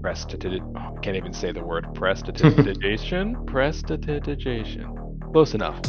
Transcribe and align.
Prestidigitation. 0.00 0.74
Oh, 0.76 0.94
I 0.96 1.00
can't 1.00 1.16
even 1.16 1.32
say 1.32 1.52
the 1.52 1.62
word 1.62 1.86
prestidigitation. 1.94 3.36
prestidigitation. 3.46 5.18
Close 5.32 5.54
enough. 5.54 5.80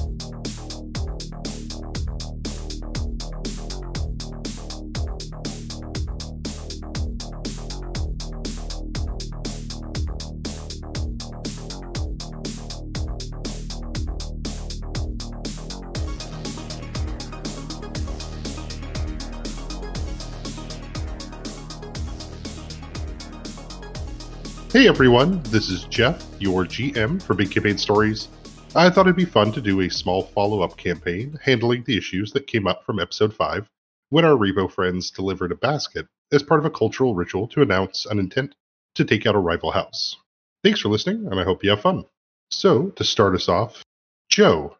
Everyone, 24.91 25.41
this 25.43 25.69
is 25.69 25.85
Jeff, 25.85 26.21
your 26.37 26.65
GM 26.65 27.23
for 27.23 27.33
Big 27.33 27.49
Campaign 27.49 27.77
Stories. 27.77 28.27
I 28.75 28.89
thought 28.89 29.05
it'd 29.07 29.15
be 29.15 29.23
fun 29.23 29.53
to 29.53 29.61
do 29.61 29.79
a 29.79 29.89
small 29.89 30.23
follow 30.23 30.63
up 30.63 30.75
campaign 30.75 31.39
handling 31.41 31.85
the 31.85 31.97
issues 31.97 32.33
that 32.33 32.45
came 32.45 32.67
up 32.67 32.85
from 32.85 32.99
episode 32.99 33.33
5 33.33 33.69
when 34.09 34.25
our 34.25 34.35
Rebo 34.35 34.69
friends 34.69 35.09
delivered 35.09 35.53
a 35.53 35.55
basket 35.55 36.07
as 36.33 36.43
part 36.43 36.59
of 36.59 36.65
a 36.65 36.69
cultural 36.69 37.15
ritual 37.15 37.47
to 37.47 37.61
announce 37.61 38.05
an 38.05 38.19
intent 38.19 38.53
to 38.95 39.05
take 39.05 39.25
out 39.25 39.33
a 39.33 39.39
rival 39.39 39.71
house. 39.71 40.17
Thanks 40.61 40.81
for 40.81 40.89
listening, 40.89 41.25
and 41.25 41.39
I 41.39 41.45
hope 41.45 41.63
you 41.63 41.69
have 41.69 41.79
fun. 41.79 42.03
So, 42.49 42.87
to 42.89 43.05
start 43.05 43.33
us 43.33 43.47
off, 43.47 43.85
Joe, 44.27 44.75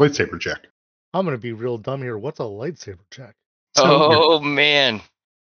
lightsaber 0.00 0.38
check. 0.38 0.68
I'm 1.12 1.24
gonna 1.24 1.36
be 1.36 1.52
real 1.52 1.78
dumb 1.78 2.02
here. 2.02 2.16
What's 2.16 2.38
a 2.38 2.44
lightsaber 2.44 3.10
check? 3.10 3.34
Oh, 3.76 3.82
so 3.82 4.32
Oh 4.34 4.40
man. 4.40 5.00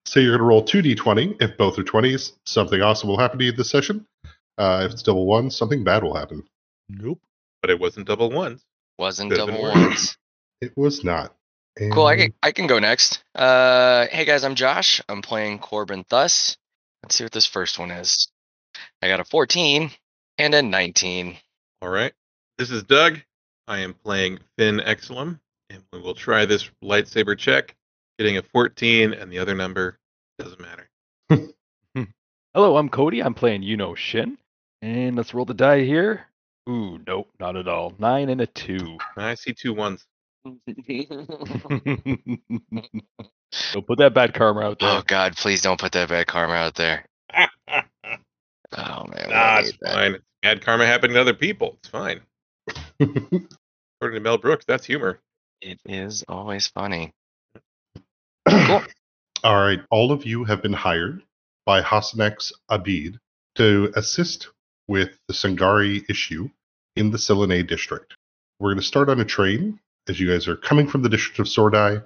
So 0.07 0.21
you're 0.21 0.33
going 0.37 0.41
to 0.41 0.45
roll 0.45 0.63
2d20. 0.65 1.41
If 1.43 1.57
both 1.57 1.79
are 1.79 1.83
20s, 1.85 2.33
something 2.45 2.81
awesome 2.83 3.09
will 3.09 3.19
happen 3.19 3.39
to 3.39 3.45
you 3.45 3.53
this 3.53 3.71
session. 3.71 4.07
Uh, 4.59 4.83
if 4.87 4.93
it's 4.93 5.03
double 5.03 5.27
ones, 5.27 5.57
something 5.57 5.83
bad 5.83 6.03
will 6.03 6.15
happen. 6.15 6.45
Nope. 6.89 7.21
but 7.63 7.71
it 7.71 7.81
wasn't 7.81 8.07
double 8.07 8.31
ones. 8.31 8.63
Wasn't 8.99 9.31
Could've 9.31 9.47
been 9.47 9.55
double 9.57 9.69
worse. 9.69 9.75
ones. 9.77 10.19
It 10.61 10.77
was 10.77 11.03
not. 11.03 11.35
Cool, 11.93 12.07
I 12.07 12.17
can, 12.17 12.35
I 12.43 12.53
can 12.53 12.69
go 12.69 12.79
next. 12.79 13.25
Uh 13.35 14.07
hey 14.13 14.25
guys, 14.25 14.45
I'm 14.45 14.55
Josh. 14.55 15.01
I'm 15.09 15.23
playing 15.23 15.59
Corbin 15.59 16.05
Thus. 16.09 16.57
Let's 17.03 17.17
see 17.17 17.25
what 17.25 17.33
this 17.33 17.47
first 17.47 17.79
one 17.81 17.91
is. 17.91 18.29
I 19.03 19.09
got 19.09 19.19
a 19.19 19.25
14 19.25 19.91
and 20.39 20.55
a 20.55 20.63
19. 20.63 21.37
All 21.83 21.89
right. 21.89 22.13
This 22.59 22.71
is 22.71 22.85
Doug. 22.85 23.21
I 23.67 23.81
am 23.81 23.95
playing 23.95 24.39
Finn 24.57 24.79
Exelum, 24.79 25.41
and 25.71 25.83
we 25.93 26.01
will 26.01 26.15
try 26.15 26.45
this 26.47 26.71
lightsaber 26.83 27.37
check. 27.37 27.75
Getting 28.19 28.37
a 28.37 28.43
14, 28.43 29.13
and 29.13 29.33
the 29.33 29.39
other 29.39 29.55
number 29.55 29.99
doesn't 30.39 30.61
matter. 30.61 30.89
Hello, 32.55 32.77
I'm 32.77 32.89
Cody. 32.89 33.21
I'm 33.21 33.35
playing 33.35 33.63
Yuno 33.63 33.97
Shin. 33.97 34.39
And 34.83 35.17
let's 35.17 35.35
roll 35.35 35.45
the 35.45 35.55
die 35.55 35.81
here. 35.81 36.27
Ooh, 36.69 37.01
nope, 37.07 37.29
not 37.41 37.57
at 37.57 37.67
all. 37.67 37.95
Nine 37.99 38.29
and 38.29 38.41
a 38.41 38.47
two. 38.47 38.99
I 39.17 39.35
see 39.35 39.53
two 39.53 39.75
ones. 39.75 40.07
Don't 40.45 40.61
put 43.87 43.99
that 43.99 44.15
bad 44.15 44.35
karma 44.35 44.61
out 44.61 44.77
oh, 44.81 44.87
there. 44.87 44.99
oh 44.99 45.03
god, 45.07 45.37
please 45.37 45.63
don't 45.63 45.81
put 45.81 45.93
that 45.93 46.09
bad 46.09 46.27
karma 46.27 46.55
out 46.55 46.75
there. 46.75 47.07
Oh 48.77 49.07
man. 49.07 49.31
don't 49.31 49.65
it's 49.65 49.79
that. 49.81 49.95
fine. 49.95 50.17
Bad 50.43 50.61
karma 50.61 50.87
happening 50.87 51.15
to 51.15 51.21
other 51.21 51.35
people. 51.35 51.79
It's 51.79 51.89
fine. 51.89 52.21
According 53.01 54.15
to 54.15 54.21
Mel 54.21 54.39
Brooks, 54.39 54.65
that's 54.67 54.85
humor. 54.85 55.21
It 55.63 55.79
is 55.87 56.25
always 56.29 56.67
funny. 56.67 57.13
All 59.45 59.57
right. 59.57 59.81
All 59.91 60.13
of 60.13 60.27
you 60.27 60.45
have 60.45 60.63
been 60.63 60.73
hired 60.73 61.23
by 61.65 61.81
Hassanex 61.81 62.53
Abid 62.71 63.19
to 63.57 63.93
assist 63.97 64.49
with 64.89 65.17
the 65.29 65.35
Sangari 65.35 66.05
issue 66.11 66.51
in 66.97 67.11
the 67.11 67.19
Silenni 67.19 67.67
district. 67.67 68.15
We're 68.61 68.71
going 68.71 68.81
to 68.81 68.87
start 68.87 69.09
on 69.09 69.21
a 69.21 69.25
train 69.25 69.81
as 70.09 70.21
you 70.21 70.31
guys 70.31 70.47
are 70.47 70.57
coming 70.57 70.87
from 70.87 71.03
the 71.03 71.09
district 71.09 71.39
of 71.39 71.49
Sordai, 71.49 71.99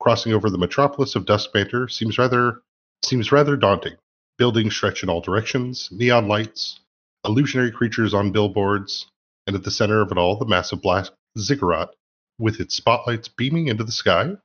crossing 0.00 0.32
over 0.32 0.50
the 0.50 0.58
metropolis 0.58 1.16
of 1.16 1.24
Duskbanter 1.24 1.90
seems 1.90 2.18
rather 2.18 2.60
seems 3.02 3.32
rather 3.32 3.56
daunting. 3.56 3.94
Buildings 4.38 4.74
stretch 4.74 5.02
in 5.02 5.08
all 5.08 5.22
directions, 5.22 5.88
neon 5.90 6.28
lights, 6.28 6.80
illusionary 7.24 7.70
creatures 7.70 8.12
on 8.12 8.32
billboards, 8.32 9.06
and 9.46 9.56
at 9.56 9.64
the 9.64 9.70
center 9.70 10.02
of 10.02 10.12
it 10.12 10.18
all, 10.18 10.36
the 10.36 10.44
massive 10.44 10.82
black 10.82 11.06
ziggurat 11.38 11.88
with 12.38 12.60
its 12.60 12.74
spotlights 12.74 13.28
beaming 13.28 13.68
into 13.68 13.84
the 13.84 13.92
sky 13.92 14.36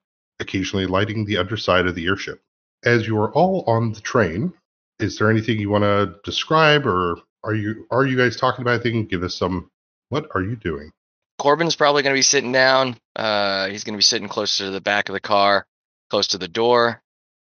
occasionally 0.42 0.86
lighting 0.86 1.26
the 1.26 1.38
underside 1.38 1.88
of 1.88 1.96
the 1.96 2.06
airship. 2.08 2.42
As 2.84 3.08
you 3.08 3.18
are 3.20 3.32
all 3.34 3.64
on 3.68 3.94
the 3.94 4.02
train, 4.02 4.54
is 5.00 5.18
there 5.18 5.30
anything 5.30 5.60
you 5.60 5.70
want 5.70 5.84
to 5.84 6.16
describe, 6.24 6.86
or 6.86 7.18
are 7.44 7.54
you 7.54 7.88
are 7.92 8.06
you 8.06 8.18
guys 8.18 8.36
talking 8.36 8.62
about 8.64 8.82
anything? 8.82 9.06
Give 9.06 9.24
us 9.24 9.36
some. 9.36 9.70
What 10.10 10.28
are 10.36 10.42
you 10.42 10.56
doing? 10.56 10.92
Corbin's 11.38 11.76
probably 11.76 12.04
going 12.04 12.14
to 12.14 12.18
be 12.18 12.24
sitting 12.24 12.52
down. 12.52 12.98
Uh, 13.16 13.68
he's 13.68 13.84
going 13.84 13.94
to 13.94 13.98
be 13.98 14.04
sitting 14.04 14.28
closer 14.28 14.66
to 14.66 14.72
the 14.72 14.82
back 14.82 15.10
of 15.10 15.14
the 15.14 15.20
car, 15.20 15.66
close 16.10 16.28
to 16.28 16.38
the 16.38 16.48
door, 16.48 17.02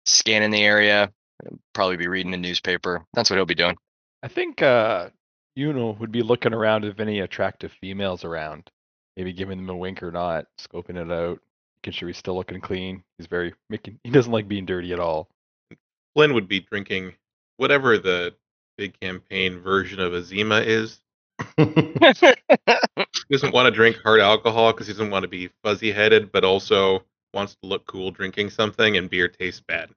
scanning 0.06 0.50
the 0.50 0.62
area. 0.62 1.10
Probably 1.74 1.96
be 1.96 2.06
reading 2.06 2.34
a 2.34 2.38
newspaper. 2.38 3.04
That's 3.14 3.28
what 3.28 3.36
he'll 3.36 3.46
be 3.46 3.54
doing. 3.54 3.76
I 4.22 4.28
think 4.28 4.62
uh 4.62 5.10
Yuno 5.58 5.98
would 5.98 6.12
be 6.12 6.22
looking 6.22 6.54
around 6.54 6.84
if 6.84 7.00
any 7.00 7.20
attractive 7.20 7.72
females 7.80 8.24
around. 8.24 8.70
Maybe 9.16 9.32
giving 9.32 9.58
them 9.58 9.68
a 9.68 9.76
wink 9.76 10.02
or 10.02 10.10
not, 10.10 10.46
scoping 10.58 10.96
it 10.96 11.12
out, 11.12 11.40
making 11.82 11.98
sure 11.98 12.08
he's 12.08 12.18
still 12.18 12.36
looking 12.36 12.60
clean. 12.60 13.02
He's 13.18 13.26
very 13.26 13.54
making 13.68 13.98
he 14.04 14.10
doesn't 14.10 14.30
like 14.30 14.46
being 14.46 14.66
dirty 14.66 14.92
at 14.92 15.00
all. 15.00 15.28
Flynn 16.14 16.34
would 16.34 16.46
be 16.46 16.60
drinking 16.60 17.14
whatever 17.56 17.98
the 17.98 18.34
big 18.78 18.98
campaign 19.00 19.58
version 19.58 19.98
of 20.00 20.12
Azima 20.12 20.64
is. 20.64 21.00
He 23.28 23.34
doesn't 23.36 23.54
want 23.54 23.66
to 23.66 23.70
drink 23.70 23.96
hard 24.02 24.20
alcohol 24.20 24.72
because 24.72 24.86
he 24.86 24.92
doesn't 24.92 25.10
want 25.10 25.22
to 25.22 25.28
be 25.28 25.48
fuzzy 25.62 25.90
headed, 25.90 26.32
but 26.32 26.44
also 26.44 27.02
wants 27.32 27.54
to 27.54 27.68
look 27.68 27.86
cool 27.86 28.10
drinking 28.10 28.50
something, 28.50 28.96
and 28.96 29.08
beer 29.08 29.28
tastes 29.28 29.62
bad. 29.66 29.90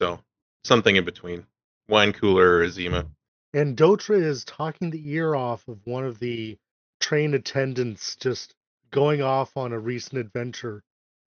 So 0.00 0.18
something 0.64 0.96
in 0.96 1.04
between. 1.04 1.46
Wine 1.88 2.12
cooler 2.12 2.58
or 2.58 2.66
Azima. 2.66 3.06
And 3.54 3.76
Dotra 3.76 4.20
is 4.20 4.44
talking 4.44 4.90
the 4.90 5.12
ear 5.12 5.36
off 5.36 5.68
of 5.68 5.78
one 5.84 6.04
of 6.04 6.18
the 6.18 6.56
train 6.98 7.34
attendants 7.34 8.16
just 8.16 8.54
going 8.90 9.22
off 9.22 9.56
on 9.56 9.72
a 9.72 9.78
recent 9.78 10.18
adventure. 10.18 10.82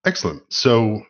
Excellent. 0.05 0.43
So 0.51 1.01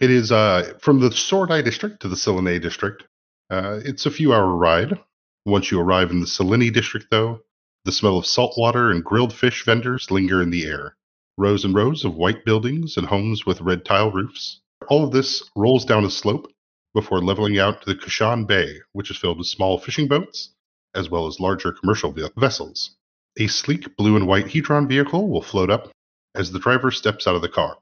it 0.00 0.10
is 0.10 0.32
uh, 0.32 0.74
from 0.80 1.00
the 1.00 1.12
Sordai 1.12 1.62
district 1.62 2.00
to 2.00 2.08
the 2.08 2.16
Silenni 2.16 2.60
district. 2.60 3.04
Uh, 3.50 3.80
it's 3.84 4.06
a 4.06 4.10
few 4.10 4.32
hour 4.32 4.54
ride. 4.54 4.98
Once 5.44 5.70
you 5.70 5.80
arrive 5.80 6.10
in 6.10 6.20
the 6.20 6.26
Silenni 6.26 6.72
district, 6.72 7.06
though, 7.10 7.40
the 7.84 7.92
smell 7.92 8.16
of 8.16 8.26
salt 8.26 8.54
water 8.56 8.90
and 8.90 9.04
grilled 9.04 9.34
fish 9.34 9.64
vendors 9.64 10.10
linger 10.10 10.40
in 10.40 10.50
the 10.50 10.64
air. 10.64 10.96
Rows 11.36 11.64
and 11.64 11.74
rows 11.74 12.04
of 12.04 12.14
white 12.14 12.44
buildings 12.44 12.96
and 12.96 13.06
homes 13.06 13.46
with 13.46 13.60
red 13.60 13.84
tile 13.84 14.10
roofs. 14.10 14.60
All 14.88 15.04
of 15.04 15.12
this 15.12 15.50
rolls 15.56 15.84
down 15.84 16.04
a 16.04 16.10
slope 16.10 16.52
before 16.94 17.20
leveling 17.20 17.58
out 17.58 17.82
to 17.82 17.86
the 17.86 17.98
Kashan 17.98 18.46
Bay, 18.46 18.80
which 18.92 19.10
is 19.10 19.16
filled 19.16 19.38
with 19.38 19.46
small 19.46 19.78
fishing 19.78 20.08
boats, 20.08 20.50
as 20.94 21.08
well 21.08 21.26
as 21.26 21.40
larger 21.40 21.72
commercial 21.72 22.14
vessels. 22.36 22.96
A 23.38 23.46
sleek 23.46 23.96
blue 23.96 24.16
and 24.16 24.26
white 24.26 24.46
Hedron 24.46 24.88
vehicle 24.88 25.28
will 25.28 25.42
float 25.42 25.70
up 25.70 25.90
as 26.34 26.52
the 26.52 26.58
driver 26.58 26.90
steps 26.90 27.26
out 27.26 27.34
of 27.34 27.42
the 27.42 27.48
car. 27.48 27.78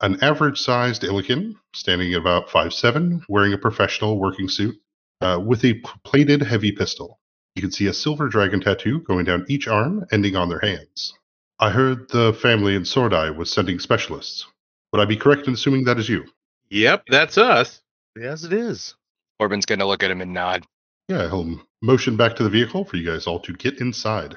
An 0.00 0.22
average 0.22 0.60
sized 0.60 1.02
Illican, 1.02 1.56
standing 1.74 2.12
at 2.14 2.20
about 2.20 2.48
5'7, 2.48 3.22
wearing 3.28 3.52
a 3.52 3.58
professional 3.58 4.18
working 4.18 4.48
suit, 4.48 4.80
uh, 5.20 5.42
with 5.44 5.64
a 5.64 5.82
plated 6.04 6.40
heavy 6.40 6.70
pistol. 6.70 7.18
You 7.56 7.62
can 7.62 7.72
see 7.72 7.88
a 7.88 7.92
silver 7.92 8.28
dragon 8.28 8.60
tattoo 8.60 9.00
going 9.00 9.24
down 9.24 9.44
each 9.48 9.66
arm, 9.66 10.06
ending 10.12 10.36
on 10.36 10.48
their 10.48 10.60
hands. 10.60 11.14
I 11.58 11.70
heard 11.70 12.08
the 12.10 12.32
family 12.32 12.76
in 12.76 12.84
Sordai 12.84 13.30
was 13.30 13.50
sending 13.50 13.80
specialists. 13.80 14.46
Would 14.92 15.02
I 15.02 15.04
be 15.04 15.16
correct 15.16 15.48
in 15.48 15.54
assuming 15.54 15.82
that 15.84 15.98
is 15.98 16.08
you? 16.08 16.26
Yep, 16.70 17.06
that's 17.08 17.36
us. 17.36 17.80
Yes, 18.16 18.44
it 18.44 18.52
is. 18.52 18.94
Corbin's 19.40 19.66
going 19.66 19.80
to 19.80 19.86
look 19.86 20.04
at 20.04 20.12
him 20.12 20.20
and 20.20 20.32
nod. 20.32 20.64
Yeah, 21.08 21.28
he'll 21.28 21.60
motion 21.82 22.16
back 22.16 22.36
to 22.36 22.44
the 22.44 22.50
vehicle 22.50 22.84
for 22.84 22.96
you 22.96 23.04
guys 23.04 23.26
all 23.26 23.40
to 23.40 23.52
get 23.52 23.80
inside. 23.80 24.36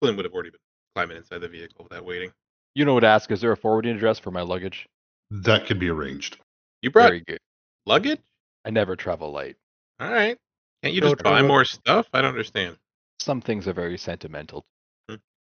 Flynn 0.00 0.16
would 0.16 0.24
have 0.24 0.32
already 0.32 0.50
been 0.50 0.60
climbing 0.94 1.18
inside 1.18 1.42
the 1.42 1.48
vehicle 1.48 1.84
without 1.84 2.06
waiting. 2.06 2.32
Yuno 2.78 2.94
would 2.94 3.04
ask, 3.04 3.30
is 3.30 3.42
there 3.42 3.52
a 3.52 3.56
forwarding 3.56 3.94
address 3.94 4.18
for 4.18 4.30
my 4.30 4.40
luggage? 4.40 4.88
That 5.32 5.66
can 5.66 5.78
be 5.78 5.88
arranged. 5.88 6.36
You 6.82 6.90
brought 6.90 7.06
Very 7.08 7.20
good. 7.20 7.38
luggage? 7.86 8.20
I 8.66 8.70
never 8.70 8.96
travel 8.96 9.32
light. 9.32 9.56
All 9.98 10.10
right. 10.12 10.36
Can't 10.82 10.94
you 10.94 11.00
Go 11.00 11.10
just 11.12 11.22
buy 11.22 11.30
travel- 11.30 11.48
more 11.48 11.64
stuff? 11.64 12.06
I 12.12 12.20
don't 12.20 12.30
understand. 12.30 12.76
Some 13.18 13.40
things 13.40 13.66
are 13.66 13.72
very 13.72 13.96
sentimental. 13.96 14.64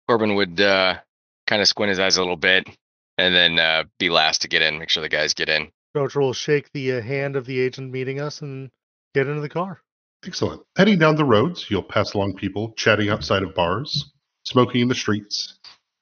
Corbin 0.08 0.34
would 0.36 0.60
uh, 0.60 0.96
kind 1.46 1.60
of 1.60 1.68
squint 1.68 1.90
his 1.90 1.98
eyes 1.98 2.16
a 2.16 2.20
little 2.20 2.36
bit 2.36 2.68
and 3.18 3.34
then 3.34 3.58
uh, 3.58 3.84
be 3.98 4.08
last 4.08 4.42
to 4.42 4.48
get 4.48 4.62
in, 4.62 4.78
make 4.78 4.88
sure 4.88 5.02
the 5.02 5.08
guys 5.08 5.34
get 5.34 5.48
in. 5.48 5.68
Dotra 5.96 6.20
will 6.22 6.32
shake 6.32 6.70
the 6.72 6.92
uh, 6.92 7.00
hand 7.02 7.36
of 7.36 7.44
the 7.44 7.58
agent 7.60 7.90
meeting 7.92 8.20
us 8.20 8.40
and 8.40 8.70
get 9.14 9.26
into 9.26 9.40
the 9.40 9.48
car. 9.48 9.82
Excellent. 10.24 10.62
Heading 10.76 10.98
down 10.98 11.16
the 11.16 11.24
roads, 11.24 11.66
you'll 11.70 11.82
pass 11.82 12.14
along 12.14 12.36
people 12.36 12.72
chatting 12.76 13.10
outside 13.10 13.42
of 13.42 13.54
bars, 13.54 14.12
smoking 14.44 14.82
in 14.82 14.88
the 14.88 14.94
streets, 14.94 15.58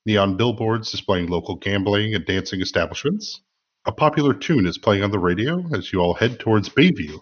neon 0.06 0.36
billboards 0.36 0.90
displaying 0.90 1.28
local 1.28 1.56
gambling 1.56 2.14
and 2.14 2.24
dancing 2.26 2.60
establishments. 2.60 3.40
A 3.86 3.92
popular 3.92 4.32
tune 4.32 4.66
is 4.66 4.78
playing 4.78 5.02
on 5.02 5.10
the 5.10 5.18
radio 5.18 5.62
as 5.74 5.92
you 5.92 6.00
all 6.00 6.14
head 6.14 6.40
towards 6.40 6.70
Bayview, 6.70 7.20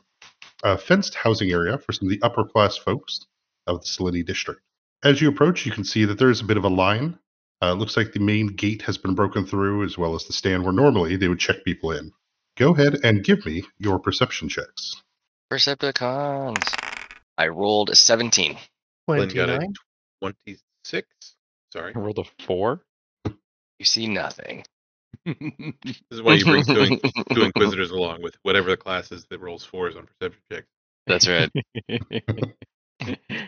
a 0.63 0.79
fenced 0.79 1.17
housing 1.17 1.51
area 1.51 1.77
for 1.77 1.93
some 1.93 2.07
of 2.07 2.11
the 2.11 2.23
upper 2.23 2.45
class 2.45 2.77
folks 2.77 3.27
of 3.67 3.81
the 3.81 3.87
Salinity 3.87 4.25
district. 4.25 4.61
As 5.03 5.21
you 5.21 5.29
approach, 5.29 5.67
you 5.67 5.73
can 5.73 5.83
see 5.83 6.05
that 6.05 6.19
there 6.19 6.31
is 6.31 6.41
a 6.41 6.45
bit 6.45 6.57
of 6.57 6.65
a 6.65 6.69
line. 6.69 7.19
Uh, 7.61 7.73
it 7.73 7.79
looks 7.79 7.97
like 7.97 8.13
the 8.13 8.21
main 8.21 8.47
gate 8.47 8.83
has 8.83 8.97
been 8.97 9.17
broken 9.17 9.45
through, 9.45 9.85
as 9.85 9.99
well 9.99 10.15
as 10.15 10.25
the 10.25 10.33
stand 10.33 10.63
where 10.63 10.73
normally 10.73 11.17
they 11.17 11.27
would 11.27 11.41
check 11.41 11.65
people 11.65 11.91
in. 11.91 12.13
Go 12.57 12.73
ahead 12.75 12.99
and 13.03 13.25
give 13.25 13.45
me 13.45 13.65
your 13.79 13.99
perception 13.99 14.49
checks. 14.49 15.03
Percepticons. 15.53 16.63
I 17.37 17.49
rolled 17.49 17.91
a 17.91 17.97
17. 17.97 18.57
Flynn 19.07 19.29
got 19.31 19.49
a 19.49 19.57
29? 19.57 19.75
26. 20.21 21.09
Sorry. 21.73 21.93
I 21.95 21.99
rolled 21.99 22.21
a 22.21 22.45
four. 22.45 22.83
You 23.25 23.85
see 23.85 24.07
nothing. 24.07 24.65
This 25.25 26.01
is 26.11 26.23
why 26.23 26.35
you 26.35 26.45
bring 26.45 26.65
two, 26.65 26.99
two 27.33 27.43
inquisitors 27.45 27.91
along 27.91 28.23
with 28.23 28.37
whatever 28.43 28.71
the 28.71 28.77
class 28.77 29.13
is 29.13 29.25
that 29.27 29.41
rolls 29.41 29.65
fours 29.65 29.97
on 29.97 30.07
perception 30.07 30.43
checks. 30.51 30.67
That's 31.07 31.29
right. 31.29 31.51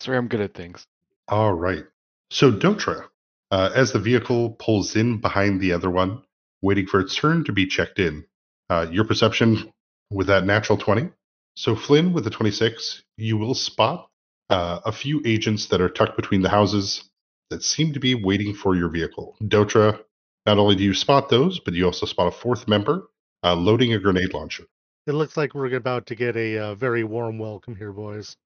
Sorry, 0.00 0.18
I'm 0.18 0.28
good 0.28 0.40
at 0.40 0.54
things. 0.54 0.86
All 1.28 1.52
right. 1.52 1.84
So, 2.30 2.50
Dotra, 2.50 3.06
uh, 3.50 3.70
as 3.74 3.92
the 3.92 3.98
vehicle 3.98 4.50
pulls 4.58 4.96
in 4.96 5.20
behind 5.20 5.60
the 5.60 5.72
other 5.72 5.90
one, 5.90 6.22
waiting 6.62 6.86
for 6.86 7.00
its 7.00 7.14
turn 7.14 7.44
to 7.44 7.52
be 7.52 7.66
checked 7.66 7.98
in, 7.98 8.24
uh, 8.70 8.86
your 8.90 9.04
perception 9.04 9.72
with 10.10 10.26
that 10.28 10.44
natural 10.44 10.78
20. 10.78 11.10
So, 11.54 11.76
Flynn 11.76 12.12
with 12.12 12.24
the 12.24 12.30
26, 12.30 13.02
you 13.16 13.36
will 13.36 13.54
spot 13.54 14.08
uh, 14.50 14.80
a 14.84 14.92
few 14.92 15.22
agents 15.24 15.66
that 15.66 15.80
are 15.80 15.88
tucked 15.88 16.16
between 16.16 16.42
the 16.42 16.48
houses 16.48 17.04
that 17.50 17.62
seem 17.62 17.92
to 17.92 18.00
be 18.00 18.14
waiting 18.14 18.54
for 18.54 18.74
your 18.74 18.88
vehicle. 18.88 19.36
Dotra, 19.42 20.00
not 20.46 20.58
only 20.58 20.74
do 20.74 20.82
you 20.82 20.94
spot 20.94 21.28
those, 21.28 21.60
but 21.60 21.74
you 21.74 21.84
also 21.86 22.06
spot 22.06 22.28
a 22.28 22.30
fourth 22.30 22.66
member 22.66 23.08
uh, 23.44 23.54
loading 23.54 23.92
a 23.92 23.98
grenade 23.98 24.34
launcher. 24.34 24.64
It 25.06 25.12
looks 25.12 25.36
like 25.36 25.54
we're 25.54 25.74
about 25.74 26.06
to 26.06 26.14
get 26.14 26.36
a 26.36 26.58
uh, 26.58 26.74
very 26.74 27.04
warm 27.04 27.38
welcome 27.38 27.74
here, 27.74 27.92
boys. 27.92 28.36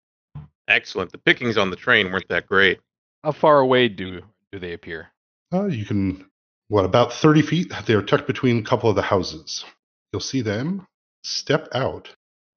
Excellent. 0.69 1.13
The 1.13 1.19
pickings 1.19 1.57
on 1.57 1.71
the 1.71 1.77
train 1.77 2.11
weren't 2.11 2.29
that 2.29 2.47
great. 2.47 2.81
How 3.23 3.33
far 3.33 3.61
away 3.61 3.89
do 3.89 4.23
do 4.53 4.59
they 4.59 4.73
appear? 4.73 5.09
Uh, 5.53 5.67
you 5.67 5.85
can, 5.85 6.27
what, 6.69 6.85
about 6.85 7.13
30 7.13 7.43
feet? 7.43 7.73
They 7.87 7.95
are 7.95 8.03
tucked 8.03 8.27
between 8.27 8.59
a 8.59 8.63
couple 8.63 8.91
of 8.91 8.97
the 8.97 9.03
houses. 9.03 9.65
You'll 10.13 10.21
see 10.21 10.41
them 10.41 10.87
step 11.23 11.69
out 11.73 12.09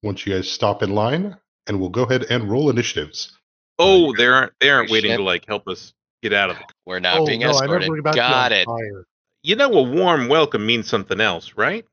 once 0.02 0.26
you 0.26 0.34
guys 0.34 0.50
stop 0.50 0.82
in 0.82 0.96
line, 0.96 1.38
and 1.68 1.80
we'll 1.80 1.90
go 1.90 2.04
ahead 2.04 2.26
and 2.30 2.50
roll 2.50 2.70
initiatives. 2.70 3.38
Oh, 3.78 4.14
they 4.16 4.28
aren't 4.28 4.54
they 4.60 4.70
aren't 4.70 4.90
waiting 4.90 5.12
shit. 5.12 5.20
to 5.20 5.24
like 5.24 5.46
help 5.46 5.68
us 5.68 5.94
get 6.22 6.34
out 6.34 6.50
of 6.50 6.58
the 6.58 6.64
We're 6.86 7.00
not 7.00 7.20
oh, 7.20 7.26
being 7.26 7.42
no, 7.42 7.52
escorted. 7.52 7.74
remember 7.74 7.94
we're 7.94 8.00
about 8.00 8.16
Got 8.16 8.52
on 8.52 8.58
it. 8.58 8.66
Fire. 8.66 9.06
You 9.42 9.56
know 9.56 9.72
a 9.72 9.82
warm 9.82 10.28
welcome 10.28 10.66
means 10.66 10.90
something 10.90 11.22
else, 11.22 11.54
right? 11.56 11.86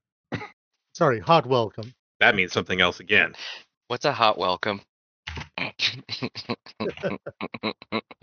Sorry, 0.95 1.21
hot 1.21 1.47
welcome. 1.47 1.95
That 2.19 2.35
means 2.35 2.53
something 2.53 2.81
else 2.81 2.99
again. 2.99 3.35
What's 3.87 4.05
a 4.05 4.13
hot 4.13 4.37
welcome? 4.37 4.81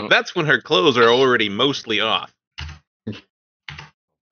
That's 0.09 0.35
when 0.35 0.45
her 0.45 0.59
clothes 0.59 0.97
are 0.97 1.07
already 1.07 1.47
mostly 1.47 2.01
off. 2.01 2.33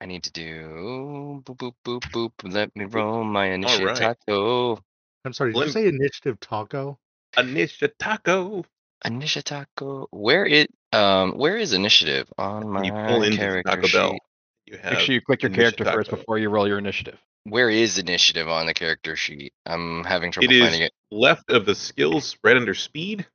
I 0.02 0.08
need 0.08 0.24
to 0.24 0.32
do 0.34 1.42
boop 1.46 1.56
boop 1.56 1.74
boop 1.86 2.02
boop. 2.12 2.32
Let 2.44 2.76
me 2.76 2.84
roll 2.84 3.24
my 3.24 3.46
initiative 3.46 3.86
right. 3.88 4.18
taco. 4.28 4.78
I'm 5.24 5.32
sorry, 5.32 5.54
did 5.54 5.68
you 5.68 5.72
say 5.72 5.88
initiative 5.88 6.38
taco? 6.42 7.00
Anisha 7.38 7.94
Taco. 7.98 8.66
Initiative 9.06 9.46
taco. 9.46 10.08
Where 10.12 10.46
it 10.46 10.70
um 10.92 11.38
where 11.38 11.56
is 11.56 11.72
initiative 11.72 12.28
on 12.38 12.68
my 12.68 12.84
You 12.84 12.92
pull 12.92 13.24
into 13.24 13.38
the 13.38 13.44
character 13.44 13.70
Taco 13.70 13.88
Bell. 13.88 14.12
sheet? 14.12 14.22
You 14.66 14.78
have 14.78 14.94
Make 14.94 15.02
sure 15.02 15.16
you 15.16 15.22
click 15.22 15.44
your 15.44 15.52
character 15.52 15.84
first 15.86 16.10
taco. 16.10 16.18
before 16.22 16.38
you 16.40 16.50
roll 16.50 16.68
your 16.68 16.78
initiative. 16.78 17.18
Where 17.44 17.70
is 17.70 17.98
initiative 17.98 18.48
on 18.48 18.68
the 18.68 18.74
character 18.74 19.16
sheet? 19.16 19.54
I'm 19.66 20.04
having 20.04 20.32
trouble 20.32 20.46
It 20.50 20.56
is 20.56 20.62
finding 20.62 20.82
it. 20.84 20.92
left 21.12 21.50
of 21.50 21.66
the 21.66 21.74
skills 21.76 22.38
right 22.44 22.56
under 22.56 22.74
speed. 22.76 23.26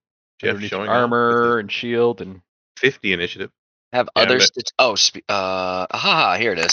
Jeff 0.40 0.60
showing 0.60 0.88
armor 0.88 1.58
and 1.58 1.70
shield 1.72 2.20
and 2.20 2.40
50 2.78 3.12
initiative. 3.12 3.50
Have 3.92 4.08
Yeah, 4.16 4.22
other 4.22 4.38
but- 4.38 4.42
st- 4.54 4.72
oh 4.78 4.94
spe- 4.94 5.24
uh 5.28 5.86
aha 5.90 6.36
here 6.38 6.52
it 6.52 6.58
is. 6.58 6.72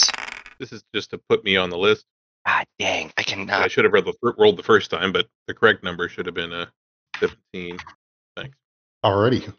This 0.58 0.72
is 0.72 0.84
just 0.94 1.10
to 1.10 1.18
put 1.28 1.42
me 1.44 1.56
on 1.56 1.70
the 1.70 1.78
list. 1.78 2.04
Ah 2.46 2.62
dang, 2.78 3.12
I 3.16 3.22
cannot. 3.22 3.62
I 3.62 3.68
should 3.68 3.84
have 3.84 3.92
rolled 3.92 4.04
the, 4.06 4.12
fir- 4.20 4.34
rolled 4.38 4.58
the 4.58 4.62
first 4.62 4.90
time, 4.90 5.12
but 5.12 5.26
the 5.48 5.54
correct 5.54 5.82
number 5.82 6.08
should 6.08 6.26
have 6.26 6.34
been 6.34 6.52
uh, 6.52 6.66
17. 7.20 7.78
Alrighty. 9.04 9.52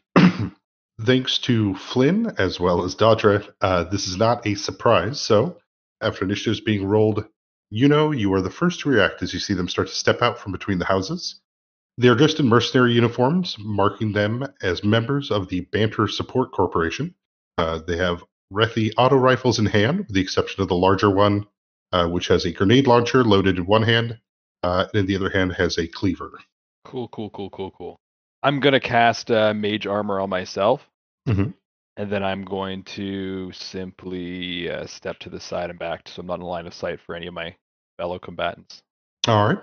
Thanks 1.02 1.38
to 1.40 1.76
Flynn 1.76 2.32
as 2.38 2.60
well 2.60 2.84
as 2.84 2.96
Dotra, 2.96 3.48
uh, 3.62 3.84
this 3.84 4.08
is 4.08 4.16
not 4.16 4.46
a 4.48 4.56
surprise. 4.56 5.20
So, 5.20 5.58
after 6.02 6.24
initiatives 6.24 6.62
being 6.62 6.86
rolled, 6.86 7.26
you 7.70 7.90
know 7.90 8.12
you 8.12 8.34
are 8.34 8.42
the 8.42 8.50
first 8.50 8.80
to 8.82 8.90
react 8.90 9.22
as 9.22 9.34
you 9.34 9.40
see 9.40 9.54
them 9.54 9.68
start 9.68 9.90
to 9.90 9.94
step 9.94 10.22
out 10.22 10.40
from 10.40 10.54
between 10.54 10.80
the 10.80 10.86
houses. 10.86 11.42
They 11.98 12.08
are 12.08 12.16
dressed 12.16 12.40
in 12.40 12.48
mercenary 12.48 12.94
uniforms, 12.94 13.58
marking 13.60 14.14
them 14.14 14.46
as 14.62 14.84
members 14.84 15.32
of 15.32 15.50
the 15.50 15.62
Banter 15.62 16.08
Support 16.08 16.52
Corporation. 16.52 17.16
Uh, 17.58 17.80
they 17.80 17.98
have 17.98 18.24
Rethi 18.54 18.92
auto 18.98 19.16
rifles 19.18 19.60
in 19.60 19.66
hand, 19.66 20.00
with 20.00 20.14
the 20.14 20.22
exception 20.22 20.62
of 20.62 20.70
the 20.70 20.76
larger 20.76 21.10
one, 21.10 21.46
uh, 21.92 22.08
which 22.08 22.28
has 22.28 22.46
a 22.46 22.52
grenade 22.52 22.88
launcher 22.88 23.24
loaded 23.24 23.58
in 23.58 23.66
one 23.66 23.84
hand, 23.84 24.20
uh, 24.64 24.88
and 24.94 25.02
in 25.02 25.06
the 25.06 25.16
other 25.16 25.30
hand 25.30 25.54
has 25.54 25.78
a 25.78 25.88
cleaver. 25.88 26.40
cool, 26.86 27.08
cool, 27.10 27.30
cool, 27.32 27.50
cool, 27.50 27.72
cool. 27.72 28.00
I'm 28.46 28.60
gonna 28.60 28.80
cast 28.80 29.32
uh, 29.32 29.56
mage 29.56 29.88
armor 29.88 30.20
on 30.20 30.30
myself, 30.30 30.88
Mhm. 31.28 31.56
and 31.98 32.12
then 32.12 32.24
I'm 32.24 32.46
going 32.46 32.84
to 32.84 33.52
simply 33.54 34.70
uh, 34.70 34.86
step 34.86 35.18
to 35.20 35.32
the 35.32 35.40
side 35.40 35.72
and 35.72 35.80
back, 35.80 36.08
so 36.08 36.20
I'm 36.20 36.28
not 36.28 36.36
in 36.40 36.46
line 36.46 36.68
of 36.68 36.76
sight 36.76 37.00
for 37.02 37.16
any 37.16 37.26
of 37.26 37.34
my 37.34 37.56
fellow 37.98 38.20
combatants. 38.20 38.84
All 39.28 39.48
right. 39.48 39.58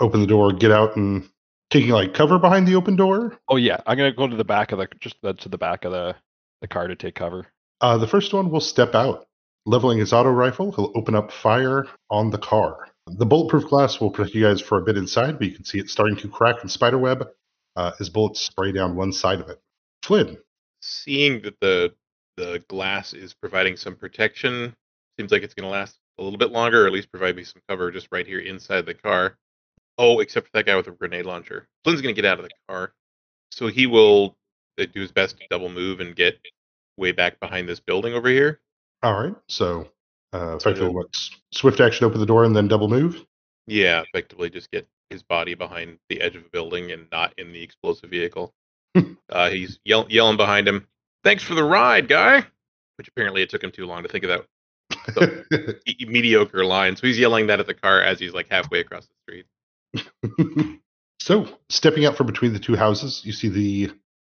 Open 0.00 0.20
the 0.20 0.26
door, 0.26 0.52
get 0.52 0.70
out, 0.70 0.96
and 0.96 1.26
taking 1.70 1.88
like 1.92 2.12
cover 2.12 2.38
behind 2.38 2.68
the 2.68 2.74
open 2.74 2.94
door. 2.94 3.38
Oh 3.48 3.56
yeah, 3.56 3.80
I'm 3.86 3.96
gonna 3.96 4.12
go 4.12 4.26
to 4.26 4.36
the 4.36 4.44
back 4.44 4.70
of 4.70 4.78
the 4.80 4.88
just 5.00 5.16
the, 5.22 5.32
to 5.32 5.48
the 5.48 5.56
back 5.56 5.86
of 5.86 5.92
the 5.92 6.14
the 6.60 6.68
car 6.68 6.88
to 6.88 6.94
take 6.94 7.14
cover. 7.14 7.46
Uh, 7.80 7.96
the 7.96 8.06
first 8.06 8.34
one 8.34 8.50
will 8.50 8.60
step 8.60 8.94
out. 8.94 9.26
Leveling 9.64 9.96
his 9.98 10.12
auto 10.12 10.30
rifle, 10.30 10.72
he'll 10.72 10.92
open 10.94 11.14
up 11.14 11.32
fire 11.32 11.86
on 12.10 12.28
the 12.30 12.38
car. 12.38 12.88
The 13.06 13.24
bulletproof 13.24 13.66
glass 13.68 13.98
will 13.98 14.10
protect 14.10 14.34
you 14.34 14.42
guys 14.42 14.60
for 14.60 14.76
a 14.78 14.82
bit 14.82 14.98
inside, 14.98 15.38
but 15.38 15.46
you 15.48 15.54
can 15.54 15.64
see 15.64 15.78
it 15.78 15.88
starting 15.88 16.16
to 16.16 16.28
crack 16.28 16.56
and 16.60 16.70
spiderweb 16.70 17.26
uh, 17.76 17.92
as 18.00 18.08
bullets 18.08 18.40
spray 18.40 18.72
down 18.72 18.96
one 18.96 19.12
side 19.12 19.40
of 19.40 19.48
it. 19.48 19.60
Flynn, 20.02 20.38
Seeing 20.80 21.42
that 21.42 21.58
the 21.60 21.94
the 22.36 22.62
glass 22.68 23.12
is 23.14 23.32
providing 23.34 23.76
some 23.76 23.96
protection, 23.96 24.74
seems 25.18 25.32
like 25.32 25.42
it's 25.42 25.54
going 25.54 25.64
to 25.64 25.70
last 25.70 25.96
a 26.18 26.22
little 26.22 26.38
bit 26.38 26.52
longer, 26.52 26.84
or 26.84 26.86
at 26.86 26.92
least 26.92 27.10
provide 27.10 27.34
me 27.34 27.44
some 27.44 27.62
cover 27.68 27.90
just 27.90 28.08
right 28.12 28.26
here 28.26 28.40
inside 28.40 28.84
the 28.86 28.94
car. 28.94 29.36
Oh, 29.98 30.20
except 30.20 30.46
for 30.46 30.52
that 30.52 30.66
guy 30.66 30.76
with 30.76 30.86
a 30.86 30.90
grenade 30.90 31.24
launcher. 31.24 31.66
Flynn's 31.84 32.02
going 32.02 32.14
to 32.14 32.20
get 32.20 32.30
out 32.30 32.38
of 32.38 32.44
the 32.44 32.50
car, 32.68 32.92
so 33.50 33.68
he 33.68 33.86
will 33.86 34.36
uh, 34.78 34.84
do 34.92 35.00
his 35.00 35.12
best 35.12 35.38
to 35.38 35.44
double 35.48 35.70
move 35.70 36.00
and 36.00 36.14
get 36.14 36.38
way 36.98 37.12
back 37.12 37.40
behind 37.40 37.68
this 37.68 37.80
building 37.80 38.12
over 38.12 38.28
here. 38.28 38.60
all 39.02 39.18
right. 39.20 39.34
So, 39.48 39.88
uh, 40.34 40.58
So 40.58 40.70
effectively, 40.70 40.94
what? 40.94 41.08
Swift 41.52 41.80
action, 41.80 42.04
open 42.04 42.20
the 42.20 42.26
door, 42.26 42.44
and 42.44 42.54
then 42.54 42.68
double 42.68 42.88
move. 42.88 43.24
Yeah, 43.66 44.02
effectively 44.02 44.50
just 44.50 44.70
get 44.70 44.86
his 45.10 45.22
body 45.22 45.54
behind 45.54 45.98
the 46.08 46.20
edge 46.20 46.36
of 46.36 46.44
a 46.44 46.48
building 46.48 46.90
and 46.92 47.06
not 47.10 47.34
in 47.38 47.52
the 47.52 47.62
explosive 47.62 48.10
vehicle. 48.10 48.54
uh, 49.30 49.50
he's 49.50 49.78
yell- 49.84 50.06
yelling 50.08 50.36
behind 50.36 50.66
him, 50.66 50.86
"Thanks 51.24 51.42
for 51.42 51.54
the 51.54 51.64
ride, 51.64 52.08
guy!" 52.08 52.44
Which 52.96 53.08
apparently 53.08 53.42
it 53.42 53.50
took 53.50 53.62
him 53.62 53.72
too 53.72 53.86
long 53.86 54.02
to 54.02 54.08
think 54.08 54.24
of 54.24 54.30
that 54.30 54.46
me- 55.86 55.96
mediocre 56.06 56.64
line. 56.64 56.96
So 56.96 57.06
he's 57.06 57.18
yelling 57.18 57.48
that 57.48 57.60
at 57.60 57.66
the 57.66 57.74
car 57.74 58.00
as 58.00 58.18
he's 58.18 58.34
like 58.34 58.48
halfway 58.50 58.80
across 58.80 59.06
the 59.06 59.14
street. 59.22 60.80
so, 61.20 61.48
stepping 61.68 62.04
out 62.04 62.16
from 62.16 62.26
between 62.26 62.52
the 62.52 62.58
two 62.58 62.76
houses, 62.76 63.22
you 63.24 63.32
see 63.32 63.48
the 63.48 63.90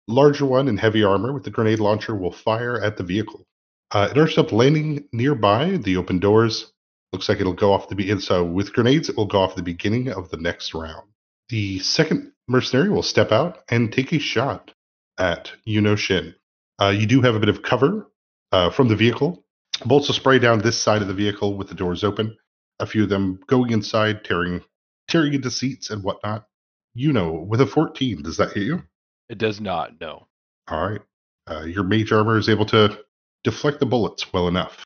larger 0.07 0.45
one 0.45 0.67
in 0.67 0.77
heavy 0.77 1.03
armor 1.03 1.33
with 1.33 1.43
the 1.43 1.51
grenade 1.51 1.79
launcher 1.79 2.15
will 2.15 2.31
fire 2.31 2.81
at 2.81 2.97
the 2.97 3.03
vehicle. 3.03 3.45
Uh, 3.91 4.07
it 4.11 4.17
ends 4.17 4.37
up 4.37 4.51
landing 4.51 5.07
nearby 5.11 5.77
the 5.77 5.97
open 5.97 6.19
doors. 6.19 6.71
Looks 7.13 7.29
like 7.29 7.39
it'll 7.39 7.53
go 7.53 7.73
off 7.73 7.89
the 7.89 7.95
be- 7.95 8.19
so 8.19 8.43
with 8.43 8.73
grenades. 8.73 9.09
It 9.09 9.17
will 9.17 9.25
go 9.25 9.41
off 9.41 9.55
the 9.55 9.63
beginning 9.63 10.09
of 10.09 10.29
the 10.29 10.37
next 10.37 10.73
round. 10.73 11.07
The 11.49 11.79
second 11.79 12.33
mercenary 12.47 12.89
will 12.89 13.03
step 13.03 13.31
out 13.31 13.59
and 13.69 13.91
take 13.91 14.11
a 14.11 14.19
shot 14.19 14.71
at 15.17 15.51
Yuno 15.67 15.97
Shin. 15.97 16.35
Uh, 16.79 16.89
you 16.89 17.07
do 17.07 17.21
have 17.21 17.35
a 17.35 17.39
bit 17.39 17.49
of 17.49 17.63
cover 17.63 18.11
uh, 18.51 18.69
from 18.69 18.87
the 18.87 18.95
vehicle. 18.95 19.43
Bolts 19.85 20.07
will 20.07 20.15
spray 20.15 20.39
down 20.39 20.59
this 20.59 20.79
side 20.79 21.01
of 21.01 21.07
the 21.07 21.13
vehicle 21.13 21.55
with 21.55 21.69
the 21.69 21.75
doors 21.75 22.03
open. 22.03 22.35
A 22.79 22.85
few 22.85 23.03
of 23.03 23.09
them 23.09 23.39
going 23.47 23.71
inside, 23.71 24.23
tearing 24.23 24.61
tearing 25.07 25.33
into 25.33 25.49
seats 25.49 25.89
and 25.89 26.03
whatnot. 26.03 26.45
You 26.93 27.13
know, 27.13 27.31
with 27.31 27.61
a 27.61 27.65
14, 27.67 28.23
does 28.23 28.37
that 28.37 28.53
hit 28.53 28.63
you? 28.63 28.83
It 29.29 29.37
does 29.37 29.61
not. 29.61 29.99
No. 29.99 30.27
All 30.67 30.89
right. 30.89 31.01
Uh, 31.49 31.63
your 31.63 31.83
mage 31.83 32.11
armor 32.11 32.37
is 32.37 32.49
able 32.49 32.65
to 32.65 32.99
deflect 33.43 33.79
the 33.79 33.85
bullets 33.85 34.33
well 34.33 34.47
enough. 34.47 34.83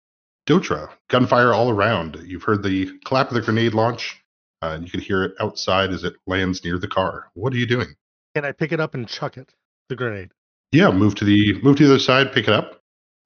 Dotra, 0.48 0.90
gunfire 1.10 1.54
all 1.54 1.70
around. 1.70 2.20
You've 2.26 2.44
heard 2.44 2.64
the 2.64 2.98
clap 3.06 3.30
of 3.30 3.36
the 3.36 3.42
grenade 3.42 3.74
launch, 3.74 4.22
uh, 4.62 4.72
and 4.76 4.84
you 4.84 4.90
can 4.90 5.00
hear 5.00 5.24
it 5.24 5.34
outside 5.40 5.92
as 5.92 6.04
it 6.04 6.14
lands 6.28 6.64
near 6.64 6.78
the 6.78 6.88
car. 6.88 7.30
What 7.34 7.54
are 7.54 7.58
you 7.58 7.68
doing? 7.68 7.88
Can 8.36 8.46
I 8.46 8.52
pick 8.52 8.72
it 8.72 8.80
up 8.80 8.94
and 8.94 9.08
chuck 9.08 9.38
it? 9.38 9.54
The 9.90 9.96
grenade. 9.96 10.32
Yeah, 10.72 10.90
move 10.92 11.16
to 11.16 11.26
the 11.26 11.62
move 11.62 11.78
to 11.78 11.86
the 11.86 11.94
other 11.94 12.00
side, 12.00 12.32
pick 12.32 12.48
it 12.48 12.54
up, 12.54 12.82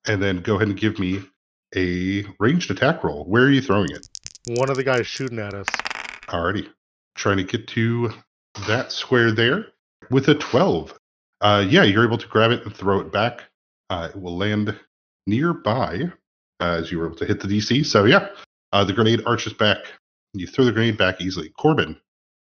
and 0.07 0.21
then 0.21 0.41
go 0.41 0.55
ahead 0.55 0.67
and 0.67 0.79
give 0.79 0.99
me 0.99 1.21
a 1.75 2.25
ranged 2.39 2.71
attack 2.71 3.03
roll. 3.03 3.23
Where 3.25 3.43
are 3.43 3.51
you 3.51 3.61
throwing 3.61 3.91
it? 3.91 4.07
One 4.47 4.69
of 4.69 4.77
the 4.77 4.83
guys 4.83 5.07
shooting 5.07 5.39
at 5.39 5.53
us. 5.53 5.67
Alrighty. 6.27 6.67
Trying 7.15 7.37
to 7.37 7.43
get 7.43 7.67
to 7.69 8.11
that 8.67 8.91
square 8.91 9.31
there 9.31 9.67
with 10.09 10.27
a 10.27 10.35
12. 10.35 10.97
Uh, 11.41 11.65
yeah, 11.67 11.83
you're 11.83 12.05
able 12.05 12.17
to 12.17 12.27
grab 12.27 12.51
it 12.51 12.63
and 12.63 12.75
throw 12.75 12.99
it 12.99 13.11
back. 13.11 13.43
Uh, 13.89 14.09
it 14.13 14.19
will 14.19 14.35
land 14.35 14.77
nearby 15.27 16.11
as 16.59 16.91
you 16.91 16.99
were 16.99 17.07
able 17.07 17.17
to 17.17 17.25
hit 17.25 17.39
the 17.39 17.47
DC. 17.47 17.85
So 17.85 18.05
yeah, 18.05 18.29
uh, 18.71 18.83
the 18.83 18.93
grenade 18.93 19.21
arches 19.25 19.53
back. 19.53 19.79
You 20.33 20.47
throw 20.47 20.65
the 20.65 20.71
grenade 20.71 20.97
back 20.97 21.21
easily. 21.21 21.49
Corbin, 21.49 21.95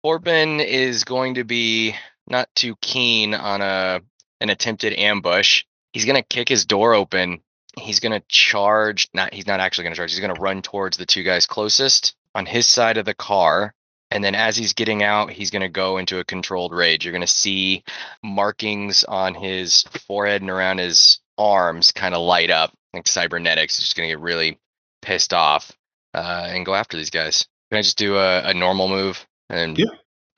Corbin 0.03 0.61
is 0.61 1.05
going 1.05 1.35
to 1.35 1.45
be 1.45 1.95
not 2.27 2.49
too 2.55 2.75
keen 2.81 3.35
on 3.35 3.61
a 3.61 4.01
an 4.41 4.51
attempted 4.51 4.95
ambush. 4.95 5.65
He's 5.93 6.05
gonna 6.05 6.23
kick 6.23 6.49
his 6.49 6.65
door 6.65 6.95
open. 6.95 7.41
He's 7.79 8.01
gonna 8.01 8.23
charge. 8.29 9.09
Not 9.15 9.33
he's 9.33 9.47
not 9.47 9.61
actually 9.61 9.85
gonna 9.85 9.97
charge. 9.97 10.13
He's 10.13 10.21
gonna 10.21 10.41
run 10.41 10.63
towards 10.63 10.97
the 10.97 11.07
two 11.07 11.23
guys 11.23 11.47
closest 11.47 12.15
on 12.35 12.47
his 12.47 12.67
side 12.67 12.97
of 12.97 13.05
the 13.05 13.15
car. 13.15 13.75
And 14.11 14.23
then 14.23 14.35
as 14.35 14.57
he's 14.57 14.75
getting 14.75 15.03
out, 15.03 15.31
he's 15.31 15.51
gonna 15.51 15.69
go 15.69 15.99
into 15.99 16.19
a 16.19 16.25
controlled 16.25 16.73
rage. 16.73 17.05
You're 17.05 17.13
gonna 17.13 17.27
see 17.27 17.85
markings 18.23 19.05
on 19.05 19.35
his 19.35 19.83
forehead 20.07 20.43
and 20.43 20.51
around 20.51 20.79
his 20.79 21.21
arms 21.39 21.93
kind 21.93 22.15
of 22.15 22.21
light 22.23 22.51
up 22.51 22.75
like 22.95 23.07
cybernetics. 23.09 23.79
is 23.79 23.85
just 23.85 23.97
gonna 23.97 24.09
get 24.09 24.21
really 24.21 24.59
pissed 25.01 25.33
off 25.33 25.73
uh, 26.15 26.47
and 26.49 26.67
go 26.67 26.75
after 26.75 26.97
these 26.97 27.11
guys. 27.11 27.47
Can 27.71 27.79
I 27.79 27.83
just 27.83 27.99
do 27.99 28.17
a, 28.17 28.43
a 28.45 28.55
normal 28.55 28.89
move? 28.89 29.25
And 29.49 29.79
Yeah. 29.79 29.87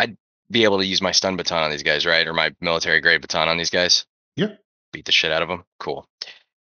I'd 0.01 0.17
be 0.51 0.65
able 0.65 0.79
to 0.79 0.87
use 0.87 1.03
my 1.03 1.13
stun 1.13 1.37
baton 1.37 1.63
on 1.65 1.71
these 1.71 1.83
guys, 1.83 2.07
right? 2.07 2.27
Or 2.27 2.33
my 2.33 2.55
military 2.61 3.01
grade 3.01 3.21
baton 3.21 3.49
on 3.49 3.57
these 3.59 3.71
guys? 3.71 4.07
Yeah. 4.37 4.55
Beat 4.93 5.05
the 5.05 5.13
shit 5.13 5.33
out 5.33 5.43
of 5.43 5.49
them. 5.49 5.65
Cool. 5.81 6.07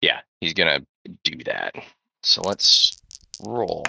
Yeah, 0.01 0.21
he's 0.41 0.55
gonna 0.55 0.81
do 1.23 1.43
that. 1.45 1.75
So 2.23 2.43
let's 2.43 2.97
roll. 3.43 3.85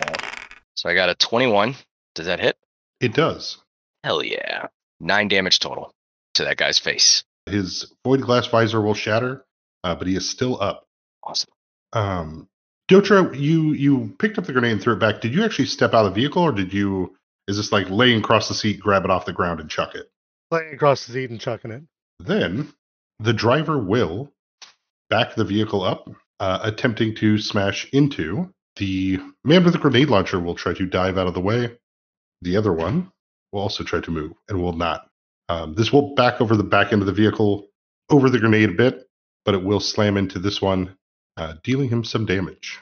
So 0.76 0.90
I 0.90 0.94
got 0.96 1.10
a 1.10 1.16
21. 1.16 1.76
Does 2.14 2.26
that 2.28 2.40
hit? 2.40 2.58
it 3.02 3.14
does. 3.14 3.58
Hell 4.04 4.24
yeah. 4.24 4.68
Nine 5.00 5.28
damage 5.28 5.60
total 5.60 5.94
to 6.36 6.46
that 6.46 6.58
guy's 6.58 6.80
face. 6.80 7.24
His 7.46 7.92
void 8.04 8.22
glass 8.22 8.48
visor 8.48 8.82
will 8.82 8.94
shatter, 8.94 9.46
uh, 9.84 9.96
but 9.96 10.08
he 10.08 10.16
is 10.16 10.30
still 10.30 10.62
up. 10.62 10.86
Awesome. 11.24 11.50
Um, 11.96 12.48
Dotra, 12.92 13.34
you 13.36 13.74
you 13.74 14.14
picked 14.20 14.38
up 14.38 14.46
the 14.46 14.54
grenade 14.54 14.74
and 14.74 14.82
threw 14.82 14.94
it 14.94 15.00
back. 15.00 15.22
Did 15.22 15.34
you 15.34 15.44
actually 15.44 15.66
step 15.66 15.94
out 15.94 16.06
of 16.06 16.14
the 16.14 16.22
vehicle, 16.22 16.44
or 16.44 16.52
did 16.52 16.72
you? 16.72 17.16
Is 17.48 17.58
this 17.58 17.72
like 17.72 17.90
laying 17.90 18.20
across 18.20 18.48
the 18.48 18.54
seat, 18.54 18.80
grab 18.80 19.06
it 19.06 19.12
off 19.12 19.26
the 19.26 19.34
ground, 19.34 19.60
and 19.60 19.70
chuck 19.70 19.96
it? 19.96 20.12
Laying 20.52 20.76
across 20.76 21.06
the 21.06 21.14
seat 21.14 21.32
and 21.32 21.40
chucking 21.40 21.72
it. 21.72 21.84
Then 22.20 22.72
the 23.20 23.34
driver 23.34 23.80
will 23.80 24.32
back 25.10 25.36
the 25.36 25.44
vehicle 25.44 25.84
up, 25.84 26.10
uh, 26.40 26.60
attempting 26.62 27.16
to 27.16 27.40
smash 27.40 27.88
into 27.92 28.52
the 28.76 29.20
man 29.44 29.64
with 29.64 29.74
the 29.74 29.80
grenade 29.80 30.10
launcher. 30.10 30.40
Will 30.40 30.56
try 30.56 30.74
to 30.74 30.86
dive 30.86 31.18
out 31.18 31.28
of 31.28 31.34
the 31.34 31.42
way. 31.42 31.76
The 32.42 32.58
other 32.58 32.74
one 32.74 33.12
will 33.52 33.62
also 33.62 33.84
try 33.84 34.02
to 34.02 34.12
move 34.12 34.34
and 34.50 34.62
will 34.62 34.74
not. 34.74 35.08
Um, 35.50 35.74
this 35.74 35.92
will 35.92 36.14
back 36.16 36.42
over 36.42 36.56
the 36.56 36.64
back 36.64 36.92
end 36.92 37.02
of 37.02 37.06
the 37.06 37.14
vehicle, 37.14 37.70
over 38.10 38.30
the 38.30 38.40
grenade 38.40 38.70
a 38.70 38.74
bit, 38.74 39.08
but 39.46 39.56
it 39.56 39.64
will 39.64 39.80
slam 39.80 40.18
into 40.18 40.40
this 40.40 40.62
one, 40.62 40.98
uh, 41.38 41.56
dealing 41.64 41.90
him 41.90 42.04
some 42.04 42.26
damage. 42.26 42.80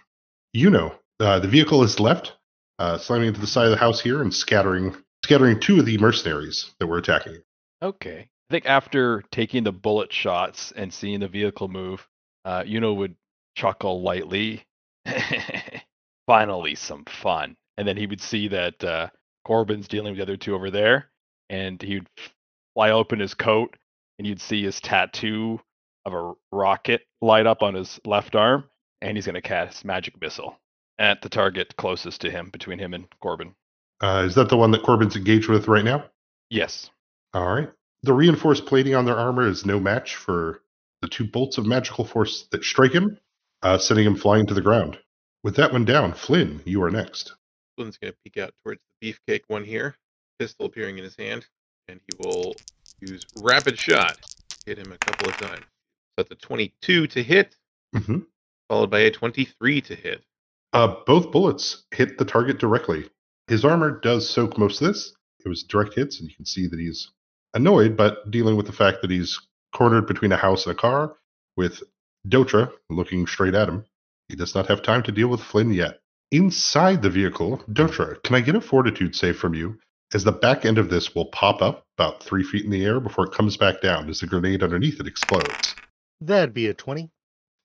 You 0.53 0.69
know, 0.69 0.95
uh, 1.19 1.39
the 1.39 1.47
vehicle 1.47 1.83
is 1.83 1.99
left, 1.99 2.33
uh, 2.79 2.97
slamming 2.97 3.29
into 3.29 3.41
the 3.41 3.47
side 3.47 3.65
of 3.65 3.71
the 3.71 3.77
house 3.77 4.01
here 4.01 4.21
and 4.21 4.33
scattering 4.33 4.95
scattering 5.23 5.59
two 5.59 5.79
of 5.79 5.85
the 5.85 5.97
mercenaries 5.97 6.71
that 6.79 6.87
were 6.87 6.97
attacking. 6.97 7.37
Okay. 7.81 8.29
I 8.49 8.53
think 8.53 8.65
after 8.65 9.23
taking 9.31 9.63
the 9.63 9.71
bullet 9.71 10.11
shots 10.11 10.73
and 10.75 10.93
seeing 10.93 11.21
the 11.21 11.29
vehicle 11.29 11.69
move, 11.69 12.07
uh, 12.43 12.63
Yuno 12.63 12.95
would 12.95 13.15
chuckle 13.55 14.01
lightly. 14.01 14.65
Finally, 16.27 16.75
some 16.75 17.05
fun. 17.05 17.55
And 17.77 17.87
then 17.87 17.97
he 17.97 18.05
would 18.05 18.21
see 18.21 18.49
that 18.49 18.83
uh, 18.83 19.07
Corbin's 19.45 19.87
dealing 19.87 20.11
with 20.11 20.17
the 20.17 20.23
other 20.23 20.37
two 20.37 20.55
over 20.55 20.69
there, 20.69 21.09
and 21.49 21.81
he'd 21.81 22.07
fly 22.73 22.91
open 22.91 23.19
his 23.19 23.33
coat, 23.33 23.75
and 24.17 24.27
you'd 24.27 24.41
see 24.41 24.63
his 24.63 24.79
tattoo 24.79 25.59
of 26.05 26.13
a 26.13 26.33
rocket 26.51 27.01
light 27.21 27.47
up 27.47 27.61
on 27.61 27.73
his 27.73 27.99
left 28.05 28.35
arm, 28.35 28.65
and 29.01 29.17
he's 29.17 29.25
going 29.25 29.35
to 29.35 29.41
cast 29.41 29.85
magic 29.85 30.19
missile 30.21 30.57
at 30.99 31.21
the 31.21 31.29
target 31.29 31.75
closest 31.77 32.21
to 32.21 32.31
him, 32.31 32.49
between 32.49 32.79
him 32.79 32.93
and 32.93 33.07
Corbin. 33.21 33.55
Uh, 34.01 34.23
is 34.27 34.35
that 34.35 34.49
the 34.49 34.57
one 34.57 34.71
that 34.71 34.83
Corbin's 34.83 35.15
engaged 35.15 35.49
with 35.49 35.67
right 35.67 35.85
now? 35.85 36.05
Yes. 36.49 36.89
All 37.33 37.53
right. 37.53 37.69
The 38.03 38.13
reinforced 38.13 38.65
plating 38.65 38.95
on 38.95 39.05
their 39.05 39.17
armor 39.17 39.47
is 39.47 39.65
no 39.65 39.79
match 39.79 40.15
for 40.15 40.61
the 41.01 41.07
two 41.07 41.25
bolts 41.25 41.57
of 41.57 41.65
magical 41.65 42.05
force 42.05 42.47
that 42.51 42.63
strike 42.63 42.91
him, 42.91 43.17
uh, 43.61 43.77
sending 43.77 44.05
him 44.05 44.15
flying 44.15 44.45
to 44.47 44.53
the 44.53 44.61
ground. 44.61 44.99
With 45.43 45.55
that 45.55 45.71
one 45.71 45.85
down, 45.85 46.13
Flynn, 46.13 46.61
you 46.65 46.83
are 46.83 46.91
next. 46.91 47.33
Flynn's 47.75 47.97
going 47.97 48.13
to 48.13 48.19
peek 48.23 48.37
out 48.37 48.53
towards 48.63 48.81
the 49.01 49.13
beefcake 49.13 49.43
one 49.47 49.63
here, 49.63 49.95
pistol 50.37 50.65
appearing 50.65 50.97
in 50.97 51.03
his 51.03 51.15
hand, 51.15 51.45
and 51.87 51.99
he 52.07 52.17
will 52.19 52.55
use 52.99 53.25
rapid 53.41 53.77
shot. 53.77 54.17
Hit 54.65 54.77
him 54.77 54.91
a 54.91 54.97
couple 54.97 55.29
of 55.29 55.37
times. 55.37 55.65
So 56.15 56.23
that's 56.23 56.31
a 56.31 56.35
22 56.35 57.07
to 57.07 57.23
hit, 57.23 57.55
hmm 57.95 58.19
followed 58.69 58.89
by 58.89 58.99
a 59.01 59.11
23 59.11 59.81
to 59.81 59.95
hit. 59.95 60.23
Uh, 60.71 60.95
both 61.05 61.31
bullets 61.31 61.83
hit 61.91 62.17
the 62.17 62.25
target 62.25 62.59
directly. 62.59 63.07
His 63.47 63.65
armor 63.65 63.99
does 63.99 64.27
soak 64.27 64.57
most 64.57 64.81
of 64.81 64.87
this. 64.87 65.13
It 65.45 65.49
was 65.49 65.63
direct 65.63 65.93
hits, 65.93 66.19
and 66.19 66.29
you 66.29 66.35
can 66.35 66.45
see 66.45 66.67
that 66.67 66.79
he's 66.79 67.11
annoyed, 67.53 67.95
but 67.97 68.31
dealing 68.31 68.55
with 68.55 68.65
the 68.65 68.71
fact 68.71 69.01
that 69.01 69.11
he's 69.11 69.39
cornered 69.75 70.07
between 70.07 70.31
a 70.31 70.37
house 70.37 70.65
and 70.65 70.75
a 70.75 70.79
car 70.79 71.17
with 71.57 71.83
Dotra 72.27 72.71
looking 72.89 73.27
straight 73.27 73.53
at 73.53 73.69
him. 73.69 73.85
He 74.29 74.35
does 74.35 74.55
not 74.55 74.67
have 74.67 74.81
time 74.81 75.03
to 75.03 75.11
deal 75.11 75.27
with 75.27 75.41
Flynn 75.41 75.73
yet. 75.73 75.99
Inside 76.31 77.01
the 77.01 77.09
vehicle, 77.09 77.63
Dotra, 77.71 78.23
can 78.23 78.35
I 78.35 78.41
get 78.41 78.55
a 78.55 78.61
fortitude 78.61 79.15
save 79.15 79.37
from 79.37 79.53
you? 79.53 79.77
As 80.13 80.23
the 80.23 80.31
back 80.31 80.65
end 80.65 80.77
of 80.77 80.89
this 80.89 81.13
will 81.13 81.25
pop 81.25 81.61
up 81.61 81.85
about 81.97 82.23
three 82.23 82.43
feet 82.43 82.65
in 82.65 82.71
the 82.71 82.85
air 82.85 82.99
before 82.99 83.25
it 83.25 83.33
comes 83.33 83.57
back 83.57 83.81
down 83.81 84.09
as 84.09 84.19
the 84.19 84.27
grenade 84.27 84.63
underneath 84.63 84.99
it 84.99 85.07
explodes. 85.07 85.75
That'd 86.25 86.53
be 86.53 86.67
a 86.67 86.73
20. 86.73 87.09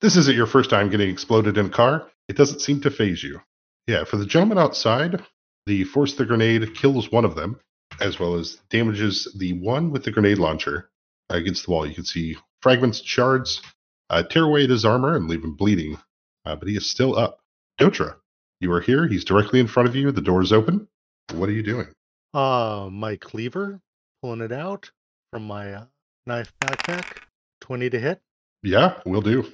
This 0.00 0.16
isn't 0.16 0.36
your 0.36 0.46
first 0.46 0.68
time 0.68 0.90
getting 0.90 1.10
exploded 1.10 1.56
in 1.58 1.66
a 1.66 1.70
car. 1.70 2.10
It 2.28 2.36
doesn't 2.36 2.60
seem 2.60 2.80
to 2.80 2.90
phase 2.90 3.22
you. 3.22 3.40
Yeah, 3.86 4.04
for 4.04 4.16
the 4.16 4.26
gentleman 4.26 4.58
outside, 4.58 5.22
the 5.66 5.84
force 5.84 6.12
of 6.12 6.18
the 6.18 6.26
grenade 6.26 6.74
kills 6.74 7.12
one 7.12 7.24
of 7.24 7.36
them, 7.36 7.60
as 8.00 8.18
well 8.18 8.34
as 8.34 8.58
damages 8.68 9.32
the 9.38 9.52
one 9.54 9.90
with 9.90 10.04
the 10.04 10.10
grenade 10.10 10.38
launcher 10.38 10.90
against 11.30 11.66
the 11.66 11.70
wall. 11.70 11.86
You 11.86 11.94
can 11.94 12.04
see 12.04 12.36
fragments, 12.60 13.00
shards, 13.00 13.62
uh, 14.10 14.24
tear 14.24 14.44
away 14.44 14.64
at 14.64 14.70
his 14.70 14.84
armor 14.84 15.14
and 15.14 15.28
leave 15.28 15.44
him 15.44 15.54
bleeding. 15.54 15.96
Uh, 16.44 16.56
but 16.56 16.68
he 16.68 16.76
is 16.76 16.90
still 16.90 17.16
up. 17.16 17.40
Dotra, 17.80 18.16
you 18.60 18.72
are 18.72 18.80
here. 18.80 19.06
He's 19.06 19.24
directly 19.24 19.60
in 19.60 19.68
front 19.68 19.88
of 19.88 19.94
you. 19.94 20.10
The 20.10 20.20
door 20.20 20.42
is 20.42 20.52
open. 20.52 20.88
What 21.32 21.48
are 21.48 21.52
you 21.52 21.62
doing? 21.62 21.88
Uh, 22.34 22.88
my 22.90 23.16
cleaver, 23.16 23.80
pulling 24.20 24.40
it 24.40 24.52
out 24.52 24.90
from 25.32 25.46
my 25.46 25.72
uh, 25.72 25.84
knife 26.26 26.52
backpack. 26.60 27.18
20 27.60 27.90
to 27.90 28.00
hit, 28.00 28.20
Yeah, 28.62 29.00
we'll 29.04 29.20
do. 29.22 29.52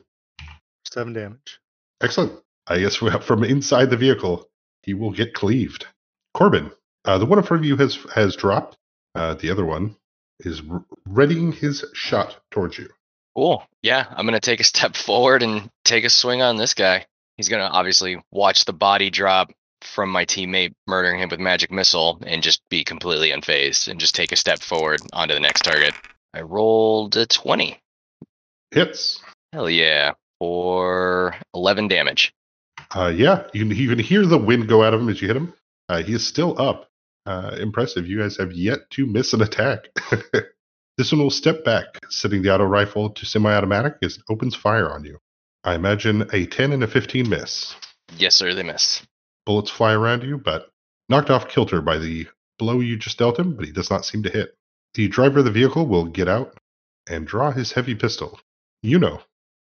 7 0.90 1.12
damage. 1.12 1.60
Excellent. 2.00 2.40
I 2.66 2.78
guess 2.78 3.00
we- 3.00 3.10
from 3.20 3.44
inside 3.44 3.90
the 3.90 3.96
vehicle, 3.96 4.48
he 4.82 4.94
will 4.94 5.10
get 5.10 5.34
cleaved. 5.34 5.86
Corbin, 6.32 6.70
uh, 7.04 7.18
the 7.18 7.26
one 7.26 7.38
in 7.38 7.44
front 7.44 7.62
of 7.62 7.66
you 7.68 7.76
has 7.76 7.96
has 8.14 8.36
dropped. 8.36 8.76
Uh, 9.14 9.34
the 9.34 9.50
other 9.50 9.64
one 9.64 9.96
is 10.40 10.62
r- 10.68 10.84
readying 11.06 11.52
his 11.52 11.84
shot 11.94 12.40
towards 12.50 12.78
you. 12.78 12.88
Cool. 13.36 13.64
Yeah, 13.82 14.06
I'm 14.10 14.26
gonna 14.26 14.40
take 14.40 14.60
a 14.60 14.64
step 14.64 14.96
forward 14.96 15.42
and 15.42 15.70
take 15.84 16.04
a 16.04 16.10
swing 16.10 16.42
on 16.42 16.56
this 16.56 16.74
guy. 16.74 17.06
He's 17.36 17.48
gonna 17.48 17.64
obviously 17.70 18.22
watch 18.30 18.64
the 18.64 18.72
body 18.72 19.10
drop 19.10 19.52
from 19.82 20.10
my 20.10 20.24
teammate 20.24 20.72
murdering 20.86 21.20
him 21.20 21.28
with 21.28 21.40
magic 21.40 21.70
missile 21.70 22.18
and 22.26 22.42
just 22.42 22.62
be 22.70 22.84
completely 22.84 23.30
unfazed 23.30 23.88
and 23.88 24.00
just 24.00 24.14
take 24.14 24.32
a 24.32 24.36
step 24.36 24.60
forward 24.60 25.00
onto 25.12 25.34
the 25.34 25.40
next 25.40 25.62
target. 25.62 25.94
I 26.32 26.40
rolled 26.40 27.16
a 27.16 27.26
20. 27.26 27.78
Hits. 28.74 29.20
Hell 29.52 29.70
yeah. 29.70 30.14
For 30.40 31.36
11 31.54 31.88
damage. 31.88 32.34
Uh, 32.94 33.12
yeah, 33.14 33.44
you 33.52 33.62
can 33.64 33.72
even 33.76 33.98
hear 33.98 34.26
the 34.26 34.36
wind 34.36 34.68
go 34.68 34.82
out 34.82 34.92
of 34.92 35.00
him 35.00 35.08
as 35.08 35.22
you 35.22 35.28
hit 35.28 35.36
him. 35.36 35.54
Uh, 35.88 36.02
he 36.02 36.12
is 36.12 36.26
still 36.26 36.60
up. 36.60 36.88
Uh, 37.24 37.56
impressive. 37.58 38.06
You 38.06 38.18
guys 38.18 38.36
have 38.36 38.52
yet 38.52 38.90
to 38.90 39.06
miss 39.06 39.32
an 39.32 39.42
attack. 39.42 39.88
this 40.98 41.12
one 41.12 41.22
will 41.22 41.30
step 41.30 41.64
back, 41.64 41.86
setting 42.10 42.42
the 42.42 42.52
auto 42.52 42.64
rifle 42.64 43.10
to 43.10 43.24
semi 43.24 43.50
automatic 43.52 43.94
as 44.02 44.16
it 44.16 44.22
opens 44.28 44.54
fire 44.54 44.90
on 44.90 45.04
you. 45.04 45.18
I 45.62 45.74
imagine 45.74 46.28
a 46.32 46.46
10 46.46 46.72
and 46.72 46.84
a 46.84 46.88
15 46.88 47.28
miss. 47.28 47.74
Yes, 48.18 48.34
sir, 48.34 48.54
they 48.54 48.62
miss. 48.62 49.02
Bullets 49.46 49.70
fly 49.70 49.92
around 49.94 50.24
you, 50.24 50.36
but 50.36 50.68
knocked 51.08 51.30
off 51.30 51.48
kilter 51.48 51.80
by 51.80 51.98
the 51.98 52.26
blow 52.58 52.80
you 52.80 52.96
just 52.96 53.18
dealt 53.18 53.38
him, 53.38 53.54
but 53.54 53.64
he 53.64 53.72
does 53.72 53.90
not 53.90 54.04
seem 54.04 54.22
to 54.24 54.30
hit. 54.30 54.54
The 54.94 55.08
driver 55.08 55.38
of 55.38 55.44
the 55.44 55.50
vehicle 55.50 55.86
will 55.86 56.04
get 56.04 56.28
out 56.28 56.58
and 57.08 57.26
draw 57.26 57.50
his 57.50 57.72
heavy 57.72 57.94
pistol. 57.94 58.38
You 58.84 58.98
know, 58.98 59.22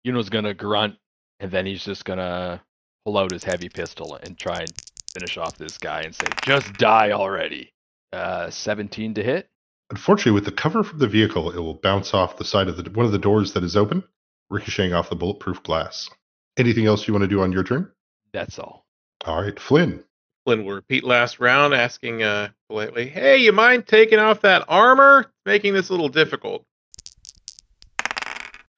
Yuno's 0.07 0.29
gonna 0.29 0.55
grunt, 0.55 0.95
and 1.39 1.51
then 1.51 1.67
he's 1.67 1.85
just 1.85 2.03
gonna 2.03 2.63
pull 3.05 3.15
out 3.15 3.31
his 3.31 3.43
heavy 3.43 3.69
pistol 3.69 4.15
and 4.15 4.35
try 4.35 4.61
and 4.61 4.73
finish 5.13 5.37
off 5.37 5.55
this 5.55 5.77
guy 5.77 6.01
and 6.01 6.15
say, 6.15 6.25
"Just 6.43 6.73
die 6.73 7.11
already." 7.11 7.71
Uh, 8.11 8.49
17 8.49 9.13
to 9.13 9.23
hit. 9.23 9.51
unfortunately, 9.91 10.31
with 10.31 10.45
the 10.45 10.51
cover 10.51 10.83
from 10.83 10.97
the 10.97 11.07
vehicle, 11.07 11.51
it 11.51 11.59
will 11.59 11.75
bounce 11.75 12.15
off 12.15 12.37
the 12.37 12.43
side 12.43 12.67
of 12.67 12.77
the 12.77 12.89
one 12.89 13.05
of 13.05 13.11
the 13.11 13.19
doors 13.19 13.53
that 13.53 13.63
is 13.63 13.77
open, 13.77 14.03
ricocheting 14.49 14.93
off 14.93 15.11
the 15.11 15.15
bulletproof 15.15 15.61
glass. 15.61 16.09
Anything 16.57 16.87
else 16.87 17.07
you 17.07 17.13
want 17.13 17.21
to 17.21 17.27
do 17.27 17.41
on 17.41 17.51
your 17.51 17.63
turn? 17.63 17.91
That's 18.31 18.57
all. 18.57 18.83
All 19.25 19.43
right, 19.43 19.59
Flynn. 19.59 20.03
Flynn 20.43 20.65
will 20.65 20.73
repeat 20.73 21.03
last 21.03 21.39
round, 21.39 21.75
asking 21.75 22.23
uh, 22.23 22.49
politely, 22.67 23.09
"Hey, 23.09 23.37
you 23.37 23.51
mind 23.51 23.85
taking 23.85 24.17
off 24.17 24.41
that 24.41 24.65
armor? 24.67 25.31
Making 25.45 25.75
this 25.75 25.89
a 25.89 25.93
little 25.93 26.09
difficult." 26.09 26.65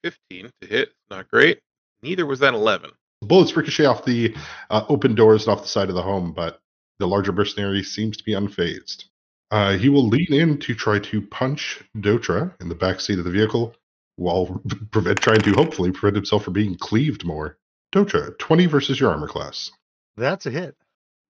15 0.06 0.52
to 0.62 0.68
hit. 0.68 0.90
Not 1.10 1.28
great. 1.32 1.60
Neither 2.04 2.28
was 2.28 2.40
that 2.40 2.54
11. 2.54 2.92
Bullets 3.24 3.58
ricochet 3.58 3.86
off 3.86 4.06
the 4.06 4.36
uh, 4.70 4.86
open 4.88 5.16
doors 5.16 5.48
and 5.48 5.56
off 5.56 5.64
the 5.64 5.68
side 5.68 5.90
of 5.90 5.96
the 5.96 6.02
home, 6.04 6.32
but 6.32 6.62
the 7.00 7.08
larger 7.08 7.32
mercenary 7.32 7.82
seems 7.82 8.16
to 8.18 8.24
be 8.24 8.34
unfazed. 8.34 9.06
Uh, 9.50 9.78
he 9.78 9.90
will 9.90 10.08
lean 10.08 10.32
in 10.32 10.60
to 10.60 10.76
try 10.76 11.00
to 11.00 11.22
punch 11.22 11.84
Dotra 11.98 12.54
in 12.62 12.70
the 12.70 12.76
back 12.76 13.00
seat 13.00 13.18
of 13.18 13.26
the 13.26 13.32
vehicle 13.32 13.74
while 14.18 14.62
prevent, 14.92 15.20
trying 15.22 15.42
to 15.42 15.54
hopefully 15.54 15.92
prevent 15.92 16.18
himself 16.18 16.44
from 16.44 16.54
being 16.54 16.76
cleaved 16.76 17.26
more. 17.26 17.58
Dotra, 17.92 18.38
20 18.38 18.68
versus 18.68 19.00
your 19.00 19.10
armor 19.10 19.28
class. 19.28 19.72
That's 20.18 20.46
a 20.46 20.52
hit. 20.52 20.76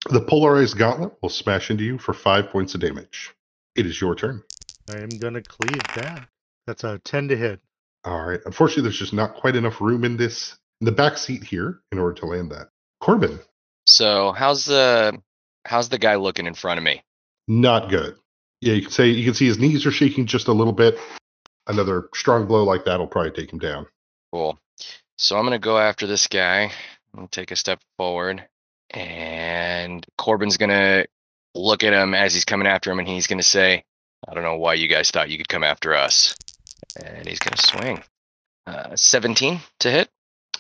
The 0.10 0.22
polarized 0.22 0.78
gauntlet 0.78 1.14
will 1.22 1.30
smash 1.30 1.72
into 1.72 1.86
you 1.86 1.98
for 1.98 2.14
five 2.14 2.50
points 2.50 2.76
of 2.76 2.82
damage. 2.82 3.34
It 3.76 3.86
is 3.86 4.02
your 4.02 4.16
turn. 4.16 4.44
I 4.90 4.98
am 4.98 5.10
gonna 5.10 5.42
cleave 5.42 5.82
that. 5.96 6.28
That's 6.68 6.84
a 6.84 7.00
ten 7.00 7.30
to 7.30 7.38
hit. 7.38 7.62
All 8.06 8.24
right. 8.24 8.40
Unfortunately, 8.46 8.84
there's 8.84 9.00
just 9.00 9.14
not 9.14 9.34
quite 9.36 9.56
enough 9.56 9.82
room 9.82 10.04
in 10.06 10.16
this 10.18 10.56
in 10.82 10.86
the 10.86 10.92
back 10.92 11.18
seat 11.18 11.44
here 11.44 11.82
in 11.92 12.00
order 12.00 12.14
to 12.20 12.26
land 12.28 12.52
that. 12.52 12.70
Corbin, 13.02 13.40
So 13.86 14.32
how's 14.32 14.66
the 14.66 15.20
how's 15.66 15.90
the 15.90 15.98
guy 15.98 16.16
looking 16.16 16.46
in 16.48 16.54
front 16.54 16.78
of 16.78 16.84
me? 16.84 17.02
not 17.48 17.90
good. 17.90 18.16
Yeah, 18.62 18.74
you 18.74 18.82
can 18.84 18.92
say 18.92 19.10
you 19.10 19.24
can 19.26 19.34
see 19.36 19.46
his 19.46 19.60
knees 19.60 19.86
are 19.86 19.92
shaking 19.92 20.26
just 20.26 20.48
a 20.48 20.54
little 20.54 20.74
bit. 20.74 20.98
Another 21.68 22.10
strong 22.16 22.46
blow 22.48 22.64
like 22.64 22.86
that 22.86 23.00
will 23.00 23.08
probably 23.08 23.32
take 23.32 23.52
him 23.52 23.60
down. 23.60 23.86
Cool. 24.32 24.58
So 25.18 25.38
I'm 25.38 25.44
gonna 25.46 25.60
go 25.60 25.78
after 25.78 26.08
this 26.08 26.28
guy. 26.28 26.64
I'm 26.64 26.72
gonna 27.16 27.28
take 27.28 27.52
a 27.52 27.56
step 27.56 27.80
forward, 27.98 28.44
and 28.92 30.06
Corbin's 30.18 30.58
gonna 30.58 31.06
look 31.54 31.84
at 31.84 31.94
him 31.94 32.14
as 32.14 32.34
he's 32.34 32.46
coming 32.46 32.68
after 32.68 32.92
him, 32.92 33.00
and 33.00 33.08
he's 33.08 33.28
gonna 33.28 33.44
say, 33.44 33.84
"I 34.28 34.34
don't 34.34 34.44
know 34.44 34.58
why 34.58 34.74
you 34.76 34.88
guys 34.88 35.12
thought 35.12 35.30
you 35.30 35.38
could 35.38 35.50
come 35.50 35.64
after 35.64 35.94
us." 35.96 36.36
And 37.04 37.28
he's 37.28 37.40
gonna 37.40 37.58
swing. 37.58 38.04
Uh, 38.68 38.96
17 38.96 39.60
to 39.82 39.92
hit. 39.92 40.10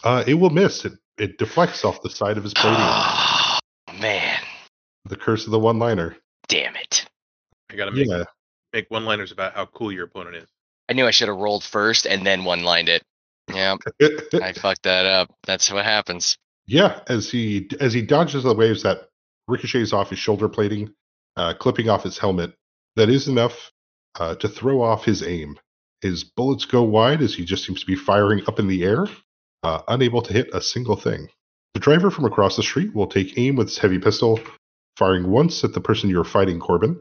Uh, 0.04 0.24
it 0.28 0.36
will 0.36 0.50
miss. 0.52 0.86
It 0.86 0.94
it 1.18 1.38
deflects 1.38 1.84
off 1.86 2.02
the 2.02 2.10
side 2.10 2.38
of 2.38 2.44
his 2.44 2.54
plating. 2.54 2.78
Oh, 2.80 3.58
man, 4.00 4.40
the 5.06 5.16
curse 5.16 5.46
of 5.46 5.52
the 5.52 5.60
one 5.60 5.80
liner. 5.80 6.16
damn 6.48 6.76
it! 6.76 7.06
I 7.72 7.76
got 7.76 7.86
to 7.86 7.92
make, 7.92 8.08
Yeah. 8.08 8.24
make 8.74 8.92
one 8.92 9.06
liners 9.06 9.32
about 9.32 9.54
how 9.56 9.66
cool 9.68 9.92
your 9.92 10.06
opponent 10.06 10.36
is. 10.36 10.50
I 10.90 10.94
knew 10.94 11.08
I 11.08 11.12
should 11.12 11.30
have 11.30 11.38
rolled 11.38 11.64
first 11.64 12.06
and 12.06 12.26
then 12.26 12.44
one 12.46 12.64
lined 12.64 12.90
it. 12.90 13.02
Yeah, 13.52 13.78
I 14.42 14.54
fucked 14.54 14.84
that 14.84 15.06
up. 15.06 15.32
That's 15.46 15.72
what 15.72 15.86
happens. 15.86 16.38
yeah, 16.68 17.00
as 17.08 17.32
he 17.32 17.70
as 17.80 17.94
he 17.94 18.02
dodges 18.04 18.44
the 18.44 18.54
waves 18.54 18.84
that 18.84 19.08
ricochets 19.48 19.94
off 19.94 20.10
his 20.12 20.20
shoulder 20.20 20.50
plating, 20.50 20.94
uh, 21.38 21.54
clipping 21.56 21.90
off 21.90 22.04
his 22.04 22.18
helmet, 22.20 22.54
that 22.98 23.10
is 23.10 23.28
enough 23.28 23.72
uh, 24.20 24.36
to 24.36 24.48
throw 24.48 24.82
off 24.84 25.06
his 25.06 25.24
aim. 25.24 25.58
His 26.02 26.24
bullets 26.24 26.66
go 26.66 26.84
wide 26.84 27.22
as 27.22 27.34
he 27.34 27.46
just 27.46 27.66
seems 27.66 27.80
to 27.80 27.86
be 27.86 27.96
firing 27.96 28.42
up 28.48 28.60
in 28.60 28.68
the 28.68 28.84
air, 28.84 29.08
uh, 29.64 29.82
unable 29.88 30.22
to 30.22 30.34
hit 30.34 30.50
a 30.54 30.62
single 30.62 30.96
thing. 30.96 31.30
The 31.74 31.80
driver 31.80 32.12
from 32.12 32.26
across 32.26 32.56
the 32.56 32.64
street 32.64 32.94
will 32.94 33.08
take 33.08 33.38
aim 33.38 33.56
with 33.56 33.68
his 33.68 33.78
heavy 33.78 34.00
pistol, 34.00 34.40
firing 34.98 35.30
once 35.30 35.64
at 35.64 35.74
the 35.74 35.82
person 35.82 36.10
you're 36.10 36.24
fighting, 36.24 36.60
Corbin. 36.60 37.00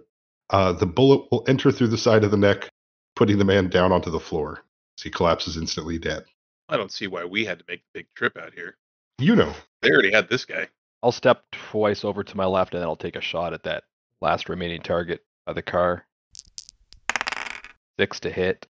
Uh, 0.50 0.72
the 0.72 0.86
bullet 0.86 1.26
will 1.30 1.44
enter 1.48 1.70
through 1.70 1.88
the 1.88 1.98
side 1.98 2.24
of 2.24 2.30
the 2.30 2.36
neck, 2.36 2.68
putting 3.16 3.38
the 3.38 3.44
man 3.44 3.68
down 3.68 3.92
onto 3.92 4.10
the 4.10 4.20
floor 4.20 4.64
as 4.98 5.02
he 5.02 5.10
collapses 5.10 5.56
instantly 5.56 5.98
dead. 5.98 6.24
I 6.68 6.76
don't 6.76 6.92
see 6.92 7.06
why 7.06 7.24
we 7.24 7.44
had 7.44 7.58
to 7.58 7.64
make 7.68 7.80
the 7.80 8.00
big 8.00 8.06
trip 8.14 8.36
out 8.36 8.54
here. 8.54 8.76
You 9.18 9.36
know, 9.36 9.52
They 9.82 9.90
already 9.90 10.12
had 10.12 10.28
this 10.28 10.44
guy. 10.44 10.68
I'll 11.02 11.12
step 11.12 11.44
twice 11.52 12.04
over 12.04 12.24
to 12.24 12.36
my 12.36 12.46
left 12.46 12.72
and 12.72 12.80
then 12.80 12.88
I'll 12.88 12.96
take 12.96 13.16
a 13.16 13.20
shot 13.20 13.52
at 13.52 13.64
that 13.64 13.84
last 14.20 14.48
remaining 14.48 14.80
target 14.80 15.22
by 15.46 15.52
the 15.52 15.62
car. 15.62 16.06
Six 18.00 18.20
to 18.20 18.30
hit. 18.30 18.66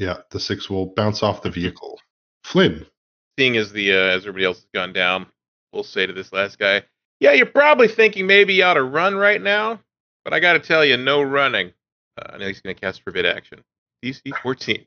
Yeah, 0.00 0.16
the 0.30 0.40
six 0.40 0.70
will 0.70 0.86
bounce 0.86 1.22
off 1.22 1.42
the 1.42 1.50
vehicle. 1.50 2.00
Flynn, 2.42 2.86
Seeing 3.38 3.56
as 3.58 3.70
the 3.70 3.92
uh, 3.92 3.96
as 3.96 4.22
everybody 4.22 4.46
else 4.46 4.56
has 4.58 4.66
gone 4.74 4.92
down, 4.94 5.26
we'll 5.72 5.84
say 5.84 6.06
to 6.06 6.12
this 6.12 6.32
last 6.32 6.58
guy, 6.58 6.82
"Yeah, 7.20 7.32
you're 7.32 7.46
probably 7.46 7.86
thinking 7.86 8.26
maybe 8.26 8.54
you 8.54 8.64
ought 8.64 8.74
to 8.74 8.82
run 8.82 9.14
right 9.14 9.40
now, 9.40 9.78
but 10.24 10.32
I 10.32 10.40
got 10.40 10.54
to 10.54 10.58
tell 10.58 10.84
you, 10.84 10.96
no 10.96 11.22
running." 11.22 11.72
Uh, 12.18 12.32
I 12.32 12.38
know 12.38 12.46
he's 12.46 12.60
going 12.60 12.74
to 12.74 12.80
cast 12.80 13.02
forbid 13.04 13.26
action. 13.26 13.62
DC 14.02 14.20
14. 14.42 14.84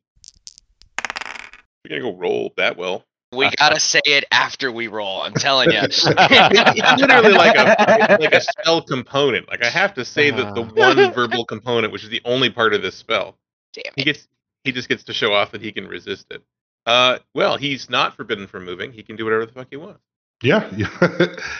We're 1.86 1.90
gonna 1.90 2.02
go 2.02 2.16
roll 2.18 2.54
that 2.58 2.76
well. 2.78 3.04
We 3.36 3.50
gotta 3.58 3.80
say 3.80 4.02
it 4.06 4.26
after 4.32 4.72
we 4.72 4.88
roll. 4.88 5.22
I'm 5.22 5.34
telling 5.34 5.72
you. 5.72 5.80
it's 5.84 6.06
literally 6.06 7.34
like 7.34 7.56
a 7.56 8.18
like 8.20 8.34
a 8.34 8.42
spell 8.42 8.82
component. 8.82 9.48
Like 9.48 9.64
I 9.64 9.70
have 9.70 9.94
to 9.96 10.06
say 10.06 10.32
that 10.32 10.56
the 10.56 10.62
Ah. 10.64 10.92
one 10.92 11.14
verbal 11.14 11.46
component, 11.46 11.94
which 11.94 12.04
is 12.04 12.10
the 12.10 12.22
only 12.26 12.50
part 12.50 12.74
of 12.74 12.82
this 12.82 12.96
spell, 12.96 13.38
Damn 13.74 13.94
he 13.96 14.04
gets 14.04 14.28
he 14.64 14.72
just 14.72 14.90
gets 14.90 15.04
to 15.06 15.14
show 15.14 15.34
off 15.34 15.52
that 15.52 15.62
he 15.62 15.72
can 15.72 15.88
resist 15.88 16.28
it. 16.32 16.42
Uh, 16.86 17.20
well, 17.34 17.58
he's 17.58 17.90
not 17.90 18.16
forbidden 18.16 18.48
from 18.48 18.66
moving. 18.66 18.92
He 18.92 19.04
can 19.04 19.16
do 19.16 19.24
whatever 19.24 19.46
the 19.46 19.54
fuck 19.54 19.68
he 19.70 19.78
wants. 19.78 20.02
yeah, 20.42 20.70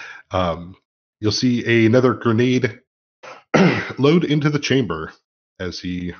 um, 0.32 0.76
you'll 1.20 1.32
see 1.32 1.86
another 1.86 2.14
grenade 2.14 2.80
load 3.98 4.24
into 4.26 4.50
the 4.50 4.60
chamber 4.60 5.14
as 5.60 5.80
he 5.80 6.14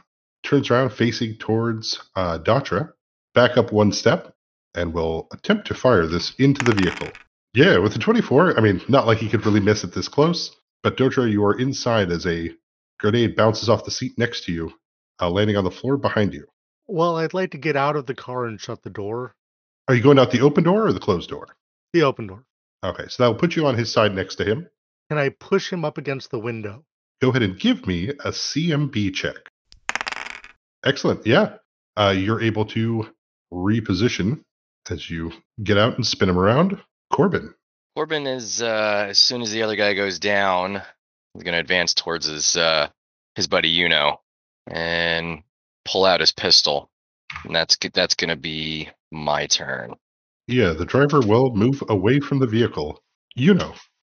turns 0.44 0.70
around 0.70 0.92
facing 0.92 1.36
towards 1.36 2.02
uh, 2.16 2.40
Dotra. 2.40 2.94
Back 3.34 3.58
up 3.58 3.72
one 3.72 3.92
step 3.92 4.36
and 4.76 4.94
will 4.94 5.28
attempt 5.34 5.68
to 5.68 5.74
fire 5.74 6.06
this 6.06 6.34
into 6.38 6.64
the 6.64 6.76
vehicle. 6.76 7.10
Yeah, 7.54 7.78
with 7.78 7.94
the 7.94 8.00
24, 8.00 8.58
I 8.58 8.62
mean, 8.62 8.82
not 8.88 9.06
like 9.08 9.18
he 9.18 9.30
could 9.30 9.46
really 9.46 9.60
miss 9.60 9.84
it 9.84 9.94
this 9.94 10.08
close, 10.08 10.56
but 10.82 10.98
Dotra, 10.98 11.30
you 11.32 11.44
are 11.46 11.60
inside 11.60 12.12
as 12.12 12.26
a 12.26 12.52
grenade 13.00 13.36
bounces 13.36 13.70
off 13.70 13.86
the 13.86 13.92
seat 13.92 14.18
next 14.18 14.46
to 14.46 14.52
you, 14.52 14.74
uh, 15.22 15.30
landing 15.30 15.58
on 15.58 15.64
the 15.64 15.72
floor 15.72 15.98
behind 15.98 16.34
you. 16.34 16.48
Well, 16.88 17.18
I'd 17.18 17.34
like 17.34 17.52
to 17.52 17.58
get 17.58 17.76
out 17.76 17.96
of 17.96 18.06
the 18.06 18.16
car 18.16 18.46
and 18.46 18.60
shut 18.60 18.84
the 18.84 18.90
door. 18.90 19.36
Are 19.88 19.96
you 19.96 20.02
going 20.04 20.20
out 20.20 20.32
the 20.32 20.42
open 20.42 20.64
door 20.64 20.88
or 20.88 20.94
the 20.94 21.00
closed 21.00 21.30
door? 21.30 21.48
The 21.94 22.04
open 22.04 22.28
door. 22.28 22.46
Okay, 22.84 23.06
so 23.08 23.24
that 23.24 23.30
will 23.30 23.40
put 23.40 23.56
you 23.56 23.66
on 23.66 23.78
his 23.78 23.92
side 23.92 24.14
next 24.14 24.36
to 24.36 24.46
him. 24.46 24.68
Can 25.10 25.18
I 25.18 25.30
push 25.30 25.72
him 25.72 25.86
up 25.86 25.98
against 25.98 26.32
the 26.32 26.40
window? 26.40 26.84
Go 27.22 27.30
ahead 27.30 27.44
and 27.44 27.60
give 27.60 27.88
me 27.88 28.10
a 28.10 28.32
CMB 28.32 29.14
check. 29.14 29.36
Excellent. 30.86 31.26
Yeah. 31.26 31.58
Uh, 31.96 32.14
you're 32.16 32.42
able 32.42 32.66
to 32.66 33.08
reposition 33.54 34.44
as 34.90 35.10
you 35.10 35.32
get 35.64 35.78
out 35.78 35.96
and 35.96 36.06
spin 36.06 36.30
him 36.30 36.40
around. 36.40 36.78
Corbin. 37.12 37.54
Corbin 37.96 38.26
is 38.26 38.62
uh 38.62 39.06
as 39.10 39.20
soon 39.20 39.42
as 39.42 39.52
the 39.52 39.62
other 39.62 39.76
guy 39.76 39.94
goes 39.94 40.20
down, 40.20 40.82
he's 41.34 41.44
gonna 41.44 41.60
advance 41.60 41.94
towards 41.94 42.26
his 42.26 42.56
uh 42.58 42.90
his 43.36 43.48
buddy 43.48 43.74
Yuno 43.74 44.18
and 44.68 45.44
pull 45.86 46.06
out 46.06 46.20
his 46.20 46.32
pistol. 46.32 46.90
And 47.44 47.56
that's 47.56 47.78
that's 47.94 48.16
gonna 48.16 48.36
be 48.36 48.90
my 49.12 49.48
turn. 49.48 49.94
Yeah, 50.48 50.74
the 50.74 50.86
driver 50.86 51.20
will 51.22 51.56
move 51.56 51.84
away 51.90 52.20
from 52.20 52.40
the 52.40 52.48
vehicle. 52.48 53.02
You 53.36 53.54
know. 53.54 53.74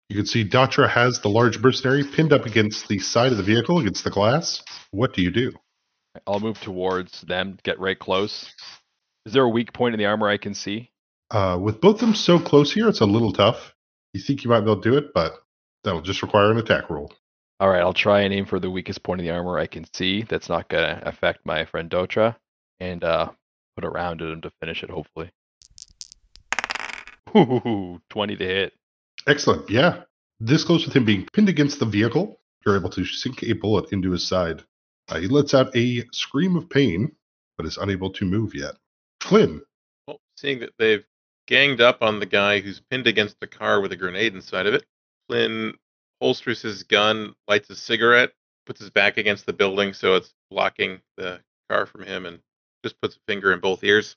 You 0.10 0.16
can 0.16 0.26
see 0.26 0.48
Dotra 0.48 0.90
has 0.90 1.20
the 1.20 1.28
large 1.30 1.60
mercenary 1.60 2.04
pinned 2.04 2.32
up 2.32 2.46
against 2.46 2.88
the 2.88 2.98
side 3.00 3.32
of 3.32 3.38
the 3.38 3.44
vehicle, 3.44 3.80
against 3.80 4.06
the 4.06 4.10
glass. 4.10 4.64
What 4.92 5.14
do 5.14 5.22
you 5.22 5.32
do? 5.32 5.52
I'll 6.26 6.40
move 6.40 6.60
towards 6.62 7.22
them, 7.22 7.58
get 7.64 7.80
right 7.80 8.00
close. 8.00 8.54
Is 9.26 9.34
there 9.34 9.44
a 9.44 9.50
weak 9.50 9.74
point 9.74 9.94
in 9.94 10.00
the 10.00 10.06
armor 10.06 10.30
I 10.30 10.38
can 10.38 10.54
see? 10.54 10.92
Uh, 11.30 11.60
with 11.62 11.82
both 11.82 11.96
of 11.96 12.02
them 12.02 12.16
so 12.16 12.40
close 12.40 12.74
here, 12.74 12.88
it's 12.88 13.02
a 13.02 13.06
little 13.06 13.34
tough. 13.34 13.74
You 14.14 14.22
think 14.22 14.44
you 14.44 14.50
might 14.50 14.62
be 14.62 14.72
able 14.72 14.82
to 14.82 14.90
do 14.90 14.98
it, 14.98 15.14
but 15.14 15.34
that'll 15.84 16.02
just 16.02 16.22
require 16.22 16.52
an 16.52 16.58
attack 16.58 16.90
roll. 16.90 17.12
All 17.60 17.70
right, 17.70 17.82
I'll 17.82 17.94
try 17.94 18.22
and 18.22 18.34
aim 18.34 18.46
for 18.46 18.60
the 18.60 18.70
weakest 18.70 19.02
point 19.04 19.20
in 19.20 19.26
the 19.26 19.34
armor 19.34 19.58
I 19.58 19.68
can 19.68 19.86
see. 19.94 20.24
That's 20.24 20.50
not 20.50 20.70
gonna 20.70 21.02
affect 21.06 21.46
my 21.46 21.66
friend 21.66 21.90
Dotra, 21.90 22.36
and 22.80 23.04
uh, 23.04 23.32
put 23.76 23.84
a 23.84 23.90
round 23.90 24.22
at 24.22 24.30
him 24.30 24.42
to 24.42 24.52
finish 24.60 24.84
it. 24.84 24.90
Hopefully. 24.90 25.32
Ooh, 27.36 28.00
twenty 28.10 28.36
to 28.36 28.46
hit. 28.46 28.74
Excellent. 29.28 29.70
Yeah. 29.70 30.04
This 30.40 30.64
goes 30.64 30.86
with 30.86 30.96
him 30.96 31.04
being 31.04 31.28
pinned 31.34 31.50
against 31.50 31.80
the 31.80 31.86
vehicle, 31.86 32.40
you're 32.68 32.76
able 32.76 32.90
to 32.90 33.06
sink 33.06 33.44
a 33.44 33.54
bullet 33.54 33.92
into 33.94 34.12
his 34.12 34.28
side. 34.28 34.62
Uh, 35.08 35.20
he 35.20 35.28
lets 35.28 35.54
out 35.54 35.76
a 35.76 36.04
scream 36.12 36.58
of 36.58 36.70
pain, 36.70 37.12
but 37.56 37.66
is 37.66 37.78
unable 37.78 38.12
to 38.12 38.26
move 38.26 38.54
yet. 38.54 38.76
Flynn. 39.22 39.62
Well, 40.06 40.20
seeing 40.36 40.60
that 40.60 40.74
they've 40.78 41.06
ganged 41.48 41.80
up 41.80 42.04
on 42.04 42.20
the 42.20 42.26
guy 42.26 42.60
who's 42.60 42.82
pinned 42.92 43.08
against 43.08 43.40
the 43.40 43.48
car 43.48 43.80
with 43.80 43.94
a 43.94 43.96
grenade 43.96 44.36
inside 44.36 44.68
of 44.68 44.74
it, 44.74 44.84
Flynn 45.28 45.76
holsters 46.22 46.62
his 46.62 46.84
gun, 46.84 47.34
lights 47.48 47.70
a 47.70 47.76
cigarette, 47.76 48.32
puts 48.66 48.80
his 48.80 48.90
back 48.90 49.18
against 49.18 49.46
the 49.46 49.54
building 49.54 49.94
so 49.94 50.16
it's 50.16 50.34
blocking 50.50 51.00
the 51.18 51.40
car 51.70 51.86
from 51.86 52.04
him, 52.04 52.26
and 52.26 52.40
just 52.84 53.00
puts 53.02 53.16
a 53.16 53.20
finger 53.28 53.54
in 53.54 53.60
both 53.60 53.84
ears, 53.84 54.16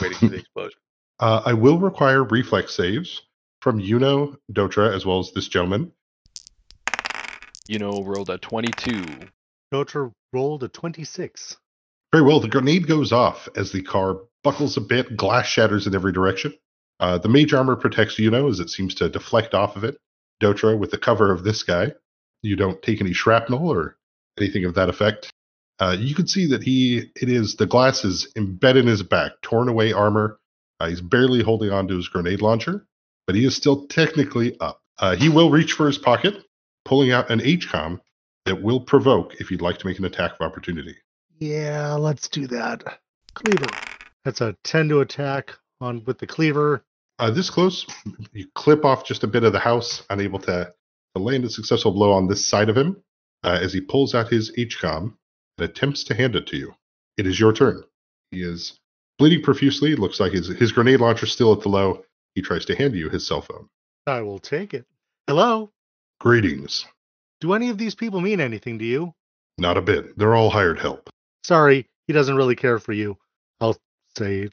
waiting 0.00 0.18
for 0.18 0.28
the 0.28 0.36
explosion. 0.40 0.78
Uh, 1.20 1.42
I 1.44 1.52
will 1.52 1.78
require 1.78 2.24
reflex 2.24 2.74
saves 2.74 3.22
from 3.60 3.80
Yuno, 3.80 4.36
Dotra, 4.52 4.94
as 4.94 5.06
well 5.06 5.20
as 5.20 5.32
this 5.32 5.48
gentleman. 5.48 5.92
Yuno, 7.68 8.04
rolled 8.04 8.30
a 8.30 8.38
twenty-two. 8.38 9.04
Dotra 9.72 10.12
rolled 10.32 10.64
a 10.64 10.68
26. 10.68 11.56
Very 12.12 12.24
well. 12.24 12.40
The 12.40 12.48
grenade 12.48 12.86
goes 12.86 13.12
off 13.12 13.48
as 13.56 13.72
the 13.72 13.82
car 13.82 14.18
buckles 14.44 14.76
a 14.76 14.80
bit, 14.80 15.16
glass 15.16 15.46
shatters 15.46 15.86
in 15.86 15.94
every 15.94 16.12
direction. 16.12 16.54
Uh, 17.00 17.18
the 17.18 17.28
mage 17.28 17.54
armor 17.54 17.76
protects 17.76 18.16
Yuno 18.16 18.50
as 18.50 18.60
it 18.60 18.70
seems 18.70 18.94
to 18.96 19.08
deflect 19.08 19.54
off 19.54 19.76
of 19.76 19.84
it. 19.84 19.96
Dotra, 20.42 20.78
with 20.78 20.90
the 20.90 20.98
cover 20.98 21.32
of 21.32 21.44
this 21.44 21.62
guy, 21.62 21.92
you 22.42 22.56
don't 22.56 22.82
take 22.82 23.00
any 23.00 23.12
shrapnel 23.12 23.68
or 23.68 23.96
anything 24.38 24.64
of 24.64 24.74
that 24.74 24.88
effect. 24.88 25.32
Uh, 25.78 25.96
you 25.98 26.14
can 26.14 26.26
see 26.26 26.46
that 26.46 26.62
he 26.62 27.10
it 27.20 27.28
is 27.28 27.56
the 27.56 27.66
glasses 27.66 28.30
embedded 28.36 28.84
in 28.84 28.90
his 28.90 29.02
back, 29.02 29.32
torn 29.42 29.68
away 29.68 29.92
armor. 29.92 30.38
Uh, 30.80 30.88
he's 30.88 31.00
barely 31.00 31.42
holding 31.42 31.70
on 31.70 31.88
to 31.88 31.96
his 31.96 32.08
grenade 32.08 32.42
launcher, 32.42 32.86
but 33.26 33.36
he 33.36 33.44
is 33.44 33.56
still 33.56 33.86
technically 33.86 34.58
up. 34.60 34.80
Uh, 34.98 35.16
he 35.16 35.28
will 35.28 35.50
reach 35.50 35.72
for 35.72 35.86
his 35.86 35.98
pocket, 35.98 36.44
pulling 36.84 37.10
out 37.12 37.30
an 37.30 37.40
HCOM 37.40 38.00
that 38.44 38.62
will 38.62 38.80
provoke 38.80 39.34
if 39.40 39.50
you'd 39.50 39.62
like 39.62 39.78
to 39.78 39.86
make 39.86 39.98
an 39.98 40.04
attack 40.04 40.32
of 40.32 40.40
opportunity. 40.40 40.96
Yeah, 41.38 41.94
let's 41.94 42.28
do 42.28 42.46
that. 42.48 43.00
Cleaver. 43.34 43.66
That's 44.24 44.40
a 44.40 44.56
10 44.64 44.88
to 44.90 45.00
attack 45.00 45.56
on 45.80 46.04
with 46.04 46.18
the 46.18 46.26
cleaver. 46.26 46.84
Uh, 47.22 47.30
this 47.30 47.50
close, 47.50 47.86
you 48.32 48.48
clip 48.56 48.84
off 48.84 49.06
just 49.06 49.22
a 49.22 49.28
bit 49.28 49.44
of 49.44 49.52
the 49.52 49.58
house, 49.60 50.02
unable 50.10 50.40
to, 50.40 50.74
to 51.14 51.22
land 51.22 51.44
a 51.44 51.48
successful 51.48 51.92
blow 51.92 52.10
on 52.10 52.26
this 52.26 52.44
side 52.44 52.68
of 52.68 52.76
him 52.76 53.00
uh, 53.44 53.60
as 53.62 53.72
he 53.72 53.80
pulls 53.80 54.12
out 54.12 54.28
his 54.28 54.50
HCOM 54.58 55.14
and 55.56 55.64
attempts 55.70 56.02
to 56.02 56.16
hand 56.16 56.34
it 56.34 56.48
to 56.48 56.56
you. 56.56 56.74
It 57.16 57.28
is 57.28 57.38
your 57.38 57.52
turn. 57.52 57.84
He 58.32 58.42
is 58.42 58.76
bleeding 59.20 59.40
profusely. 59.40 59.94
Looks 59.94 60.18
like 60.18 60.32
his, 60.32 60.48
his 60.48 60.72
grenade 60.72 60.98
launcher 60.98 61.26
still 61.26 61.52
at 61.52 61.60
the 61.60 61.68
low. 61.68 62.02
He 62.34 62.42
tries 62.42 62.64
to 62.64 62.74
hand 62.74 62.96
you 62.96 63.08
his 63.08 63.24
cell 63.24 63.42
phone. 63.42 63.68
I 64.04 64.22
will 64.22 64.40
take 64.40 64.74
it. 64.74 64.84
Hello? 65.28 65.70
Greetings. 66.18 66.86
Do 67.40 67.52
any 67.52 67.70
of 67.70 67.78
these 67.78 67.94
people 67.94 68.20
mean 68.20 68.40
anything 68.40 68.80
to 68.80 68.84
you? 68.84 69.14
Not 69.58 69.76
a 69.76 69.82
bit. 69.82 70.18
They're 70.18 70.34
all 70.34 70.50
hired 70.50 70.80
help. 70.80 71.08
Sorry, 71.44 71.88
he 72.08 72.12
doesn't 72.12 72.34
really 72.34 72.56
care 72.56 72.80
for 72.80 72.92
you. 72.92 73.16
I'll 73.60 73.76
say, 74.18 74.48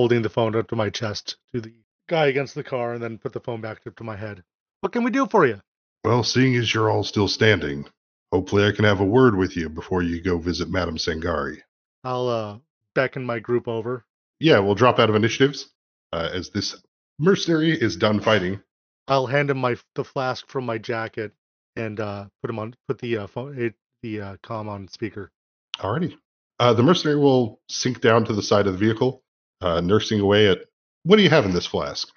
holding 0.00 0.22
the 0.22 0.30
phone 0.30 0.56
up 0.56 0.66
to 0.66 0.74
my 0.74 0.88
chest 0.88 1.36
to 1.52 1.60
the 1.60 1.74
guy 2.08 2.24
against 2.24 2.54
the 2.54 2.64
car 2.64 2.94
and 2.94 3.02
then 3.02 3.18
put 3.18 3.34
the 3.34 3.40
phone 3.40 3.60
back 3.60 3.86
up 3.86 3.94
to 3.94 4.02
my 4.02 4.16
head. 4.16 4.42
What 4.80 4.92
can 4.92 5.04
we 5.04 5.10
do 5.10 5.26
for 5.26 5.46
you? 5.46 5.60
Well, 6.02 6.22
seeing 6.22 6.56
as 6.56 6.72
you're 6.72 6.90
all 6.90 7.04
still 7.04 7.28
standing, 7.28 7.84
hopefully 8.32 8.66
I 8.66 8.72
can 8.72 8.86
have 8.86 9.00
a 9.00 9.04
word 9.04 9.36
with 9.36 9.58
you 9.58 9.68
before 9.68 10.00
you 10.00 10.22
go 10.22 10.38
visit 10.38 10.70
Madame 10.70 10.96
Sangari. 10.96 11.58
I'll 12.02 12.28
uh, 12.28 12.58
beckon 12.94 13.26
my 13.26 13.40
group 13.40 13.68
over. 13.68 14.06
Yeah, 14.38 14.60
we'll 14.60 14.74
drop 14.74 14.98
out 14.98 15.10
of 15.10 15.16
initiatives 15.16 15.68
uh, 16.14 16.30
as 16.32 16.48
this 16.48 16.82
mercenary 17.18 17.72
is 17.72 17.96
done 17.96 18.20
fighting. 18.20 18.58
I'll 19.06 19.26
hand 19.26 19.50
him 19.50 19.58
my 19.58 19.76
the 19.96 20.04
flask 20.04 20.48
from 20.48 20.64
my 20.64 20.78
jacket 20.78 21.34
and 21.76 22.00
uh, 22.00 22.24
put 22.40 22.48
him 22.48 22.58
on 22.58 22.74
put 22.88 23.00
the 23.00 23.18
uh, 23.18 23.26
phone 23.26 23.58
it, 23.60 23.74
the 24.02 24.22
uh, 24.22 24.36
comm 24.38 24.66
on 24.66 24.88
speaker. 24.88 25.30
Alrighty. 25.76 26.16
Uh, 26.58 26.72
the 26.72 26.82
mercenary 26.82 27.18
will 27.18 27.60
sink 27.68 28.00
down 28.00 28.24
to 28.24 28.32
the 28.32 28.42
side 28.42 28.66
of 28.66 28.72
the 28.72 28.78
vehicle, 28.78 29.22
uh, 29.60 29.80
nursing 29.80 30.20
away 30.20 30.48
at. 30.48 30.58
What 31.04 31.16
do 31.16 31.22
you 31.22 31.30
have 31.30 31.44
in 31.46 31.52
this 31.52 31.66
flask? 31.66 32.08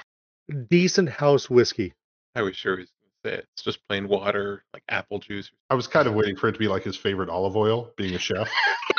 Decent 0.69 1.07
house 1.09 1.49
whiskey. 1.49 1.93
I 2.35 2.41
was 2.41 2.55
sure 2.55 2.75
he 2.77 2.81
was 2.81 2.89
going 2.99 3.09
to 3.23 3.29
say 3.29 3.33
it. 3.41 3.47
It's 3.53 3.63
just 3.63 3.79
plain 3.87 4.07
water, 4.09 4.63
like 4.73 4.83
apple 4.89 5.19
juice. 5.19 5.49
I 5.69 5.75
was 5.75 5.87
kind 5.87 6.07
of 6.07 6.13
waiting 6.15 6.35
for 6.35 6.49
it 6.49 6.53
to 6.53 6.59
be 6.59 6.67
like 6.67 6.83
his 6.83 6.97
favorite 6.97 7.29
olive 7.29 7.55
oil, 7.55 7.91
being 7.95 8.13
a 8.15 8.19
chef, 8.19 8.49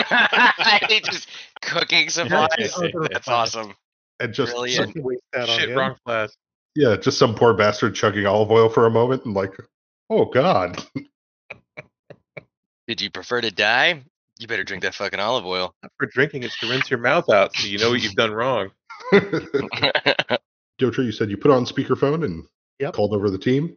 just 1.05 1.29
cooking 1.61 2.09
supplies. 2.09 2.49
yeah. 2.81 2.89
That's 3.13 3.29
awesome. 3.29 3.75
and 4.21 4.33
just 4.33 4.53
Brilliant. 4.53 4.95
some- 4.95 5.05
that 5.35 5.49
Shit, 5.49 5.69
him. 5.71 5.77
wrong 5.77 5.97
class. 6.07 6.35
yeah, 6.77 6.97
just 6.97 7.19
some 7.19 7.35
poor 7.35 7.53
bastard 7.53 7.95
chugging 7.95 8.25
olive 8.27 8.51
oil 8.51 8.69
for 8.71 8.87
a 8.87 8.91
moment 8.91 9.25
and 9.27 9.35
like, 9.35 9.53
oh 10.09 10.25
god. 10.27 10.83
Did 12.87 13.01
you 13.01 13.11
prefer 13.11 13.41
to 13.43 13.51
die? 13.51 14.03
You 14.39 14.47
better 14.49 14.65
drink 14.65 14.83
that 14.83 14.95
fucking 14.95 15.21
olive 15.21 15.47
oil. 15.47 15.75
For 15.99 16.07
drinking, 16.07 16.43
it's 16.43 16.59
to 16.59 16.69
rinse 16.69 16.91
your 16.91 16.99
mouth 16.99 17.31
out 17.31 17.55
so 17.55 17.67
you 17.67 17.79
know 17.79 17.91
what 17.91 18.03
you've 18.03 18.15
done 18.17 18.33
wrong. 18.33 18.71
Dotra, 19.13 21.05
you 21.05 21.13
said 21.13 21.31
you 21.31 21.37
put 21.37 21.51
on 21.51 21.65
speakerphone 21.65 22.25
and 22.25 22.45
Yep. 22.81 22.95
called 22.95 23.13
over 23.15 23.31
the 23.31 23.39
team. 23.39 23.77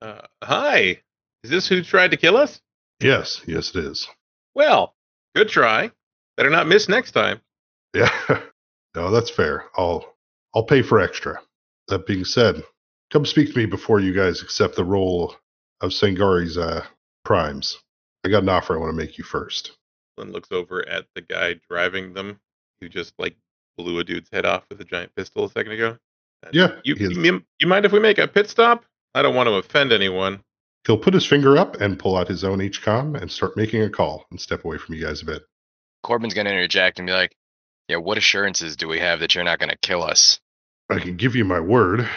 Uh, 0.00 0.20
hi, 0.44 1.02
is 1.42 1.50
this 1.50 1.66
who 1.68 1.82
tried 1.82 2.12
to 2.12 2.16
kill 2.16 2.36
us? 2.36 2.60
Yes, 3.00 3.42
yes, 3.48 3.74
it 3.74 3.84
is. 3.84 4.06
Well, 4.54 4.94
good 5.34 5.48
try. 5.48 5.90
Better 6.36 6.50
not 6.50 6.68
miss 6.68 6.88
next 6.88 7.10
time. 7.12 7.40
Yeah, 7.94 8.08
no, 8.94 9.10
that's 9.10 9.30
fair. 9.30 9.64
I'll 9.76 10.14
I'll 10.54 10.62
pay 10.62 10.82
for 10.82 11.00
extra. 11.00 11.40
That 11.88 12.06
being 12.06 12.24
said, 12.24 12.62
come 13.10 13.26
speak 13.26 13.52
to 13.52 13.58
me 13.58 13.66
before 13.66 13.98
you 13.98 14.14
guys 14.14 14.40
accept 14.40 14.76
the 14.76 14.84
role 14.84 15.34
of 15.80 15.90
Sangari's 15.90 16.56
uh, 16.56 16.84
primes. 17.24 17.78
I 18.24 18.28
got 18.28 18.42
an 18.42 18.48
offer 18.48 18.74
I 18.74 18.80
want 18.80 18.90
to 18.90 18.96
make 18.96 19.18
you 19.18 19.24
first. 19.24 19.72
Flynn 20.16 20.32
looks 20.32 20.50
over 20.50 20.86
at 20.88 21.06
the 21.14 21.20
guy 21.20 21.54
driving 21.68 22.12
them, 22.12 22.40
who 22.80 22.88
just 22.88 23.14
like 23.18 23.36
blew 23.76 23.98
a 24.00 24.04
dude's 24.04 24.28
head 24.32 24.44
off 24.44 24.64
with 24.68 24.80
a 24.80 24.84
giant 24.84 25.14
pistol 25.14 25.44
a 25.44 25.50
second 25.50 25.72
ago. 25.72 25.96
Uh, 26.44 26.50
Yeah, 26.52 26.76
You, 26.84 26.94
you, 26.96 27.44
you 27.58 27.66
mind 27.66 27.84
if 27.84 27.92
we 27.92 28.00
make 28.00 28.18
a 28.18 28.26
pit 28.28 28.50
stop? 28.50 28.84
I 29.14 29.22
don't 29.22 29.34
want 29.34 29.48
to 29.48 29.54
offend 29.54 29.92
anyone. 29.92 30.40
He'll 30.86 30.98
put 30.98 31.14
his 31.14 31.26
finger 31.26 31.56
up 31.56 31.80
and 31.80 31.98
pull 31.98 32.16
out 32.16 32.28
his 32.28 32.44
own 32.44 32.58
HCOM 32.58 33.20
and 33.20 33.30
start 33.30 33.56
making 33.56 33.82
a 33.82 33.90
call 33.90 34.26
and 34.30 34.40
step 34.40 34.64
away 34.64 34.78
from 34.78 34.94
you 34.94 35.04
guys 35.04 35.22
a 35.22 35.26
bit. 35.26 35.42
Corbin's 36.02 36.34
gonna 36.34 36.50
interject 36.50 36.98
and 36.98 37.06
be 37.06 37.12
like, 37.12 37.34
"Yeah, 37.88 37.96
what 37.96 38.18
assurances 38.18 38.76
do 38.76 38.88
we 38.88 38.98
have 38.98 39.20
that 39.20 39.34
you're 39.34 39.44
not 39.44 39.58
gonna 39.58 39.76
kill 39.82 40.02
us?" 40.02 40.40
I 40.88 40.98
can 40.98 41.16
give 41.16 41.36
you 41.36 41.44
my 41.44 41.60
word. 41.60 42.08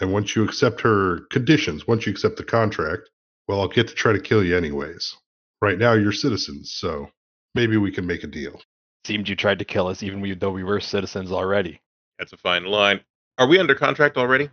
And 0.00 0.12
once 0.12 0.34
you 0.34 0.44
accept 0.44 0.80
her 0.80 1.20
conditions, 1.30 1.86
once 1.86 2.06
you 2.06 2.12
accept 2.12 2.36
the 2.36 2.44
contract, 2.44 3.10
well, 3.48 3.60
I'll 3.60 3.68
get 3.68 3.88
to 3.88 3.94
try 3.94 4.12
to 4.12 4.20
kill 4.20 4.44
you 4.44 4.56
anyways. 4.56 5.16
Right 5.60 5.78
now, 5.78 5.92
you're 5.94 6.12
citizens, 6.12 6.72
so 6.74 7.08
maybe 7.54 7.76
we 7.76 7.90
can 7.90 8.06
make 8.06 8.24
a 8.24 8.26
deal. 8.26 8.60
Seemed 9.06 9.28
you 9.28 9.36
tried 9.36 9.58
to 9.58 9.64
kill 9.64 9.86
us, 9.86 10.02
even 10.02 10.20
we, 10.20 10.34
though 10.34 10.50
we 10.50 10.64
were 10.64 10.80
citizens 10.80 11.30
already. 11.32 11.80
That's 12.18 12.32
a 12.32 12.36
fine 12.36 12.64
line. 12.64 13.00
Are 13.38 13.46
we 13.46 13.58
under 13.58 13.74
contract 13.74 14.16
already? 14.16 14.50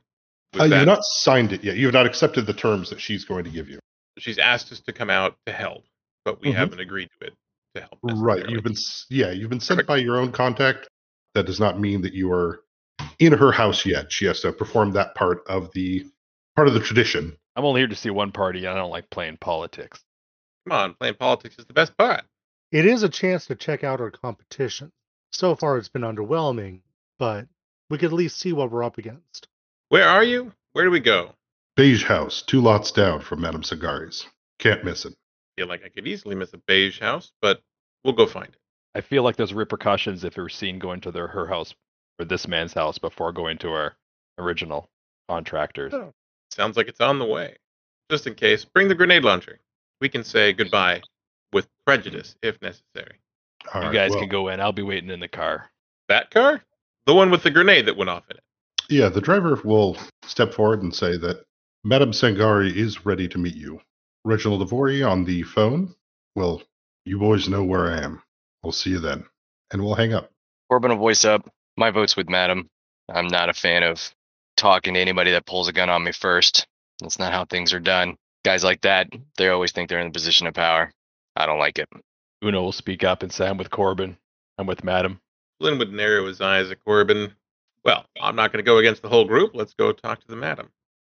With 0.54 0.62
Uh, 0.64 0.68
that? 0.68 0.78
you've 0.78 0.86
not 0.88 1.04
signed 1.04 1.54
it 1.54 1.64
yet. 1.64 1.78
You 1.78 1.86
have 1.86 1.94
not 1.94 2.06
accepted 2.06 2.46
the 2.46 2.54
terms 2.54 2.90
that 2.90 3.00
she's 3.00 3.24
going 3.26 3.44
to 3.46 3.50
give 3.50 3.70
you. 3.70 3.80
She's 4.20 4.38
asked 4.38 4.72
us 4.72 4.82
to 4.82 4.94
come 4.94 5.10
out 5.10 5.36
to 5.46 5.54
help, 5.54 5.86
but 6.26 6.42
we 6.42 6.50
Mhm. 6.52 6.56
haven't 6.56 6.80
agreed 6.82 7.10
to 7.22 7.28
it 7.28 7.34
to 7.76 7.82
help. 7.82 8.00
Right. 8.04 8.48
You've 8.50 8.64
been, 8.64 8.76
yeah, 9.10 9.32
you've 9.32 9.50
been 9.50 9.62
sent 9.62 9.78
Correct. 9.78 9.88
by 9.88 9.98
your 9.98 10.18
own 10.18 10.32
contact. 10.32 10.90
That 11.34 11.46
does 11.46 11.62
not 11.62 11.80
mean 11.80 12.02
that 12.02 12.14
you 12.14 12.30
are 12.34 12.62
in 13.20 13.32
her 13.32 13.54
house 13.54 13.86
yet. 13.86 14.12
She 14.12 14.26
has 14.26 14.42
to 14.42 14.52
perform 14.52 14.92
that 14.94 15.16
part 15.16 15.44
of 15.48 15.72
the 15.72 16.06
part 16.58 16.68
of 16.68 16.74
the 16.74 16.82
tradition. 16.82 17.38
I'm 17.56 17.66
only 17.66 17.82
here 17.82 17.88
to 17.88 17.96
see 17.96 18.10
one 18.10 18.32
party. 18.32 18.66
I 18.66 18.74
don't 18.74 18.90
like 18.90 19.10
playing 19.10 19.38
politics. 19.38 20.04
Come 20.66 20.78
on, 20.78 20.94
playing 20.94 21.16
politics 21.16 21.58
is 21.58 21.66
the 21.66 21.74
best 21.74 21.98
part. 21.98 22.24
It 22.72 22.86
is 22.86 23.04
a 23.04 23.10
chance 23.10 23.48
to 23.48 23.56
check 23.56 23.84
out 23.84 24.00
our 24.00 24.12
competition. 24.12 24.92
So 25.32 25.56
far, 25.56 25.78
it's 25.78 25.90
been 25.90 26.04
underwhelming, 26.04 26.82
but 27.20 27.48
we 27.90 27.98
could 27.98 28.12
at 28.12 28.14
least 28.14 28.40
see 28.40 28.54
what 28.54 28.72
we're 28.72 28.84
up 28.84 28.98
against. 28.98 29.48
Where 29.90 30.08
are 30.08 30.24
you? 30.24 30.54
Where 30.74 30.86
do 30.86 30.92
we 30.92 31.00
go? 31.02 31.34
Beige 31.76 32.06
House, 32.06 32.42
two 32.42 32.62
lots 32.62 32.92
down 32.92 33.22
from 33.22 33.42
Madame 33.42 33.64
Sangari's. 33.64 34.26
Can't 34.60 34.86
miss 34.86 35.06
it. 35.06 35.14
I 35.14 35.62
feel 35.62 35.68
like 35.68 35.84
I 35.84 35.90
could 35.90 36.08
easily 36.08 36.36
miss 36.36 36.54
a 36.54 36.58
beige 36.58 37.00
house, 37.00 37.32
but 37.42 37.62
we'll 38.04 38.14
go 38.14 38.28
find 38.28 38.48
it. 38.48 38.60
I 38.94 39.02
feel 39.02 39.24
like 39.24 39.36
there's 39.36 39.54
repercussions 39.54 40.24
if 40.24 40.38
we're 40.38 40.50
seen 40.50 40.80
going 40.80 41.02
to 41.02 41.12
their 41.12 41.28
her 41.28 41.48
house 41.48 41.74
or 42.20 42.26
this 42.26 42.48
man's 42.48 42.74
house 42.74 42.98
before 42.98 43.32
going 43.32 43.58
to 43.60 43.70
our 43.70 43.96
original 44.38 44.90
contractors. 45.30 45.94
Oh. 45.94 46.14
Sounds 46.52 46.78
like 46.78 46.88
it's 46.88 47.02
on 47.02 47.20
the 47.20 47.26
way. 47.26 47.58
Just 48.10 48.28
in 48.28 48.36
case, 48.36 48.66
bring 48.66 48.88
the 48.88 48.96
grenade 48.96 49.24
launcher. 49.24 49.60
We 50.02 50.10
can 50.10 50.24
say 50.24 50.54
goodbye 50.54 51.02
with 51.54 51.68
prejudice 51.86 52.36
if 52.42 52.62
necessary. 52.62 53.20
All 53.74 53.82
you 53.82 53.88
right, 53.88 53.94
guys 53.94 54.12
well, 54.12 54.20
can 54.20 54.30
go 54.30 54.48
in. 54.50 54.60
I'll 54.60 54.72
be 54.72 54.82
waiting 54.82 55.10
in 55.10 55.20
the 55.20 55.28
car. 55.28 55.70
That 56.10 56.32
car? 56.32 56.62
The 57.06 57.14
one 57.14 57.32
with 57.32 57.44
the 57.44 57.52
grenade 57.52 57.86
that 57.86 57.98
went 57.98 58.10
off 58.10 58.24
in 58.30 58.38
it. 58.38 58.44
Yeah, 58.90 59.10
the 59.10 59.22
driver 59.22 59.60
will 59.64 59.98
step 60.24 60.54
forward 60.54 60.84
and 60.84 60.94
say 60.94 61.18
that 61.18 61.46
Madame 61.84 62.12
Sangari 62.12 62.76
is 62.76 63.06
ready 63.06 63.28
to 63.30 63.38
meet 63.38 63.56
you. 63.56 63.80
Reginald 64.26 64.68
Avori 64.68 65.08
on 65.08 65.24
the 65.24 65.44
phone. 65.44 65.96
Well, 66.36 66.62
you 67.06 67.18
boys 67.18 67.48
know 67.48 67.64
where 67.64 67.92
I 67.92 68.02
am. 68.04 68.22
We'll 68.64 68.74
see 68.74 68.92
you 68.92 69.00
then. 69.00 69.26
And 69.72 69.84
we'll 69.84 69.96
hang 69.96 70.14
up. 70.14 70.32
Corbin 70.70 70.92
will 70.92 70.98
voice 70.98 71.26
up. 71.26 71.50
My 71.78 71.92
vote's 71.92 72.16
with 72.16 72.30
Madam. 72.30 72.70
I'm 73.10 73.28
not 73.28 73.50
a 73.50 73.54
fan 73.54 73.84
of 73.84 74.14
talking 74.62 74.93
to 74.93 75.00
anybody 75.00 75.32
that 75.32 75.45
pulls 75.45 75.67
a 75.67 75.74
gun 75.74 75.89
on 75.89 76.04
me 76.04 76.12
first. 76.12 76.67
That's 77.02 77.19
not 77.19 77.34
how 77.34 77.45
things 77.45 77.74
are 77.74 77.80
done. 77.80 78.15
Guys 78.45 78.63
like 78.63 78.82
that, 78.82 79.10
they 79.38 79.50
always 79.50 79.71
think 79.71 79.89
they're 79.89 80.00
in 80.00 80.08
the 80.08 80.13
position 80.13 80.47
of 80.47 80.54
power. 80.54 80.91
I 81.36 81.45
don't 81.45 81.60
like 81.60 81.80
it. 81.80 81.89
Yuno 82.43 82.62
will 82.62 82.71
speak 82.71 83.04
up 83.04 83.24
and 83.24 83.32
say, 83.32 83.47
I'm 83.47 83.58
with 83.58 83.71
Corbin. 83.71 84.17
I'm 84.58 84.67
with 84.67 84.84
Madam. 84.84 85.19
Flynn 85.60 85.80
would 85.80 85.91
narrow 85.91 86.28
his 86.28 86.41
eyes 86.41 86.71
at 86.71 86.84
Corbin. 86.84 87.34
Well, 87.84 88.06
I'm 88.21 88.36
not 88.36 88.52
going 88.52 88.63
to 88.63 88.67
go 88.67 88.78
against 88.78 89.02
the 89.02 89.10
whole 89.10 89.26
group. 89.26 89.52
Let's 89.56 89.74
go 89.74 89.91
talk 89.91 90.21
to 90.21 90.28
the 90.28 90.36
madam. 90.36 90.69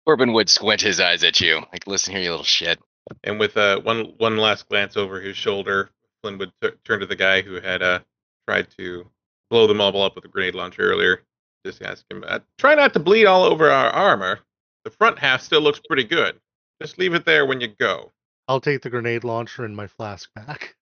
Corbin 0.04 0.32
would 0.32 0.48
squint 0.48 0.80
his 0.80 1.00
eyes 1.00 1.24
at 1.24 1.40
you, 1.40 1.62
like, 1.72 1.86
listen 1.86 2.12
here, 2.12 2.22
you 2.22 2.30
little 2.30 2.44
shit. 2.44 2.80
And 3.22 3.38
with 3.38 3.56
uh, 3.56 3.80
one 3.80 4.14
one 4.18 4.36
last 4.36 4.68
glance 4.68 4.96
over 4.96 5.20
his 5.20 5.36
shoulder, 5.36 5.90
Flynn 6.22 6.38
would 6.38 6.52
t- 6.60 6.70
turn 6.84 7.00
to 7.00 7.06
the 7.06 7.14
guy 7.14 7.42
who 7.42 7.60
had 7.60 7.82
uh, 7.82 8.00
tried 8.48 8.68
to 8.78 9.06
blow 9.50 9.66
the 9.66 9.80
all 9.80 10.02
up 10.02 10.16
with 10.16 10.24
a 10.24 10.28
grenade 10.28 10.56
launcher 10.56 10.82
earlier. 10.82 11.22
Just 11.66 11.82
ask 11.82 12.04
him, 12.08 12.24
uh, 12.26 12.38
try 12.58 12.76
not 12.76 12.92
to 12.92 13.00
bleed 13.00 13.26
all 13.26 13.42
over 13.42 13.68
our 13.68 13.90
armor. 13.90 14.38
The 14.84 14.90
front 14.90 15.18
half 15.18 15.42
still 15.42 15.60
looks 15.60 15.80
pretty 15.88 16.04
good. 16.04 16.38
Just 16.80 16.96
leave 16.96 17.12
it 17.12 17.24
there 17.24 17.44
when 17.44 17.60
you 17.60 17.66
go. 17.66 18.12
I'll 18.46 18.60
take 18.60 18.82
the 18.82 18.90
grenade 18.90 19.24
launcher 19.24 19.64
and 19.64 19.74
my 19.74 19.88
flask 19.88 20.30
back. 20.36 20.76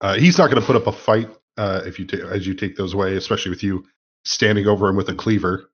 Uh, 0.00 0.14
he's 0.14 0.38
not 0.38 0.50
going 0.50 0.58
to 0.58 0.66
put 0.66 0.76
up 0.76 0.86
a 0.86 0.92
fight 0.92 1.28
uh, 1.58 1.82
if 1.84 1.98
you 1.98 2.06
ta- 2.06 2.26
as 2.28 2.46
you 2.46 2.54
take 2.54 2.76
those 2.76 2.94
away, 2.94 3.16
especially 3.16 3.50
with 3.50 3.62
you 3.62 3.84
standing 4.24 4.66
over 4.66 4.88
him 4.88 4.96
with 4.96 5.10
a 5.10 5.14
cleaver. 5.14 5.70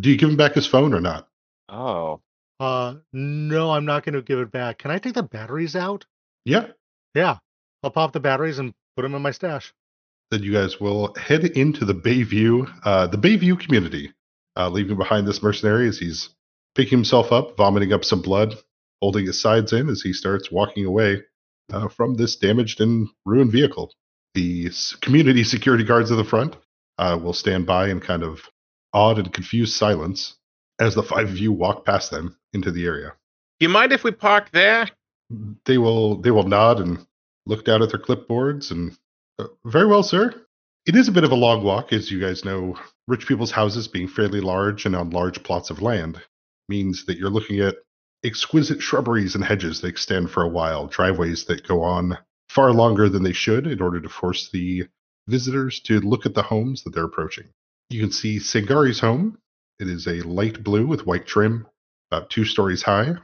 Do 0.00 0.08
you 0.08 0.16
give 0.16 0.30
him 0.30 0.36
back 0.38 0.54
his 0.54 0.66
phone 0.66 0.94
or 0.94 1.00
not? 1.00 1.28
Oh. 1.68 2.22
Uh, 2.58 2.94
no, 3.12 3.72
I'm 3.72 3.84
not 3.84 4.04
going 4.04 4.14
to 4.14 4.22
give 4.22 4.38
it 4.38 4.50
back. 4.50 4.78
Can 4.78 4.90
I 4.90 4.96
take 4.96 5.12
the 5.12 5.22
batteries 5.22 5.76
out? 5.76 6.06
Yeah. 6.46 6.68
Yeah. 7.14 7.36
I'll 7.82 7.90
pop 7.90 8.12
the 8.12 8.20
batteries 8.20 8.58
and 8.58 8.72
put 8.96 9.02
them 9.02 9.14
in 9.14 9.20
my 9.20 9.32
stash. 9.32 9.74
Then 10.30 10.42
you 10.42 10.52
guys 10.52 10.78
will 10.80 11.14
head 11.14 11.44
into 11.44 11.84
the 11.84 11.94
Bayview, 11.94 12.70
uh, 12.84 13.06
the 13.06 13.16
Bayview 13.16 13.58
community, 13.58 14.12
uh, 14.56 14.68
leaving 14.68 14.96
behind 14.96 15.26
this 15.26 15.42
mercenary 15.42 15.88
as 15.88 15.98
he's 15.98 16.30
picking 16.74 16.98
himself 16.98 17.32
up, 17.32 17.56
vomiting 17.56 17.92
up 17.92 18.04
some 18.04 18.20
blood, 18.20 18.54
holding 19.00 19.26
his 19.26 19.40
sides 19.40 19.72
in 19.72 19.88
as 19.88 20.02
he 20.02 20.12
starts 20.12 20.50
walking 20.50 20.84
away 20.84 21.22
uh, 21.72 21.88
from 21.88 22.14
this 22.14 22.36
damaged 22.36 22.80
and 22.80 23.08
ruined 23.24 23.52
vehicle. 23.52 23.92
The 24.34 24.70
community 25.00 25.44
security 25.44 25.84
guards 25.84 26.10
at 26.10 26.16
the 26.16 26.24
front 26.24 26.56
uh, 26.98 27.18
will 27.20 27.32
stand 27.32 27.66
by 27.66 27.88
in 27.88 28.00
kind 28.00 28.22
of 28.22 28.42
awed 28.92 29.18
and 29.18 29.32
confused 29.32 29.74
silence 29.74 30.36
as 30.78 30.94
the 30.94 31.02
five 31.02 31.28
of 31.28 31.38
you 31.38 31.52
walk 31.52 31.84
past 31.84 32.10
them 32.10 32.36
into 32.52 32.70
the 32.70 32.84
area. 32.84 33.14
You 33.60 33.68
mind 33.68 33.92
if 33.92 34.04
we 34.04 34.10
park 34.10 34.50
there? 34.52 34.88
They 35.64 35.78
will 35.78 36.16
they 36.16 36.30
will 36.30 36.44
nod 36.44 36.80
and 36.80 37.04
look 37.46 37.64
down 37.64 37.82
at 37.82 37.90
their 37.90 38.00
clipboards 38.00 38.70
and 38.70 38.96
uh, 39.38 39.46
very 39.64 39.86
well, 39.86 40.02
sir. 40.02 40.34
It 40.86 40.96
is 40.96 41.08
a 41.08 41.12
bit 41.12 41.24
of 41.24 41.32
a 41.32 41.36
long 41.36 41.62
walk, 41.62 41.92
as 41.92 42.10
you 42.10 42.20
guys 42.20 42.44
know. 42.44 42.78
Rich 43.06 43.26
people's 43.26 43.50
houses 43.50 43.88
being 43.88 44.08
fairly 44.08 44.40
large 44.40 44.86
and 44.86 44.94
on 44.94 45.10
large 45.10 45.42
plots 45.42 45.70
of 45.70 45.82
land 45.82 46.20
means 46.68 47.06
that 47.06 47.18
you're 47.18 47.30
looking 47.30 47.60
at 47.60 47.76
exquisite 48.24 48.82
shrubberies 48.82 49.34
and 49.34 49.44
hedges 49.44 49.80
that 49.80 49.88
extend 49.88 50.30
for 50.30 50.42
a 50.42 50.48
while, 50.48 50.86
driveways 50.86 51.44
that 51.44 51.66
go 51.66 51.82
on 51.82 52.18
far 52.48 52.72
longer 52.72 53.08
than 53.08 53.22
they 53.22 53.32
should 53.32 53.66
in 53.66 53.80
order 53.80 54.00
to 54.00 54.08
force 54.08 54.50
the 54.50 54.86
visitors 55.26 55.80
to 55.80 56.00
look 56.00 56.26
at 56.26 56.34
the 56.34 56.42
homes 56.42 56.82
that 56.82 56.94
they're 56.94 57.04
approaching. 57.04 57.44
You 57.90 58.00
can 58.00 58.12
see 58.12 58.38
Sangari's 58.38 59.00
home. 59.00 59.38
It 59.78 59.88
is 59.88 60.06
a 60.06 60.22
light 60.22 60.62
blue 60.64 60.86
with 60.86 61.06
white 61.06 61.26
trim, 61.26 61.66
about 62.10 62.30
two 62.30 62.44
stories 62.44 62.82
high. 62.82 63.14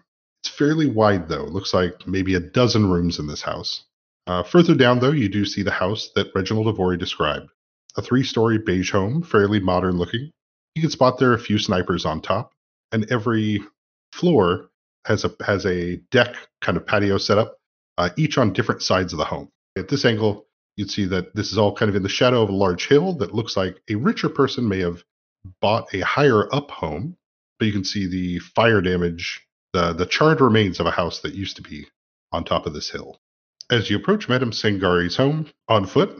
It's 0.42 0.54
fairly 0.54 0.86
wide, 0.86 1.28
though. 1.28 1.44
It 1.46 1.52
looks 1.52 1.74
like 1.74 2.06
maybe 2.06 2.34
a 2.34 2.40
dozen 2.40 2.90
rooms 2.90 3.18
in 3.18 3.26
this 3.26 3.42
house. 3.42 3.84
Uh, 4.26 4.42
further 4.42 4.74
down, 4.74 5.00
though, 5.00 5.10
you 5.10 5.28
do 5.28 5.44
see 5.44 5.62
the 5.62 5.70
house 5.70 6.10
that 6.14 6.30
Reginald 6.34 6.68
Avory 6.68 6.96
described 6.96 7.50
a 7.96 8.02
three 8.02 8.24
story 8.24 8.58
beige 8.58 8.90
home, 8.90 9.22
fairly 9.22 9.60
modern 9.60 9.98
looking. 9.98 10.30
You 10.74 10.82
can 10.82 10.90
spot 10.90 11.18
there 11.18 11.34
a 11.34 11.38
few 11.38 11.58
snipers 11.58 12.04
on 12.04 12.20
top, 12.20 12.52
and 12.90 13.10
every 13.12 13.60
floor 14.12 14.70
has 15.04 15.24
a 15.24 15.34
has 15.44 15.66
a 15.66 15.96
deck 16.10 16.36
kind 16.60 16.76
of 16.76 16.86
patio 16.86 17.18
setup, 17.18 17.56
uh, 17.98 18.10
each 18.16 18.38
on 18.38 18.52
different 18.52 18.82
sides 18.82 19.12
of 19.12 19.18
the 19.18 19.24
home. 19.24 19.50
At 19.76 19.88
this 19.88 20.04
angle, 20.04 20.46
you'd 20.76 20.90
see 20.90 21.04
that 21.06 21.34
this 21.34 21.52
is 21.52 21.58
all 21.58 21.74
kind 21.74 21.88
of 21.88 21.96
in 21.96 22.02
the 22.02 22.08
shadow 22.08 22.42
of 22.42 22.48
a 22.48 22.54
large 22.54 22.88
hill 22.88 23.12
that 23.14 23.34
looks 23.34 23.56
like 23.56 23.80
a 23.88 23.94
richer 23.94 24.28
person 24.28 24.68
may 24.68 24.80
have 24.80 25.04
bought 25.60 25.94
a 25.94 26.00
higher 26.00 26.52
up 26.54 26.70
home, 26.70 27.16
but 27.58 27.66
you 27.66 27.72
can 27.72 27.84
see 27.84 28.06
the 28.06 28.38
fire 28.38 28.80
damage, 28.80 29.46
the 29.72 29.92
the 29.92 30.06
charred 30.06 30.40
remains 30.40 30.80
of 30.80 30.86
a 30.86 30.90
house 30.90 31.20
that 31.20 31.34
used 31.34 31.56
to 31.56 31.62
be 31.62 31.86
on 32.32 32.44
top 32.44 32.66
of 32.66 32.72
this 32.72 32.90
hill. 32.90 33.20
As 33.70 33.88
you 33.88 33.96
approach 33.96 34.28
Madame 34.28 34.50
Sangari's 34.50 35.16
home 35.16 35.46
on 35.68 35.86
foot, 35.86 36.14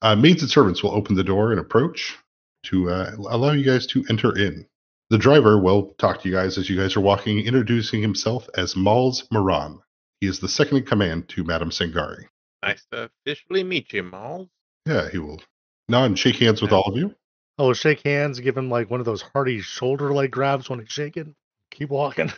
uh, 0.00 0.16
maids 0.16 0.42
and 0.42 0.50
servants 0.50 0.82
will 0.82 0.92
open 0.92 1.14
the 1.14 1.24
door 1.24 1.50
and 1.50 1.60
approach 1.60 2.16
to 2.64 2.90
uh, 2.90 3.12
allow 3.18 3.52
you 3.52 3.64
guys 3.64 3.86
to 3.88 4.04
enter 4.08 4.36
in. 4.36 4.66
The 5.10 5.18
driver 5.18 5.58
will 5.58 5.94
talk 5.98 6.22
to 6.22 6.28
you 6.28 6.34
guys 6.34 6.56
as 6.56 6.70
you 6.70 6.76
guys 6.76 6.96
are 6.96 7.00
walking, 7.00 7.38
introducing 7.40 8.00
himself 8.00 8.48
as 8.56 8.74
Malz 8.74 9.30
Moran. 9.30 9.78
He 10.20 10.26
is 10.26 10.40
the 10.40 10.48
second 10.48 10.78
in 10.78 10.84
command 10.84 11.28
to 11.30 11.44
Madame 11.44 11.70
Sangari. 11.70 12.24
Nice 12.62 12.86
to 12.92 13.10
officially 13.26 13.62
meet 13.62 13.92
you, 13.92 14.02
Maul. 14.02 14.48
Yeah, 14.86 15.10
he 15.10 15.18
will 15.18 15.42
nod 15.90 16.06
and 16.06 16.18
shake 16.18 16.36
hands 16.36 16.62
with 16.62 16.72
all 16.72 16.84
of 16.84 16.96
you. 16.96 17.14
I 17.58 17.62
will 17.62 17.74
shake 17.74 18.02
hands, 18.04 18.40
give 18.40 18.56
him 18.56 18.70
like 18.70 18.90
one 18.90 19.00
of 19.00 19.06
those 19.06 19.20
hearty 19.20 19.60
shoulder 19.60 20.12
like 20.12 20.30
grabs 20.30 20.70
when 20.70 20.80
he's 20.80 20.90
shaking. 20.90 21.34
Keep 21.70 21.90
walking. 21.90 22.32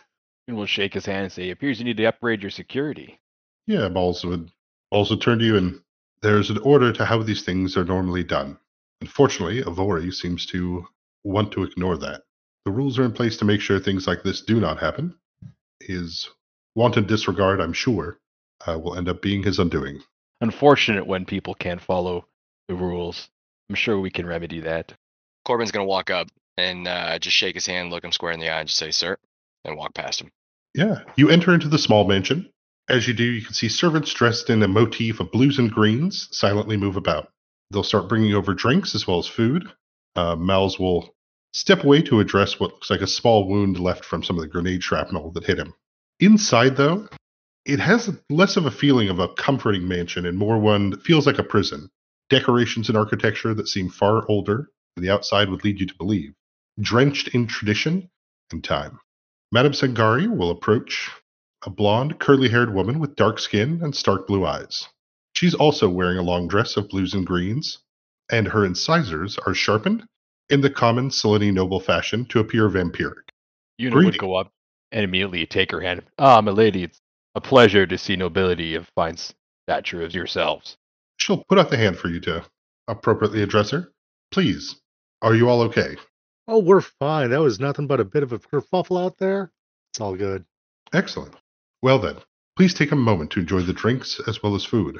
And 0.48 0.56
we'll 0.56 0.66
shake 0.66 0.94
his 0.94 1.06
hand 1.06 1.24
and 1.24 1.32
say, 1.32 1.50
appears 1.50 1.80
you 1.80 1.84
need 1.84 1.96
to 1.96 2.04
upgrade 2.04 2.40
your 2.40 2.52
security. 2.52 3.18
Yeah, 3.66 3.88
Malz 3.88 4.24
would 4.24 4.50
also 4.90 5.16
turn 5.16 5.38
to 5.38 5.44
you 5.44 5.56
and 5.56 5.80
there's 6.22 6.50
an 6.50 6.58
order 6.58 6.92
to 6.92 7.04
how 7.04 7.22
these 7.22 7.42
things 7.42 7.76
are 7.76 7.84
normally 7.84 8.24
done. 8.24 8.58
Unfortunately, 9.00 9.62
Avori 9.62 10.12
seems 10.12 10.46
to 10.46 10.86
want 11.24 11.52
to 11.52 11.62
ignore 11.62 11.96
that. 11.98 12.22
The 12.64 12.70
rules 12.70 12.98
are 12.98 13.04
in 13.04 13.12
place 13.12 13.36
to 13.38 13.44
make 13.44 13.60
sure 13.60 13.78
things 13.78 14.06
like 14.06 14.22
this 14.22 14.40
do 14.40 14.58
not 14.58 14.78
happen. 14.80 15.14
His 15.80 16.28
wanton 16.74 17.06
disregard, 17.06 17.60
I'm 17.60 17.72
sure, 17.72 18.18
uh, 18.66 18.78
will 18.78 18.96
end 18.96 19.08
up 19.08 19.22
being 19.22 19.42
his 19.42 19.58
undoing. 19.58 20.00
Unfortunate 20.40 21.06
when 21.06 21.24
people 21.24 21.54
can't 21.54 21.80
follow 21.80 22.26
the 22.68 22.74
rules. 22.74 23.28
I'm 23.68 23.76
sure 23.76 24.00
we 24.00 24.10
can 24.10 24.26
remedy 24.26 24.60
that. 24.60 24.92
Corbin's 25.44 25.70
gonna 25.70 25.84
walk 25.84 26.10
up 26.10 26.28
and 26.56 26.88
uh, 26.88 27.18
just 27.18 27.36
shake 27.36 27.54
his 27.54 27.66
hand, 27.66 27.90
look 27.90 28.04
him 28.04 28.12
square 28.12 28.32
in 28.32 28.40
the 28.40 28.48
eye, 28.48 28.60
and 28.60 28.68
just 28.68 28.78
say, 28.78 28.90
"Sir," 28.90 29.16
and 29.64 29.76
walk 29.76 29.94
past 29.94 30.20
him. 30.20 30.30
Yeah, 30.74 31.00
you 31.16 31.30
enter 31.30 31.54
into 31.54 31.68
the 31.68 31.78
small 31.78 32.04
mansion. 32.04 32.50
As 32.88 33.08
you 33.08 33.14
do, 33.14 33.24
you 33.24 33.42
can 33.42 33.54
see 33.54 33.68
servants 33.68 34.12
dressed 34.14 34.48
in 34.48 34.62
a 34.62 34.68
motif 34.68 35.18
of 35.18 35.32
blues 35.32 35.58
and 35.58 35.72
greens 35.72 36.28
silently 36.30 36.76
move 36.76 36.96
about. 36.96 37.32
They'll 37.70 37.82
start 37.82 38.08
bringing 38.08 38.34
over 38.34 38.54
drinks 38.54 38.94
as 38.94 39.06
well 39.06 39.18
as 39.18 39.26
food. 39.26 39.72
Uh, 40.14 40.36
Mal's 40.36 40.78
will 40.78 41.14
step 41.52 41.82
away 41.82 42.02
to 42.02 42.20
address 42.20 42.60
what 42.60 42.72
looks 42.72 42.90
like 42.90 43.00
a 43.00 43.06
small 43.06 43.48
wound 43.48 43.80
left 43.80 44.04
from 44.04 44.22
some 44.22 44.36
of 44.36 44.42
the 44.42 44.48
grenade 44.48 44.84
shrapnel 44.84 45.32
that 45.32 45.44
hit 45.44 45.58
him. 45.58 45.74
Inside, 46.20 46.76
though, 46.76 47.08
it 47.64 47.80
has 47.80 48.16
less 48.30 48.56
of 48.56 48.66
a 48.66 48.70
feeling 48.70 49.08
of 49.08 49.18
a 49.18 49.34
comforting 49.34 49.88
mansion 49.88 50.24
and 50.24 50.38
more 50.38 50.58
one 50.58 50.90
that 50.90 51.02
feels 51.02 51.26
like 51.26 51.38
a 51.38 51.42
prison. 51.44 51.88
Decorations 52.30 52.88
and 52.88 52.96
architecture 52.96 53.52
that 53.54 53.68
seem 53.68 53.88
far 53.88 54.24
older 54.28 54.68
than 54.94 55.04
the 55.04 55.12
outside 55.12 55.48
would 55.48 55.64
lead 55.64 55.80
you 55.80 55.86
to 55.86 55.94
believe, 55.96 56.32
drenched 56.80 57.28
in 57.28 57.48
tradition 57.48 58.08
and 58.52 58.62
time. 58.62 59.00
Madame 59.50 59.72
Sangari 59.72 60.28
will 60.28 60.50
approach 60.50 61.10
a 61.64 61.70
blonde, 61.70 62.18
curly 62.18 62.48
haired 62.48 62.72
woman 62.72 62.98
with 62.98 63.16
dark 63.16 63.38
skin 63.38 63.80
and 63.82 63.94
stark 63.94 64.26
blue 64.26 64.44
eyes. 64.44 64.88
She's 65.34 65.54
also 65.54 65.88
wearing 65.88 66.18
a 66.18 66.22
long 66.22 66.48
dress 66.48 66.76
of 66.76 66.88
blues 66.88 67.14
and 67.14 67.26
greens, 67.26 67.78
and 68.30 68.48
her 68.48 68.64
incisors 68.64 69.38
are 69.46 69.54
sharpened 69.54 70.04
in 70.48 70.60
the 70.60 70.70
common 70.70 71.10
Silenni 71.10 71.52
noble 71.52 71.80
fashion 71.80 72.24
to 72.26 72.40
appear 72.40 72.68
vampiric. 72.68 73.28
Yuno 73.80 74.04
would 74.04 74.18
go 74.18 74.34
up 74.34 74.52
and 74.92 75.04
immediately 75.04 75.44
take 75.46 75.70
her 75.72 75.80
hand. 75.80 76.02
Ah, 76.18 76.40
my 76.40 76.52
lady, 76.52 76.84
it's 76.84 77.00
a 77.34 77.40
pleasure 77.40 77.86
to 77.86 77.98
see 77.98 78.16
nobility 78.16 78.74
of 78.74 78.88
fine 78.94 79.16
stature 79.16 80.02
as 80.02 80.14
yourselves. 80.14 80.76
She'll 81.18 81.44
put 81.48 81.58
out 81.58 81.70
the 81.70 81.76
hand 81.76 81.98
for 81.98 82.08
you 82.08 82.20
to 82.20 82.44
appropriately 82.88 83.42
address 83.42 83.70
her. 83.70 83.92
Please, 84.30 84.76
are 85.22 85.34
you 85.34 85.48
all 85.48 85.62
okay? 85.62 85.96
Oh, 86.48 86.60
we're 86.60 86.80
fine. 86.80 87.30
That 87.30 87.40
was 87.40 87.58
nothing 87.58 87.86
but 87.86 88.00
a 88.00 88.04
bit 88.04 88.22
of 88.22 88.32
a 88.32 88.38
kerfuffle 88.38 89.04
out 89.04 89.18
there. 89.18 89.50
It's 89.90 90.00
all 90.00 90.14
good. 90.14 90.44
Excellent. 90.92 91.34
Well 91.86 92.00
then, 92.00 92.16
please 92.56 92.74
take 92.74 92.90
a 92.90 92.96
moment 92.96 93.30
to 93.30 93.38
enjoy 93.38 93.60
the 93.60 93.72
drinks 93.72 94.20
as 94.26 94.42
well 94.42 94.56
as 94.56 94.64
food. 94.64 94.98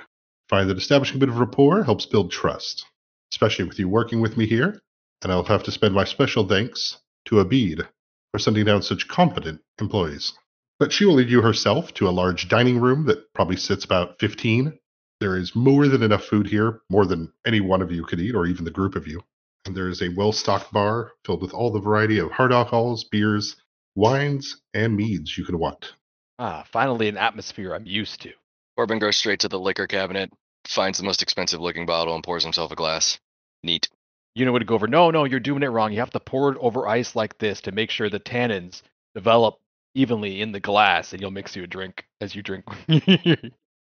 Find 0.49 0.71
that 0.71 0.79
establishing 0.79 1.17
a 1.17 1.19
bit 1.19 1.29
of 1.29 1.41
rapport 1.41 1.83
helps 1.83 2.07
build 2.07 2.31
trust, 2.31 2.87
especially 3.33 3.65
with 3.65 3.81
you 3.81 3.89
working 3.89 4.21
with 4.21 4.37
me 4.37 4.47
here, 4.47 4.81
and 5.21 5.33
I'll 5.33 5.43
have 5.43 5.65
to 5.65 5.73
spend 5.73 5.97
my 5.97 6.05
special 6.05 6.47
thanks 6.47 6.99
to 7.25 7.45
Abid 7.45 7.89
for 8.31 8.39
sending 8.39 8.65
down 8.65 8.83
such 8.83 9.09
competent 9.09 9.63
employees. 9.81 10.33
But 10.79 10.93
she 10.93 11.05
will 11.05 11.15
lead 11.15 11.29
you 11.29 11.43
herself 11.43 11.93
to 11.95 12.09
a 12.09 12.15
large 12.15 12.49
dining 12.49 12.79
room 12.81 13.07
that 13.07 13.35
probably 13.35 13.57
sits 13.57 13.85
about 13.85 14.21
15. 14.21 14.79
There 15.19 15.37
is 15.37 15.57
more 15.57 15.89
than 15.89 16.05
enough 16.05 16.23
food 16.23 16.47
here, 16.47 16.83
more 16.89 17.05
than 17.05 17.33
any 17.45 17.59
one 17.59 17.83
of 17.83 17.91
you 17.91 18.05
could 18.05 18.21
eat, 18.21 18.37
or 18.37 18.47
even 18.47 18.65
the 18.65 18.71
group 18.71 18.95
of 18.95 19.09
you. 19.09 19.25
And 19.65 19.77
there 19.77 19.89
is 19.89 20.03
a 20.03 20.11
well 20.11 20.31
stocked 20.31 20.73
bar 20.73 21.15
filled 21.25 21.43
with 21.43 21.53
all 21.53 21.73
the 21.73 21.81
variety 21.81 22.21
of 22.21 22.31
hard 22.31 22.53
alcohols, 22.53 23.03
beers, 23.03 23.57
wines, 23.97 24.63
and 24.73 24.95
meads 24.95 25.37
you 25.37 25.45
could 25.45 25.57
want. 25.57 25.93
Ah, 26.39 26.65
finally 26.71 27.09
an 27.09 27.17
atmosphere 27.17 27.75
I'm 27.75 27.87
used 27.87 28.21
to. 28.23 28.33
Corbin 28.77 28.99
goes 28.99 29.17
straight 29.17 29.41
to 29.41 29.49
the 29.49 29.59
liquor 29.59 29.87
cabinet, 29.87 30.31
finds 30.67 30.99
the 30.99 31.05
most 31.05 31.23
expensive 31.23 31.61
looking 31.61 31.87
bottle, 31.87 32.15
and 32.15 32.23
pours 32.23 32.43
himself 32.43 32.71
a 32.73 32.77
glass. 32.77 33.19
Neat. 33.63 33.89
You 34.35 34.45
know 34.45 34.53
what 34.53 34.61
would 34.61 34.67
go 34.67 34.75
over, 34.75 34.87
no, 34.87 35.11
no, 35.11 35.25
you're 35.25 35.41
doing 35.41 35.63
it 35.63 35.69
wrong. 35.69 35.93
You 35.93 36.01
have 36.01 36.11
to 36.11 36.21
pour 36.21 36.53
it 36.53 36.59
over 36.61 36.87
ice 36.87 37.17
like 37.17 37.39
this 37.39 37.63
to 37.63 37.73
make 37.73 37.91
sure 37.91 38.11
the 38.11 38.21
tannins 38.21 38.83
develop 39.15 39.57
evenly 39.95 40.43
in 40.43 40.53
the 40.53 40.61
glass, 40.61 41.13
and 41.15 41.23
you'll 41.23 41.31
mix 41.31 41.57
you 41.57 41.65
a 41.65 41.67
drink 41.67 42.05
as 42.21 42.35
you 42.35 42.43
drink. 42.43 42.67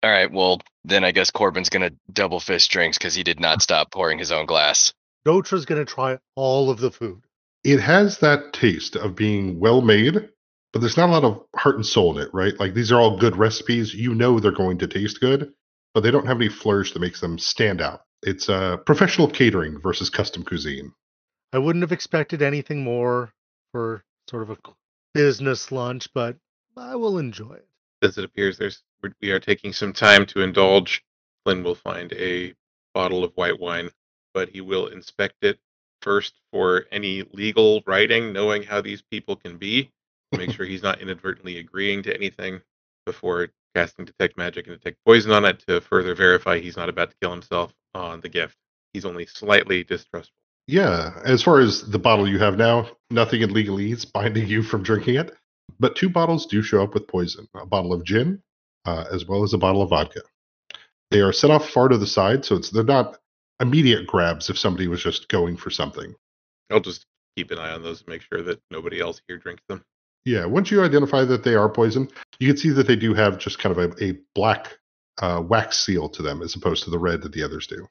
All 0.03 0.09
right, 0.09 0.31
well 0.31 0.59
then 0.83 1.03
I 1.03 1.11
guess 1.11 1.29
Corbin's 1.29 1.69
gonna 1.69 1.91
double 2.11 2.39
fist 2.39 2.71
drinks 2.71 2.97
because 2.97 3.13
he 3.13 3.21
did 3.23 3.39
not 3.39 3.61
stop 3.61 3.91
pouring 3.91 4.17
his 4.17 4.31
own 4.31 4.47
glass. 4.47 4.93
Dotra's 5.25 5.65
gonna 5.65 5.85
try 5.85 6.17
all 6.35 6.71
of 6.71 6.79
the 6.79 6.89
food. 6.89 7.21
it 7.63 7.79
has 7.79 8.17
that 8.17 8.51
taste 8.53 8.95
of 8.95 9.15
being 9.15 9.59
well 9.59 9.81
made, 9.81 10.27
but 10.73 10.79
there's 10.79 10.97
not 10.97 11.09
a 11.09 11.11
lot 11.11 11.23
of 11.23 11.43
heart 11.55 11.75
and 11.75 11.85
soul 11.85 12.17
in 12.17 12.23
it, 12.23 12.33
right? 12.33 12.57
Like 12.59 12.73
these 12.73 12.91
are 12.91 12.99
all 12.99 13.17
good 13.17 13.35
recipes. 13.35 13.93
You 13.93 14.15
know 14.15 14.39
they're 14.39 14.51
going 14.51 14.77
to 14.79 14.87
taste 14.87 15.19
good, 15.19 15.53
but 15.93 16.01
they 16.01 16.11
don't 16.11 16.27
have 16.27 16.37
any 16.37 16.49
flourish 16.49 16.93
that 16.93 16.99
makes 16.99 17.19
them 17.19 17.37
stand 17.37 17.81
out. 17.81 18.01
It's 18.23 18.49
uh, 18.49 18.77
professional 18.77 19.27
catering 19.27 19.79
versus 19.81 20.09
custom 20.09 20.43
cuisine. 20.43 20.93
I 21.53 21.57
wouldn't 21.57 21.83
have 21.83 21.91
expected 21.91 22.41
anything 22.41 22.83
more 22.83 23.33
for 23.71 24.03
sort 24.29 24.43
of 24.43 24.51
a 24.51 24.57
business 25.13 25.71
lunch, 25.71 26.07
but 26.13 26.37
I 26.77 26.95
will 26.95 27.17
enjoy 27.17 27.53
it. 27.53 27.67
As 28.01 28.17
it 28.17 28.23
appears 28.23 28.57
there's 28.57 28.83
we- 29.03 29.09
we 29.21 29.31
are 29.31 29.39
taking 29.39 29.73
some 29.73 29.93
time 29.93 30.25
to 30.27 30.41
indulge, 30.41 31.03
Flynn 31.43 31.63
will 31.63 31.75
find 31.75 32.13
a 32.13 32.53
bottle 32.93 33.23
of 33.23 33.33
white 33.35 33.59
wine, 33.59 33.89
but 34.33 34.49
he 34.49 34.61
will 34.61 34.87
inspect 34.87 35.43
it 35.43 35.59
first 36.01 36.33
for 36.51 36.85
any 36.91 37.23
legal 37.33 37.81
writing, 37.85 38.31
knowing 38.31 38.63
how 38.63 38.81
these 38.81 39.01
people 39.01 39.35
can 39.35 39.57
be. 39.57 39.91
Make 40.31 40.51
sure 40.51 40.65
he's 40.65 40.83
not 40.83 41.01
inadvertently 41.01 41.57
agreeing 41.57 42.03
to 42.03 42.13
anything 42.13 42.61
before 43.05 43.49
casting 43.75 44.05
detect 44.05 44.37
magic 44.37 44.67
and 44.67 44.77
detect 44.77 44.97
poison 45.05 45.31
on 45.31 45.45
it 45.45 45.59
to 45.67 45.81
further 45.81 46.15
verify 46.15 46.59
he's 46.59 46.77
not 46.77 46.89
about 46.89 47.09
to 47.11 47.15
kill 47.21 47.31
himself 47.31 47.73
on 47.95 48.21
the 48.21 48.29
gift. 48.29 48.55
He's 48.93 49.05
only 49.05 49.25
slightly 49.25 49.83
distrustful. 49.83 50.35
Yeah, 50.67 51.19
as 51.25 51.41
far 51.41 51.59
as 51.59 51.89
the 51.89 51.99
bottle 51.99 52.27
you 52.27 52.39
have 52.39 52.57
now, 52.57 52.89
nothing 53.09 53.41
in 53.41 53.49
legalese 53.49 54.09
binding 54.11 54.47
you 54.47 54.63
from 54.63 54.83
drinking 54.83 55.15
it. 55.15 55.35
But 55.79 55.95
two 55.95 56.09
bottles 56.09 56.45
do 56.45 56.61
show 56.61 56.83
up 56.83 56.93
with 56.93 57.07
poison 57.07 57.47
a 57.55 57.65
bottle 57.65 57.93
of 57.93 58.03
gin, 58.03 58.41
uh, 58.85 59.05
as 59.11 59.25
well 59.25 59.43
as 59.43 59.53
a 59.53 59.57
bottle 59.57 59.81
of 59.81 59.89
vodka. 59.89 60.21
They 61.09 61.21
are 61.21 61.33
set 61.33 61.51
off 61.51 61.69
far 61.69 61.87
to 61.89 61.97
the 61.97 62.07
side, 62.07 62.45
so 62.45 62.55
it's 62.55 62.69
they're 62.69 62.83
not 62.83 63.17
immediate 63.59 64.07
grabs 64.07 64.49
if 64.49 64.57
somebody 64.57 64.87
was 64.87 65.03
just 65.03 65.27
going 65.27 65.57
for 65.57 65.69
something. 65.69 66.13
I'll 66.69 66.79
just 66.79 67.05
keep 67.35 67.51
an 67.51 67.59
eye 67.59 67.71
on 67.71 67.83
those 67.83 67.99
and 67.99 68.09
make 68.09 68.21
sure 68.21 68.41
that 68.43 68.61
nobody 68.69 68.99
else 68.99 69.21
here 69.27 69.37
drinks 69.37 69.63
them. 69.67 69.83
Yeah, 70.25 70.45
once 70.45 70.69
you 70.69 70.83
identify 70.83 71.25
that 71.25 71.43
they 71.43 71.55
are 71.55 71.69
poison, 71.69 72.07
you 72.39 72.47
can 72.47 72.57
see 72.57 72.69
that 72.69 72.87
they 72.87 72.95
do 72.95 73.13
have 73.13 73.39
just 73.39 73.59
kind 73.59 73.75
of 73.75 73.91
a, 73.91 74.03
a 74.03 74.17
black 74.35 74.77
uh, 75.21 75.41
wax 75.43 75.79
seal 75.79 76.09
to 76.09 76.21
them 76.21 76.41
as 76.41 76.55
opposed 76.55 76.83
to 76.83 76.89
the 76.89 76.99
red 76.99 77.21
that 77.21 77.31
the 77.31 77.43
others 77.43 77.67
do. 77.67 77.87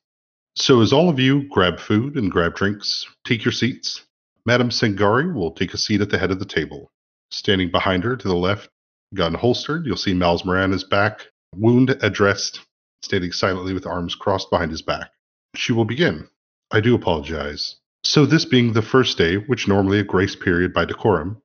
So, 0.57 0.81
as 0.81 0.93
all 0.93 1.09
of 1.09 1.19
you 1.19 1.49
grab 1.49 1.79
food 1.79 2.17
and 2.17 2.31
grab 2.31 2.55
drinks, 2.55 3.07
take 3.25 3.45
your 3.45 3.53
seats, 3.53 4.05
Madame 4.47 4.71
Sangari 4.71 5.33
will 5.33 5.53
take 5.53 5.75
a 5.75 5.79
seat 5.79 6.01
at 6.01 6.11
the 6.11 6.19
head 6.19 6.31
of 6.31 6.39
the 6.39 6.45
table. 6.45 6.91
Standing 7.31 7.71
behind 7.71 8.05
her 8.05 8.17
to 8.17 8.29
the 8.29 8.37
left, 8.37 8.69
gun 9.15 9.35
holstered, 9.35 9.87
you'll 9.87 9.97
see 9.97 10.15
Miles 10.15 10.45
Moran's 10.45 10.85
back, 10.85 11.27
wound 11.55 11.91
addressed, 12.03 12.61
standing 13.03 13.33
silently 13.33 13.75
with 13.75 13.87
arms 13.87 14.15
crossed 14.15 14.51
behind 14.51 14.71
his 14.71 14.83
back. 14.83 15.13
She 15.55 15.73
will 15.73 15.85
begin. 15.85 16.29
I 16.71 16.81
do 16.81 16.95
apologize. 16.95 17.77
So, 18.05 18.27
this 18.27 18.45
being 18.45 18.73
the 18.73 18.83
first 18.83 19.19
day, 19.19 19.37
which 19.37 19.69
normally 19.69 20.01
a 20.01 20.05
grace 20.05 20.35
period 20.35 20.73
by 20.73 20.85
decorum, 20.85 21.41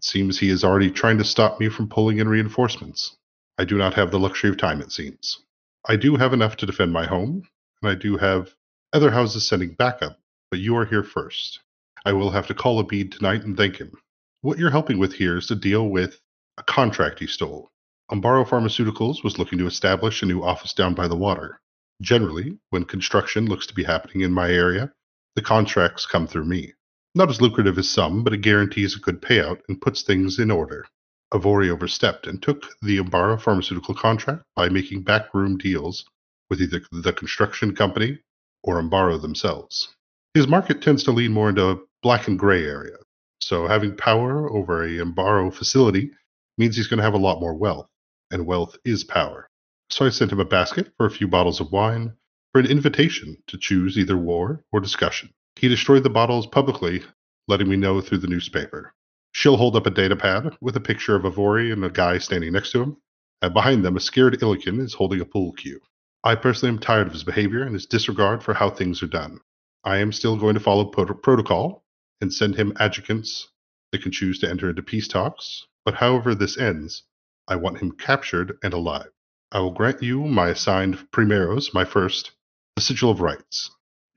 it 0.00 0.04
seems 0.04 0.38
he 0.38 0.48
is 0.48 0.64
already 0.64 0.90
trying 0.90 1.18
to 1.18 1.24
stop 1.24 1.60
me 1.60 1.68
from 1.68 1.86
pulling 1.86 2.20
in 2.20 2.28
reinforcements. 2.30 3.18
I 3.58 3.66
do 3.66 3.76
not 3.76 3.92
have 3.92 4.10
the 4.10 4.18
luxury 4.18 4.48
of 4.48 4.56
time, 4.56 4.80
it 4.80 4.90
seems. 4.92 5.40
I 5.86 5.96
do 5.96 6.16
have 6.16 6.32
enough 6.32 6.56
to 6.56 6.64
defend 6.64 6.90
my 6.90 7.04
home, 7.04 7.46
and 7.82 7.90
I 7.90 7.96
do 7.96 8.16
have 8.16 8.54
other 8.94 9.10
houses 9.10 9.46
sending 9.46 9.74
backup, 9.74 10.18
but 10.50 10.58
you 10.58 10.74
are 10.78 10.86
here 10.86 11.02
first. 11.02 11.60
I 12.06 12.14
will 12.14 12.30
have 12.30 12.46
to 12.46 12.54
call 12.54 12.82
Abid 12.82 13.12
tonight 13.12 13.44
and 13.44 13.58
thank 13.58 13.76
him. 13.76 13.92
What 14.40 14.58
you're 14.58 14.70
helping 14.70 14.96
with 14.98 15.12
here 15.12 15.36
is 15.36 15.46
to 15.48 15.54
deal 15.54 15.90
with 15.90 16.18
a 16.56 16.62
contract 16.62 17.18
he 17.18 17.26
stole. 17.26 17.70
Umbaro 18.10 18.48
Pharmaceuticals 18.48 19.22
was 19.22 19.38
looking 19.38 19.58
to 19.58 19.66
establish 19.66 20.22
a 20.22 20.26
new 20.26 20.42
office 20.42 20.72
down 20.72 20.94
by 20.94 21.08
the 21.08 21.14
water. 21.14 21.60
Generally, 22.00 22.56
when 22.70 22.86
construction 22.86 23.44
looks 23.44 23.66
to 23.66 23.74
be 23.74 23.84
happening 23.84 24.22
in 24.22 24.32
my 24.32 24.50
area, 24.50 24.94
the 25.36 25.42
contracts 25.42 26.06
come 26.06 26.26
through 26.26 26.46
me. 26.46 26.72
Not 27.14 27.28
as 27.28 27.40
lucrative 27.40 27.76
as 27.76 27.88
some, 27.88 28.22
but 28.22 28.32
it 28.32 28.38
guarantees 28.38 28.94
a 28.94 29.00
good 29.00 29.20
payout 29.20 29.62
and 29.68 29.80
puts 29.80 30.02
things 30.02 30.38
in 30.38 30.50
order. 30.50 30.86
Avori 31.34 31.68
overstepped 31.68 32.28
and 32.28 32.40
took 32.40 32.66
the 32.82 32.98
Umbaro 32.98 33.40
pharmaceutical 33.40 33.94
contract 33.94 34.44
by 34.54 34.68
making 34.68 35.02
backroom 35.02 35.58
deals 35.58 36.04
with 36.48 36.62
either 36.62 36.80
the 36.92 37.12
construction 37.12 37.74
company 37.74 38.20
or 38.62 38.80
Umbaro 38.80 39.20
themselves. 39.20 39.88
His 40.34 40.46
market 40.46 40.82
tends 40.82 41.02
to 41.04 41.10
lean 41.12 41.32
more 41.32 41.48
into 41.48 41.68
a 41.68 41.78
black 42.02 42.28
and 42.28 42.38
gray 42.38 42.64
area, 42.64 42.96
so 43.40 43.66
having 43.66 43.96
power 43.96 44.48
over 44.48 44.84
a 44.84 44.98
Umbaro 44.98 45.52
facility 45.52 46.12
means 46.58 46.76
he's 46.76 46.86
going 46.86 46.98
to 46.98 47.04
have 47.04 47.14
a 47.14 47.18
lot 47.18 47.40
more 47.40 47.54
wealth, 47.54 47.88
and 48.30 48.46
wealth 48.46 48.76
is 48.84 49.02
power. 49.02 49.48
So 49.88 50.06
I 50.06 50.10
sent 50.10 50.30
him 50.30 50.38
a 50.38 50.44
basket 50.44 50.92
for 50.96 51.06
a 51.06 51.10
few 51.10 51.26
bottles 51.26 51.60
of 51.60 51.72
wine 51.72 52.12
for 52.52 52.60
an 52.60 52.66
invitation 52.66 53.42
to 53.48 53.58
choose 53.58 53.98
either 53.98 54.16
war 54.16 54.62
or 54.70 54.78
discussion. 54.78 55.30
He 55.60 55.68
destroyed 55.68 56.04
the 56.04 56.08
bottles 56.08 56.46
publicly, 56.46 57.02
letting 57.46 57.68
me 57.68 57.76
know 57.76 58.00
through 58.00 58.20
the 58.20 58.26
newspaper. 58.26 58.94
She'll 59.32 59.58
hold 59.58 59.76
up 59.76 59.86
a 59.86 59.90
data 59.90 60.16
pad 60.16 60.56
with 60.62 60.74
a 60.74 60.80
picture 60.80 61.14
of 61.14 61.24
Avori 61.24 61.70
and 61.70 61.84
a 61.84 61.90
guy 61.90 62.16
standing 62.16 62.54
next 62.54 62.72
to 62.72 62.82
him, 62.82 62.96
and 63.42 63.52
behind 63.52 63.84
them, 63.84 63.94
a 63.94 64.00
scared 64.00 64.40
Illikin 64.40 64.80
is 64.80 64.94
holding 64.94 65.20
a 65.20 65.26
pool 65.26 65.52
cue. 65.52 65.78
I 66.24 66.36
personally 66.36 66.72
am 66.72 66.80
tired 66.80 67.08
of 67.08 67.12
his 67.12 67.24
behavior 67.24 67.62
and 67.62 67.74
his 67.74 67.84
disregard 67.84 68.42
for 68.42 68.54
how 68.54 68.70
things 68.70 69.02
are 69.02 69.06
done. 69.06 69.38
I 69.84 69.98
am 69.98 70.12
still 70.12 70.34
going 70.38 70.54
to 70.54 70.60
follow 70.60 70.86
prot- 70.86 71.22
protocol 71.22 71.84
and 72.22 72.32
send 72.32 72.54
him 72.54 72.72
adjutants 72.80 73.50
that 73.92 74.02
can 74.02 74.12
choose 74.12 74.38
to 74.38 74.48
enter 74.48 74.70
into 74.70 74.82
peace 74.82 75.08
talks, 75.08 75.66
but 75.84 75.96
however 75.96 76.34
this 76.34 76.56
ends, 76.56 77.02
I 77.46 77.56
want 77.56 77.80
him 77.80 77.92
captured 77.92 78.56
and 78.62 78.72
alive. 78.72 79.10
I 79.52 79.60
will 79.60 79.72
grant 79.72 80.02
you 80.02 80.22
my 80.26 80.48
assigned 80.48 81.10
primeros, 81.10 81.74
my 81.74 81.84
first, 81.84 82.30
the 82.76 82.80
sigil 82.80 83.10
of 83.10 83.20
rights. 83.20 83.70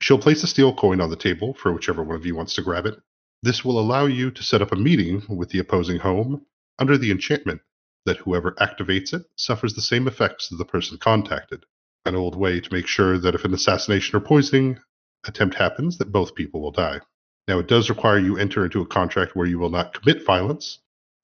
She'll 0.04 0.18
place 0.18 0.42
a 0.42 0.46
steel 0.46 0.74
coin 0.74 1.00
on 1.00 1.08
the 1.08 1.16
table 1.16 1.54
for 1.54 1.72
whichever 1.72 2.04
one 2.04 2.16
of 2.16 2.26
you 2.26 2.36
wants 2.36 2.54
to 2.56 2.62
grab 2.62 2.84
it. 2.84 3.00
This 3.42 3.64
will 3.64 3.80
allow 3.80 4.04
you 4.04 4.30
to 4.32 4.42
set 4.42 4.60
up 4.60 4.70
a 4.70 4.76
meeting 4.76 5.22
with 5.30 5.48
the 5.48 5.60
opposing 5.60 5.98
home 5.98 6.44
under 6.78 6.98
the 6.98 7.10
enchantment 7.10 7.62
that 8.04 8.18
whoever 8.18 8.52
activates 8.60 9.14
it 9.14 9.24
suffers 9.36 9.72
the 9.72 9.80
same 9.80 10.06
effects 10.06 10.52
as 10.52 10.58
the 10.58 10.66
person 10.66 10.98
contacted. 10.98 11.64
An 12.04 12.16
old 12.16 12.36
way 12.36 12.60
to 12.60 12.70
make 12.70 12.86
sure 12.86 13.16
that 13.16 13.34
if 13.34 13.46
an 13.46 13.54
assassination 13.54 14.14
or 14.14 14.20
poisoning 14.20 14.78
attempt 15.26 15.54
happens, 15.54 15.96
that 15.96 16.12
both 16.12 16.34
people 16.34 16.60
will 16.60 16.70
die. 16.70 17.00
Now, 17.48 17.58
it 17.58 17.66
does 17.66 17.88
require 17.88 18.18
you 18.18 18.36
enter 18.36 18.62
into 18.62 18.82
a 18.82 18.86
contract 18.86 19.34
where 19.34 19.46
you 19.46 19.58
will 19.58 19.70
not 19.70 19.94
commit 19.94 20.26
violence, 20.26 20.80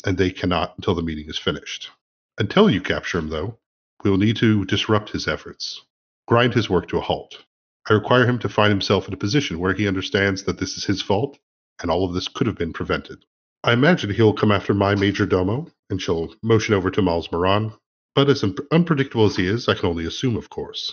and 0.07 0.17
they 0.17 0.31
cannot 0.31 0.73
until 0.79 0.95
the 0.95 1.03
meeting 1.03 1.29
is 1.29 1.39
finished. 1.39 1.91
Until 2.39 2.71
you 2.71 2.81
capture 2.81 3.19
him, 3.19 3.29
though, 3.29 3.59
we 4.03 4.11
will 4.11 4.17
need 4.17 4.37
to 4.37 4.65
disrupt 4.65 5.11
his 5.11 5.29
efforts, 5.29 5.83
grind 6.27 6.55
his 6.55 6.71
work 6.71 6.89
to 6.89 6.97
a 6.97 7.03
halt. 7.03 7.45
I 7.89 7.95
require 7.95 8.27
him 8.27 8.39
to 8.41 8.49
find 8.49 8.71
himself 8.71 9.09
in 9.09 9.15
a 9.15 9.19
position 9.19 9.59
where 9.59 9.75
he 9.75 9.89
understands 9.89 10.45
that 10.45 10.59
this 10.59 10.77
is 10.77 10.85
his 10.85 11.03
fault 11.03 11.39
and 11.83 11.91
all 11.91 12.05
of 12.05 12.13
this 12.15 12.29
could 12.29 12.47
have 12.47 12.59
been 12.59 12.73
prevented. 12.73 13.25
I 13.65 13.73
imagine 13.73 14.11
he'll 14.11 14.33
come 14.33 14.53
after 14.53 14.75
my 14.75 14.95
major 14.95 15.27
domo, 15.27 15.69
and 15.91 16.01
she'll 16.01 16.35
motion 16.43 16.75
over 16.75 16.91
to 16.91 17.03
Miles 17.03 17.31
Moran. 17.33 17.73
But 18.15 18.29
as 18.29 18.43
un- 18.43 18.57
unpredictable 18.71 19.27
as 19.27 19.37
he 19.37 19.47
is, 19.47 19.69
I 19.69 19.75
can 19.75 19.89
only 19.89 20.07
assume, 20.07 20.37
of 20.37 20.51
course. 20.51 20.93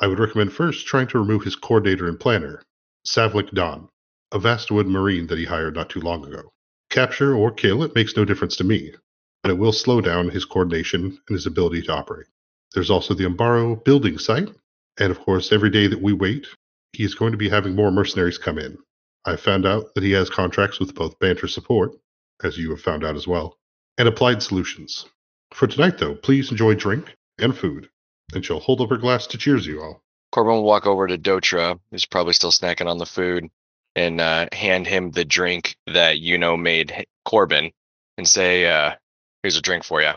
I 0.00 0.06
would 0.06 0.18
recommend 0.18 0.52
first 0.52 0.86
trying 0.86 1.08
to 1.08 1.18
remove 1.18 1.44
his 1.44 1.56
coordinator 1.56 2.08
and 2.08 2.18
planner, 2.18 2.62
Savlik 3.06 3.50
Don, 3.52 3.88
a 4.32 4.38
Vastwood 4.38 4.86
Marine 4.86 5.26
that 5.28 5.38
he 5.38 5.44
hired 5.44 5.74
not 5.74 5.90
too 5.90 6.00
long 6.00 6.24
ago. 6.24 6.52
Capture 6.90 7.34
or 7.34 7.52
kill, 7.52 7.82
it 7.82 7.94
makes 7.94 8.16
no 8.16 8.24
difference 8.24 8.56
to 8.56 8.64
me, 8.64 8.94
but 9.42 9.50
it 9.50 9.58
will 9.58 9.72
slow 9.72 10.00
down 10.00 10.28
his 10.28 10.44
coordination 10.44 11.18
and 11.28 11.34
his 11.34 11.46
ability 11.46 11.82
to 11.82 11.92
operate. 11.92 12.26
There's 12.74 12.90
also 12.90 13.14
the 13.14 13.24
Umbaro 13.24 13.82
building 13.82 14.18
site, 14.18 14.50
and 14.98 15.10
of 15.10 15.20
course, 15.20 15.52
every 15.52 15.70
day 15.70 15.86
that 15.86 16.02
we 16.02 16.12
wait, 16.12 16.46
he 16.92 17.04
is 17.04 17.14
going 17.14 17.32
to 17.32 17.38
be 17.38 17.48
having 17.48 17.74
more 17.74 17.90
mercenaries 17.90 18.38
come 18.38 18.58
in. 18.58 18.78
I 19.24 19.36
found 19.36 19.66
out 19.66 19.94
that 19.94 20.04
he 20.04 20.12
has 20.12 20.30
contracts 20.30 20.80
with 20.80 20.94
both 20.94 21.18
Banter 21.18 21.48
Support, 21.48 21.92
as 22.42 22.56
you 22.56 22.70
have 22.70 22.80
found 22.80 23.04
out 23.04 23.16
as 23.16 23.26
well, 23.26 23.58
and 23.98 24.08
Applied 24.08 24.42
Solutions. 24.42 25.06
For 25.52 25.66
tonight, 25.66 25.98
though, 25.98 26.14
please 26.14 26.50
enjoy 26.50 26.74
drink 26.74 27.14
and 27.38 27.56
food, 27.56 27.88
and 28.34 28.44
she'll 28.44 28.60
hold 28.60 28.80
up 28.80 28.90
her 28.90 28.96
glass 28.96 29.26
to 29.28 29.38
cheers 29.38 29.66
you 29.66 29.82
all. 29.82 30.02
Corbin 30.32 30.54
will 30.54 30.64
walk 30.64 30.86
over 30.86 31.06
to 31.06 31.18
Dotra, 31.18 31.78
who's 31.90 32.04
probably 32.04 32.32
still 32.32 32.52
snacking 32.52 32.88
on 32.88 32.98
the 32.98 33.06
food, 33.06 33.48
and 33.96 34.20
uh, 34.20 34.46
hand 34.52 34.86
him 34.86 35.10
the 35.10 35.24
drink 35.24 35.76
that 35.86 36.18
you 36.18 36.38
know 36.38 36.56
made 36.56 37.06
Corbin, 37.24 37.72
and 38.16 38.28
say, 38.28 38.66
uh, 38.66 38.94
"Here's 39.42 39.56
a 39.56 39.62
drink 39.62 39.84
for 39.84 40.02
you." 40.02 40.12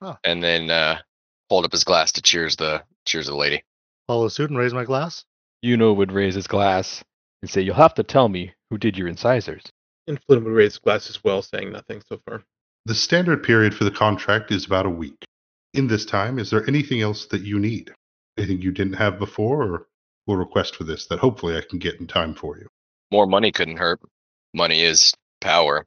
Oh. 0.00 0.16
And 0.22 0.42
then 0.42 0.70
uh, 0.70 0.98
hold 1.48 1.64
up 1.64 1.72
his 1.72 1.84
glass 1.84 2.12
to 2.12 2.22
cheers 2.22 2.56
the 2.56 2.84
cheers 3.04 3.26
the 3.26 3.34
lady. 3.34 3.62
Follow 4.06 4.28
suit 4.28 4.50
and 4.50 4.58
raise 4.58 4.74
my 4.74 4.84
glass. 4.84 5.24
Yuno 5.64 5.96
would 5.96 6.12
raise 6.12 6.34
his 6.34 6.46
glass 6.46 7.02
and 7.40 7.50
say, 7.50 7.62
You'll 7.62 7.74
have 7.76 7.94
to 7.94 8.02
tell 8.02 8.28
me 8.28 8.52
who 8.70 8.78
did 8.78 8.98
your 8.98 9.08
incisors. 9.08 9.62
And 10.06 10.20
Flynn 10.22 10.44
would 10.44 10.52
raise 10.52 10.72
his 10.72 10.78
glass 10.78 11.08
as 11.08 11.24
well, 11.24 11.40
saying 11.40 11.72
nothing 11.72 12.02
so 12.06 12.20
far. 12.26 12.42
The 12.84 12.94
standard 12.94 13.42
period 13.42 13.74
for 13.74 13.84
the 13.84 13.90
contract 13.90 14.52
is 14.52 14.66
about 14.66 14.84
a 14.84 14.90
week. 14.90 15.24
In 15.72 15.86
this 15.86 16.04
time, 16.04 16.38
is 16.38 16.50
there 16.50 16.68
anything 16.68 17.00
else 17.00 17.26
that 17.26 17.40
you 17.40 17.58
need? 17.58 17.92
Anything 18.36 18.60
you 18.60 18.72
didn't 18.72 18.94
have 18.94 19.18
before, 19.18 19.62
or 19.62 19.86
will 20.26 20.36
request 20.36 20.76
for 20.76 20.84
this 20.84 21.06
that 21.06 21.18
hopefully 21.18 21.56
I 21.56 21.62
can 21.62 21.78
get 21.78 21.98
in 21.98 22.06
time 22.06 22.34
for 22.34 22.58
you? 22.58 22.68
More 23.10 23.26
money 23.26 23.52
couldn't 23.52 23.78
hurt. 23.78 24.00
Money 24.52 24.82
is 24.82 25.14
power. 25.40 25.86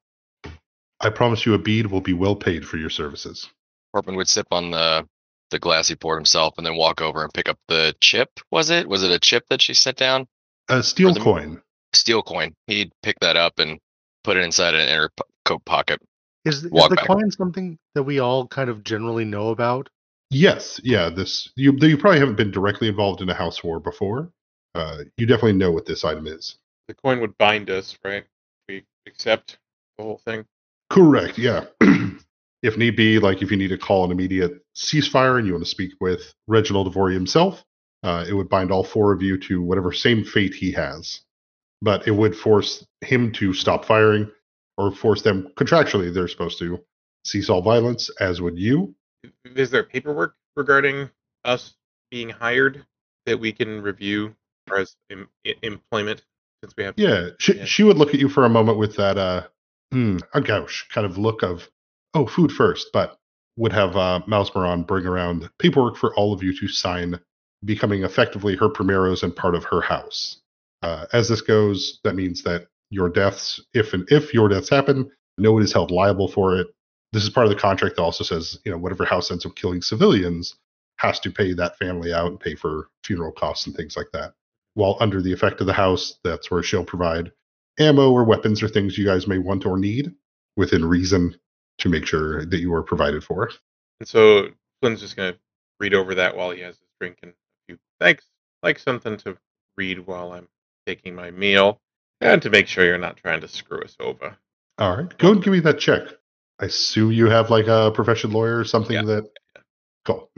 I 0.99 1.10
promise 1.12 1.45
you 1.45 1.56
Abid 1.58 1.91
will 1.91 2.01
be 2.01 2.13
well 2.13 2.36
paid 2.36 2.65
for 2.65 2.78
your 2.78 2.89
services. 2.89 3.47
Corbin 3.93 4.15
would 4.15 4.28
sip 4.28 4.47
on 4.51 4.72
the 4.72 5.07
the 5.52 5.60
glass 5.60 5.88
he 5.88 5.95
poured 5.95 6.18
himself, 6.18 6.56
and 6.58 6.66
then 6.66 6.76
walk 6.76 7.02
over 7.02 7.24
and 7.24 7.34
pick 7.34 7.48
up 7.50 7.58
the 7.68 7.95
chip. 8.02 8.30
Was 8.52 8.70
it? 8.70 8.88
Was 8.88 9.04
it 9.04 9.12
a 9.12 9.20
chip 9.20 9.45
that 9.50 9.62
she 9.62 9.74
set 9.74 9.95
down? 9.95 10.28
A 10.70 10.84
steel 10.84 11.14
the- 11.14 11.20
coin. 11.20 11.62
Steel 11.93 12.22
coin. 12.22 12.54
He'd 12.68 12.91
pick 13.02 13.18
that 13.22 13.38
up 13.38 13.60
and 13.60 13.80
put 14.24 14.36
it 14.38 14.43
inside 14.43 14.74
an 14.76 14.88
inner 14.89 15.10
coat 15.45 15.64
pocket. 15.66 16.02
Is, 16.45 16.64
is 16.66 16.72
Walk 16.72 16.89
the 16.89 16.95
back. 16.98 17.08
coin 17.08 17.32
something 17.32 17.78
that 17.95 18.04
we 18.04 18.20
all 18.20 18.48
kind 18.48 18.70
of 18.70 18.84
generally 18.84 19.26
know 19.26 19.50
about? 19.50 19.89
Yes, 20.30 20.80
yeah. 20.84 21.10
This 21.10 21.50
you 21.56 21.72
you 21.82 21.98
probably 21.98 22.20
haven't 22.20 22.36
been 22.36 22.52
directly 22.52 22.89
involved 22.89 23.22
in 23.22 23.30
a 23.30 23.34
house 23.34 23.64
war 23.64 23.80
before. 23.80 24.32
Uh, 24.76 25.00
you 25.18 25.26
definitely 25.26 25.54
know 25.54 25.72
what 25.72 25.86
this 25.86 26.04
item 26.04 26.28
is. 26.28 26.58
The 26.89 26.93
coin 26.93 27.20
would 27.22 27.38
bind 27.38 27.70
us, 27.70 27.98
right? 28.04 28.26
We 28.68 28.84
accept 29.08 29.58
the 29.98 30.04
whole 30.04 30.18
thing. 30.24 30.45
Correct. 30.89 31.38
Yeah. 31.38 31.66
if 32.68 32.78
need 32.78 32.95
be, 32.95 33.18
like 33.18 33.41
if 33.41 33.49
you 33.49 33.57
need 33.57 33.70
to 33.70 33.78
call 33.78 34.05
an 34.05 34.11
immediate 34.11 34.51
ceasefire 34.76 35.38
and 35.38 35.47
you 35.47 35.53
want 35.53 35.63
to 35.63 35.70
speak 35.70 35.93
with 36.01 36.34
Reginald 36.47 36.88
Avory 36.88 37.13
himself, 37.13 37.63
uh, 38.03 38.26
it 38.28 38.34
would 38.34 38.49
bind 38.49 38.72
all 38.72 38.84
four 38.84 39.11
of 39.13 39.22
you 39.22 39.38
to 39.39 39.61
whatever 39.61 39.91
same 39.93 40.24
fate 40.24 40.53
he 40.53 40.72
has. 40.74 41.22
But 41.82 42.07
it 42.07 42.11
would 42.11 42.36
force 42.36 42.86
him 43.01 43.32
to 43.34 43.53
stop 43.53 43.86
firing, 43.86 44.30
or 44.78 44.91
force 44.91 45.22
them 45.22 45.47
contractually. 45.55 46.13
They're 46.13 46.28
supposed 46.28 46.59
to 46.59 46.84
cease 47.24 47.49
all 47.49 47.61
violence, 47.61 48.09
as 48.20 48.41
would 48.41 48.57
you. 48.57 48.95
Is 49.55 49.70
there 49.72 49.84
paperwork 49.84 50.36
regarding 50.55 51.09
us 51.45 51.76
being 52.11 52.30
hired 52.30 52.86
that 53.26 53.39
we 53.39 53.51
can 53.51 53.82
review 53.82 54.36
as 54.76 54.95
em- 55.09 55.30
employment 55.61 56.24
since 56.63 56.74
we 56.78 56.84
have 56.84 56.95
Yeah, 56.97 57.30
she, 57.39 57.57
Yeah. 57.57 57.65
she 57.65 57.84
would 57.84 57.97
look 57.97 58.13
at 58.13 58.20
you 58.20 58.30
for 58.30 58.45
a 58.45 58.49
moment 58.49 58.78
with 58.78 58.95
that 58.97 59.18
uh, 59.18 59.47
hmm, 59.91 60.18
a 60.34 60.41
gouche 60.41 60.89
kind 60.89 61.05
of 61.05 61.18
look 61.18 61.43
of, 61.43 61.70
oh, 62.18 62.28
food 62.28 62.51
first, 62.51 62.89
but 62.93 63.18
would 63.57 63.74
have 63.74 63.95
uh, 63.95 64.22
Miles 64.28 64.51
Moran 64.53 64.84
bring 64.84 65.05
around 65.05 65.49
paperwork 65.59 65.97
for 65.97 66.13
all 66.15 66.34
of 66.34 66.43
you 66.43 66.57
to 66.59 66.68
sign, 66.68 67.20
becoming 67.65 68.03
effectively 68.03 68.55
her 68.55 68.70
primeros 68.70 69.24
and 69.24 69.36
part 69.36 69.55
of 69.55 69.63
her 69.63 69.82
house. 69.82 70.41
Uh, 70.84 71.05
as 71.13 71.28
this 71.28 71.41
goes, 71.41 71.99
that 72.03 72.15
means 72.15 72.43
that 72.43 72.68
your 72.89 73.09
deaths, 73.09 73.59
if 73.74 73.93
and 73.93 74.07
if 74.11 74.34
your 74.34 74.47
deaths 74.47 74.70
happen, 74.70 75.09
no 75.38 75.51
one 75.51 75.63
is 75.63 75.74
held 75.74 75.91
liable 75.91 76.28
for 76.28 76.55
it. 76.55 76.68
This 77.13 77.24
is 77.24 77.30
part 77.30 77.47
of 77.47 77.53
the 77.53 77.59
contract 77.59 77.95
that 77.95 78.03
also 78.03 78.24
says, 78.24 78.59
you 78.63 78.72
know, 78.72 78.78
whatever 78.78 79.05
house 79.05 79.32
ends 79.32 79.45
up 79.45 79.55
killing 79.55 79.82
civilians 79.82 80.55
has 80.97 81.20
to 81.22 81.32
pay 81.32 81.53
that 81.53 81.78
family 81.78 82.13
out 82.13 82.28
and 82.28 82.39
pay 82.39 82.55
for 82.55 82.89
funeral 83.03 83.32
costs 83.32 83.65
and 83.65 83.76
things 83.76 83.95
like 83.95 84.07
that 84.13 84.34
while 84.78 84.95
under 84.99 85.24
the 85.24 85.34
effect 85.34 85.59
of 85.59 85.65
the 85.65 85.74
house, 85.74 86.20
that's 86.24 86.51
where 86.51 86.61
she'll 86.61 86.86
provide 86.86 87.32
ammo 87.80 88.11
or 88.11 88.24
weapons 88.24 88.61
or 88.61 88.68
things 88.68 88.95
you 88.95 89.03
guys 89.03 89.28
may 89.28 89.39
want 89.39 89.65
or 89.65 89.78
need 89.78 90.13
within 90.55 90.86
reason 90.86 91.36
to 91.80 91.89
make 91.89 92.05
sure 92.05 92.45
that 92.45 92.59
you 92.59 92.73
are 92.73 92.84
provided 92.84 93.23
for. 93.23 93.51
And 93.99 94.07
so 94.07 94.49
Flynn's 94.82 95.01
just 95.01 95.15
gonna 95.15 95.38
read 95.80 95.93
over 95.93 96.15
that 96.15 96.36
while 96.36 96.51
he 96.51 96.61
has 96.61 96.75
his 96.78 96.88
drink 96.99 97.17
and 97.23 97.32
a 97.32 97.36
few 97.67 97.78
thanks, 97.99 98.25
like 98.63 98.80
something 98.80 99.17
to 99.17 99.38
read 99.78 99.99
while 100.05 100.34
I'm 100.34 100.47
taking 100.86 101.13
my 101.15 101.32
meal, 101.32 101.80
and 102.21 102.41
to 102.41 102.49
make 102.49 102.67
sure 102.67 102.86
you're 102.86 102.97
not 102.97 103.17
trying 103.17 103.41
to 103.41 103.47
screw 103.47 103.82
us 103.82 103.95
over. 103.99 104.36
All 104.80 104.97
right, 104.97 105.17
go 105.17 105.32
and 105.34 105.43
give 105.43 105.53
me 105.53 105.59
that 105.61 105.80
check. 105.80 106.03
I 106.59 106.65
assume 106.65 107.11
you 107.11 107.28
have 107.28 107.49
like 107.51 107.67
a 107.67 107.91
profession 107.91 108.32
lawyer 108.32 108.57
or 108.57 108.63
something 108.63 108.95
Yeah. 108.95 109.03
that. 109.03 109.30
Cool. 110.05 110.32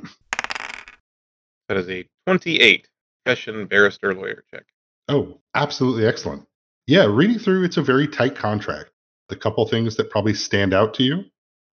That 1.67 1.77
is 1.77 1.87
a 1.89 2.05
28 2.25 2.89
profession 3.23 3.65
barrister 3.67 4.13
lawyer 4.13 4.43
check. 4.51 4.65
Oh, 5.07 5.39
absolutely 5.55 6.05
excellent. 6.05 6.45
Yeah, 6.87 7.05
reading 7.05 7.37
through, 7.39 7.63
it's 7.65 7.77
a 7.77 7.81
very 7.83 8.07
tight 8.07 8.35
contract. 8.35 8.91
The 9.29 9.35
couple 9.35 9.65
things 9.67 9.95
that 9.95 10.09
probably 10.09 10.33
stand 10.33 10.73
out 10.73 10.93
to 10.95 11.03
you 11.03 11.23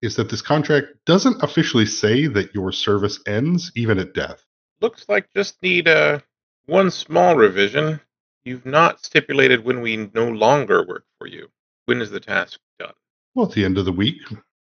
is 0.02 0.16
that 0.16 0.28
this 0.28 0.42
contract 0.42 0.88
doesn't 1.07 1.42
officially 1.42 1.86
say 1.86 2.26
that 2.26 2.54
your 2.54 2.70
service 2.70 3.18
ends 3.26 3.72
even 3.74 3.98
at 3.98 4.14
death. 4.14 4.44
Looks 4.80 5.07
like 5.09 5.32
just 5.34 5.62
need 5.62 5.88
uh, 5.88 6.20
one 6.66 6.90
small 6.90 7.34
revision. 7.34 8.00
You've 8.44 8.66
not 8.66 9.04
stipulated 9.04 9.64
when 9.64 9.80
we 9.80 10.11
no 10.14 10.28
longer 10.28 10.86
work 10.86 11.04
for 11.18 11.26
you. 11.26 11.48
When 11.86 12.00
is 12.00 12.11
the 12.11 12.20
task 12.20 12.61
done? 12.78 12.92
Well, 13.34 13.46
at 13.46 13.52
the 13.52 13.64
end 13.64 13.78
of 13.78 13.86
the 13.86 13.92
week, 13.92 14.20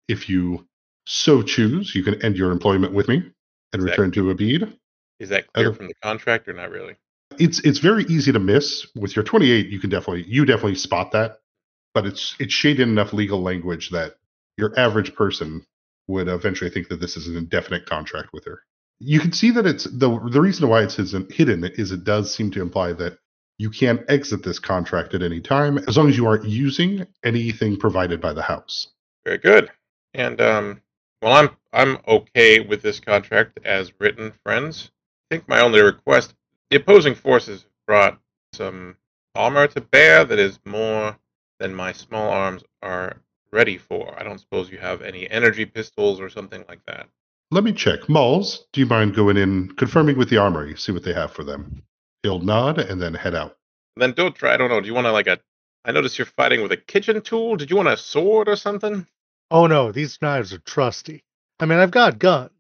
if 0.07 0.27
you 0.27 0.67
so 1.05 1.41
choose, 1.41 1.93
you 1.93 2.03
can 2.03 2.21
end 2.23 2.37
your 2.37 2.51
employment 2.51 2.93
with 2.93 3.07
me 3.07 3.17
and 3.17 3.83
Exactly. 3.83 4.05
return 4.05 4.11
to 4.11 4.33
Abid. 4.35 4.77
Is 5.19 5.29
that 5.29 5.51
clear 5.53 5.73
from 5.73 5.87
the 5.87 5.93
contract 6.01 6.47
or 6.47 6.53
not 6.53 6.71
really? 6.71 6.95
It's 7.37 7.59
it's 7.59 7.79
very 7.79 8.03
easy 8.05 8.31
to 8.31 8.39
miss. 8.39 8.87
With 8.95 9.15
your 9.15 9.23
28, 9.23 9.67
you 9.67 9.79
can 9.79 9.89
definitely 9.89 10.23
you 10.27 10.45
definitely 10.45 10.75
spot 10.75 11.11
that, 11.11 11.39
but 11.93 12.05
it's 12.05 12.35
it's 12.39 12.53
shaded 12.53 12.87
enough 12.87 13.13
legal 13.13 13.41
language 13.41 13.89
that 13.89 14.15
your 14.57 14.77
average 14.77 15.15
person 15.15 15.65
would 16.07 16.27
eventually 16.27 16.69
think 16.69 16.89
that 16.89 16.99
this 16.99 17.15
is 17.15 17.27
an 17.27 17.37
indefinite 17.37 17.85
contract 17.85 18.29
with 18.33 18.45
her. 18.45 18.61
You 18.99 19.19
can 19.19 19.31
see 19.31 19.51
that 19.51 19.65
it's 19.65 19.85
the 19.85 20.09
the 20.31 20.41
reason 20.41 20.67
why 20.67 20.83
it's 20.83 20.97
hidden 20.97 21.63
is 21.63 21.91
it 21.91 22.03
does 22.03 22.33
seem 22.33 22.51
to 22.51 22.61
imply 22.61 22.93
that 22.93 23.17
you 23.57 23.69
can't 23.69 24.01
exit 24.09 24.43
this 24.43 24.59
contract 24.59 25.13
at 25.13 25.21
any 25.21 25.41
time 25.41 25.77
as 25.79 25.97
long 25.97 26.09
as 26.09 26.17
you 26.17 26.25
aren't 26.25 26.45
using 26.45 27.05
anything 27.23 27.77
provided 27.77 28.19
by 28.21 28.33
the 28.33 28.41
house. 28.41 28.87
Very 29.25 29.37
good. 29.37 29.69
And 30.13 30.41
um, 30.41 30.81
well, 31.21 31.33
I'm 31.33 31.49
I'm 31.71 31.99
okay 32.07 32.59
with 32.61 32.81
this 32.81 32.99
contract 32.99 33.59
as 33.63 33.93
written, 33.99 34.33
friends. 34.43 34.91
I 35.29 35.35
think 35.35 35.47
my 35.47 35.61
only 35.61 35.81
request: 35.81 36.33
the 36.69 36.77
opposing 36.77 37.15
forces 37.15 37.65
brought 37.85 38.19
some 38.53 38.95
armor 39.35 39.67
to 39.67 39.81
bear 39.81 40.25
that 40.25 40.39
is 40.39 40.59
more 40.65 41.17
than 41.59 41.75
my 41.75 41.91
small 41.91 42.29
arms 42.29 42.63
are 42.81 43.17
ready 43.51 43.77
for. 43.77 44.17
I 44.17 44.23
don't 44.23 44.39
suppose 44.39 44.71
you 44.71 44.77
have 44.77 45.01
any 45.01 45.29
energy 45.29 45.65
pistols 45.65 46.19
or 46.19 46.29
something 46.29 46.63
like 46.67 46.85
that. 46.87 47.07
Let 47.51 47.63
me 47.63 47.73
check. 47.73 48.07
Malls, 48.07 48.65
do 48.73 48.79
you 48.79 48.85
mind 48.85 49.15
going 49.15 49.37
in, 49.37 49.69
confirming 49.75 50.17
with 50.17 50.29
the 50.29 50.37
armory, 50.37 50.75
see 50.77 50.91
what 50.91 51.03
they 51.03 51.13
have 51.13 51.31
for 51.31 51.43
them? 51.43 51.83
He'll 52.23 52.39
nod 52.39 52.77
and 52.77 53.01
then 53.01 53.13
head 53.13 53.33
out. 53.33 53.57
And 53.95 54.03
then 54.03 54.13
don't 54.13 54.35
try. 54.35 54.53
I 54.53 54.57
don't 54.57 54.69
know. 54.69 54.81
Do 54.81 54.87
you 54.87 54.93
want 54.93 55.05
to 55.05 55.11
like 55.11 55.27
a? 55.27 55.39
I 55.83 55.91
notice 55.91 56.17
you're 56.17 56.25
fighting 56.25 56.61
with 56.61 56.71
a 56.71 56.77
kitchen 56.77 57.21
tool. 57.21 57.55
Did 57.55 57.69
you 57.69 57.77
want 57.77 57.87
a 57.87 57.97
sword 57.97 58.47
or 58.47 58.55
something? 58.55 59.07
Oh 59.49 59.65
no, 59.65 59.91
these 59.91 60.21
knives 60.21 60.53
are 60.53 60.59
trusty. 60.59 61.23
I 61.59 61.65
mean, 61.65 61.79
I've 61.79 61.91
got 61.91 62.19
guns. 62.19 62.51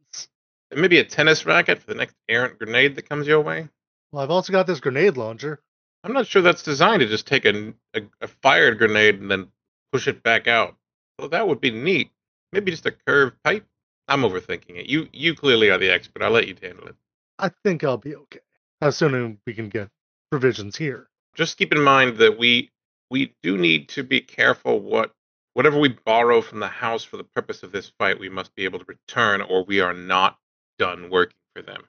And 0.71 0.81
maybe 0.81 0.97
a 0.97 1.03
tennis 1.03 1.45
racket 1.45 1.79
for 1.79 1.87
the 1.87 1.95
next 1.95 2.15
errant 2.27 2.57
grenade 2.57 2.95
that 2.95 3.09
comes 3.09 3.27
your 3.27 3.41
way. 3.41 3.67
Well, 4.11 4.23
I've 4.23 4.31
also 4.31 4.51
got 4.51 4.65
this 4.65 4.79
grenade 4.79 5.17
launcher. 5.17 5.61
I'm 6.03 6.13
not 6.13 6.27
sure 6.27 6.41
that's 6.41 6.63
designed 6.63 7.01
to 7.01 7.07
just 7.07 7.27
take 7.27 7.45
a, 7.45 7.73
a, 7.93 8.01
a 8.21 8.27
fired 8.27 8.77
grenade 8.77 9.19
and 9.19 9.29
then 9.29 9.47
push 9.91 10.07
it 10.07 10.23
back 10.23 10.47
out. 10.47 10.75
Well, 11.17 11.29
that 11.29 11.47
would 11.47 11.59
be 11.59 11.71
neat. 11.71 12.11
Maybe 12.53 12.71
just 12.71 12.85
a 12.85 12.91
curved 12.91 13.35
pipe. 13.43 13.65
I'm 14.07 14.21
overthinking 14.21 14.77
it. 14.77 14.87
You 14.87 15.07
you 15.13 15.35
clearly 15.35 15.69
are 15.69 15.77
the 15.77 15.91
expert. 15.91 16.23
I'll 16.23 16.31
let 16.31 16.47
you 16.47 16.55
handle 16.61 16.87
it. 16.87 16.95
I 17.37 17.51
think 17.63 17.83
I'll 17.83 17.97
be 17.97 18.15
okay. 18.15 18.39
Assuming 18.81 19.39
we 19.45 19.53
can 19.53 19.69
get 19.69 19.89
provisions 20.31 20.75
here. 20.75 21.09
Just 21.35 21.57
keep 21.57 21.73
in 21.73 21.83
mind 21.83 22.17
that 22.17 22.39
we 22.39 22.71
we 23.11 23.35
do 23.43 23.57
need 23.57 23.89
to 23.89 24.03
be 24.03 24.21
careful 24.21 24.79
what 24.79 25.13
whatever 25.53 25.79
we 25.79 25.89
borrow 25.89 26.41
from 26.41 26.59
the 26.59 26.67
house 26.67 27.03
for 27.03 27.17
the 27.17 27.23
purpose 27.23 27.63
of 27.63 27.71
this 27.71 27.91
fight, 27.99 28.19
we 28.19 28.29
must 28.29 28.55
be 28.55 28.63
able 28.65 28.79
to 28.79 28.85
return, 28.87 29.41
or 29.41 29.63
we 29.63 29.81
are 29.81 29.93
not 29.93 30.37
done 30.77 31.09
working 31.09 31.37
for 31.53 31.61
them. 31.61 31.83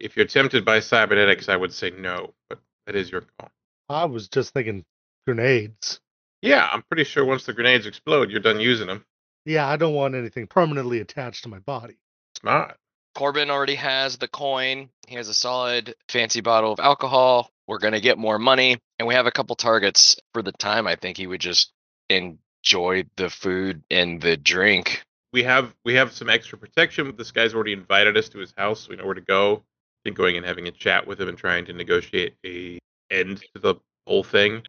If 0.00 0.16
you're 0.16 0.26
tempted 0.26 0.64
by 0.64 0.80
cybernetics, 0.80 1.48
I 1.48 1.56
would 1.56 1.72
say 1.72 1.90
no, 1.90 2.34
but 2.48 2.58
that 2.86 2.96
is 2.96 3.10
your 3.10 3.22
call. 3.38 3.50
I 3.88 4.04
was 4.06 4.28
just 4.28 4.52
thinking 4.54 4.84
grenades. 5.26 6.00
Yeah, 6.40 6.68
I'm 6.72 6.82
pretty 6.82 7.04
sure 7.04 7.24
once 7.24 7.44
the 7.44 7.52
grenades 7.52 7.86
explode, 7.86 8.30
you're 8.30 8.40
done 8.40 8.60
using 8.60 8.86
them. 8.86 9.04
Yeah, 9.44 9.68
I 9.68 9.76
don't 9.76 9.94
want 9.94 10.14
anything 10.14 10.46
permanently 10.46 11.00
attached 11.00 11.44
to 11.44 11.48
my 11.48 11.58
body. 11.60 11.96
Smart. 12.38 12.76
Corbin 13.14 13.50
already 13.50 13.74
has 13.74 14.16
the 14.16 14.28
coin. 14.28 14.88
He 15.06 15.16
has 15.16 15.28
a 15.28 15.34
solid 15.34 15.94
fancy 16.08 16.40
bottle 16.40 16.72
of 16.72 16.80
alcohol. 16.80 17.50
We're 17.68 17.78
gonna 17.78 18.00
get 18.00 18.18
more 18.18 18.38
money, 18.38 18.78
and 18.98 19.06
we 19.06 19.14
have 19.14 19.26
a 19.26 19.30
couple 19.30 19.54
targets 19.56 20.16
for 20.32 20.42
the 20.42 20.52
time. 20.52 20.86
I 20.86 20.96
think 20.96 21.16
he 21.16 21.26
would 21.26 21.40
just 21.40 21.72
enjoy 22.08 23.04
the 23.16 23.30
food 23.30 23.82
and 23.90 24.20
the 24.20 24.36
drink. 24.36 25.02
we 25.32 25.44
have 25.44 25.74
we 25.84 25.94
have 25.94 26.12
some 26.12 26.28
extra 26.30 26.58
protection. 26.58 27.14
This 27.16 27.30
guy's 27.32 27.54
already 27.54 27.72
invited 27.72 28.16
us 28.16 28.28
to 28.30 28.38
his 28.38 28.52
house. 28.56 28.88
We 28.88 28.96
know 28.96 29.04
where 29.04 29.14
to 29.14 29.20
go. 29.20 29.62
I 30.06 30.10
going 30.10 30.36
and 30.36 30.46
having 30.46 30.68
a 30.68 30.72
chat 30.72 31.06
with 31.06 31.20
him 31.20 31.28
and 31.28 31.38
trying 31.38 31.66
to 31.66 31.72
negotiate 31.72 32.34
a 32.44 32.78
end 33.10 33.42
to 33.54 33.60
the 33.60 33.74
whole 34.06 34.24
thing 34.24 34.62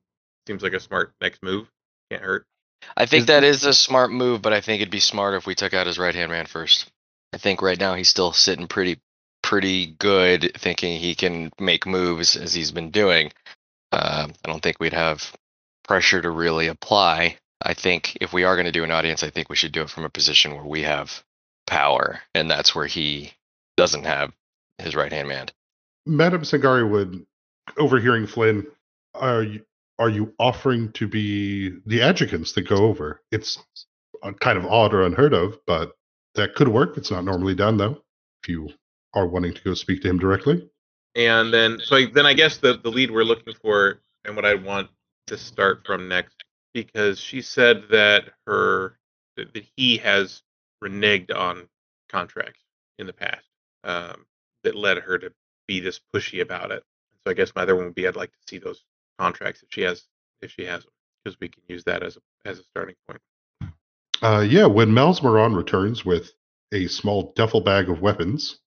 seems 0.48 0.64
like 0.64 0.74
a 0.74 0.80
smart 0.80 1.14
next 1.22 1.42
move. 1.42 1.68
Can't 2.12 2.24
hurt. 2.24 2.46
I 2.98 3.06
think 3.06 3.22
Is 3.22 3.28
that 3.28 3.44
a 3.44 3.74
smart 3.74 4.12
move, 4.12 4.42
but 4.42 4.54
I 4.54 4.62
think 4.62 4.82
it'd 4.82 4.92
be 4.92 5.00
smarter 5.00 5.38
if 5.38 5.46
we 5.48 5.56
took 5.56 5.74
out 5.74 5.88
his 5.88 5.98
right 5.98 6.14
hand 6.14 6.32
man 6.32 6.46
first. 6.46 6.92
I 7.34 7.38
think 7.38 7.62
right 7.62 7.80
now 7.80 7.96
he's 7.96 8.10
still 8.10 8.34
sitting 8.34 8.68
pretty 8.68 9.00
pretty 9.42 9.88
good, 9.88 10.52
thinking 10.58 11.00
he 11.00 11.16
can 11.16 11.52
make 11.60 11.86
moves 11.86 12.36
as 12.36 12.54
he's 12.54 12.72
been 12.72 12.92
doing. 12.92 13.32
Uh, 13.92 14.28
I 14.44 14.48
don't 14.48 14.62
think 14.62 14.80
we'd 14.80 14.94
have 14.94 15.34
pressure 15.88 16.22
to 16.22 16.30
really 16.30 16.68
apply. 16.68 17.38
I 17.62 17.74
think 17.74 18.18
if 18.22 18.34
we 18.34 18.44
are 18.44 18.56
going 18.56 18.66
to 18.66 18.72
do 18.72 18.84
an 18.84 18.92
audience, 18.92 19.24
I 19.24 19.30
think 19.30 19.50
we 19.50 19.56
should 19.56 19.72
do 19.72 19.82
it 19.82 19.90
from 19.90 20.06
a 20.06 20.10
position 20.10 20.56
where 20.56 20.66
we 20.66 20.84
have 20.84 21.24
power, 21.68 22.22
and 22.34 22.50
that's 22.50 22.74
where 22.76 22.86
he 22.86 23.34
doesn't 23.78 24.06
have 24.06 24.34
his 24.80 24.96
right 24.96 25.12
hand 25.12 25.28
man. 25.28 25.48
Madam 26.06 26.42
Sangari 26.42 26.90
would, 26.90 27.26
overhearing 27.78 28.28
Flynn, 28.28 28.66
are 29.14 29.44
you, 29.44 29.62
are 30.00 30.10
you 30.10 30.34
offering 30.40 30.92
to 30.94 31.08
be 31.08 31.70
the 31.86 32.02
adjutants 32.02 32.54
that 32.54 32.68
go 32.68 32.78
over? 32.78 33.22
It's 33.32 33.60
uh, 34.22 34.34
kind 34.34 34.58
of 34.58 34.66
odd 34.66 34.94
or 34.94 35.04
unheard 35.04 35.34
of, 35.34 35.60
but 35.66 35.94
that 36.36 36.56
could 36.56 36.68
work. 36.68 36.98
It's 36.98 37.12
not 37.12 37.24
normally 37.24 37.56
done, 37.56 37.78
though, 37.78 38.02
if 38.42 38.50
you 38.50 38.70
are 39.14 39.28
wanting 39.28 39.54
to 39.54 39.62
go 39.64 39.74
speak 39.74 40.02
to 40.02 40.10
him 40.10 40.20
directly. 40.20 40.68
And 41.16 41.54
then 41.54 41.80
so 41.84 41.96
I, 41.98 42.08
then 42.08 42.26
I 42.26 42.34
guess 42.34 42.58
the 42.58 42.80
the 42.84 42.90
lead 42.90 43.12
we're 43.12 43.24
looking 43.24 43.54
for 43.54 44.02
and 44.26 44.36
what 44.36 44.46
I 44.46 44.56
want 44.56 44.90
to 45.28 45.38
start 45.38 45.86
from 45.86 46.08
next 46.08 46.44
because 46.74 47.20
she 47.20 47.42
said 47.42 47.84
that 47.92 48.32
her 48.48 48.98
that 49.38 49.54
that 49.54 49.66
he 49.76 49.98
has 49.98 50.42
reneged 50.84 51.36
on 51.36 51.68
contracts 52.10 52.62
in 52.98 53.06
the 53.06 53.14
past 53.14 53.46
um, 53.84 54.26
that 54.64 54.76
led 54.76 54.98
her 54.98 55.18
to 55.20 55.32
be 55.68 55.80
this 55.80 56.00
pushy 56.14 56.42
about 56.42 56.72
it. 56.72 56.84
So 57.24 57.32
I 57.32 57.34
guess 57.34 57.54
my 57.56 57.62
other 57.64 57.76
one 57.76 57.86
would 57.86 57.96
be 57.96 58.08
I'd 58.08 58.16
like 58.16 58.32
to 58.32 58.38
see 58.48 58.58
those 58.58 58.84
contracts 59.20 59.64
if 59.64 59.70
she 59.72 59.82
has 59.82 60.04
if 60.42 60.52
she 60.52 60.66
has 60.66 60.84
them 60.84 60.92
because 61.24 61.40
we 61.40 61.48
can 61.50 61.64
use 61.68 61.84
that 61.86 62.04
as 62.04 62.18
a 62.18 62.50
as 62.50 62.60
a 62.60 62.64
starting 62.64 62.96
point. 63.08 63.22
Uh, 64.22 64.42
yeah, 64.42 64.66
when 64.66 64.92
Miles 64.92 65.22
Moran 65.22 65.54
returns 65.54 66.06
with 66.06 66.32
a 66.72 66.88
small 66.88 67.34
duffel 67.36 67.62
bag 67.62 67.90
of 67.90 68.02
weapons, 68.02 68.60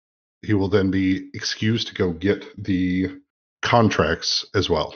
he 0.42 0.54
will 0.54 0.68
then 0.68 0.90
be 0.90 1.30
excused 1.34 1.88
to 1.88 1.94
go 1.94 2.12
get 2.12 2.44
the 2.62 3.08
contracts 3.62 4.46
as 4.54 4.70
well. 4.70 4.94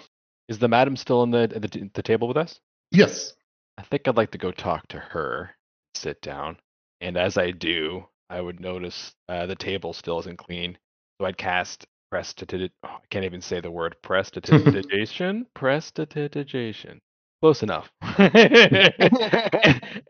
Is 0.49 0.59
the 0.59 0.69
madam 0.69 0.97
still 0.97 1.23
in 1.23 1.31
the 1.31 1.47
the, 1.47 1.91
the 1.95 2.03
table 2.03 2.29
with 2.29 2.37
us? 2.37 2.61
Yes. 2.91 3.35
I 3.79 3.83
think 3.83 4.07
I'd 4.07 4.17
like 4.17 4.33
to 4.33 4.39
go 4.39 4.51
talk 4.51 4.87
to 4.89 4.99
her, 4.99 5.51
sit 5.95 6.21
down, 6.21 6.59
and 7.01 7.17
as 7.17 7.39
I 7.39 7.51
do, 7.51 8.07
I 8.29 8.41
would 8.41 8.61
notice 8.61 9.15
uh, 9.29 9.47
the 9.47 9.57
table 9.57 9.93
still 9.93 10.21
isn't 10.21 10.39
clean. 10.39 10.77
So 11.21 11.27
I'd 11.27 11.37
cast 11.37 11.87
prestidigit. 12.11 12.71
Oh, 12.83 12.89
I 12.89 13.07
can't 13.11 13.27
even 13.27 13.43
say 13.43 13.61
the 13.61 13.71
word 13.71 13.95
prestidigitation. 14.03 15.45
prestidigitation. 15.55 16.99
Close 17.43 17.63
enough. 17.63 17.91
and 18.19 18.33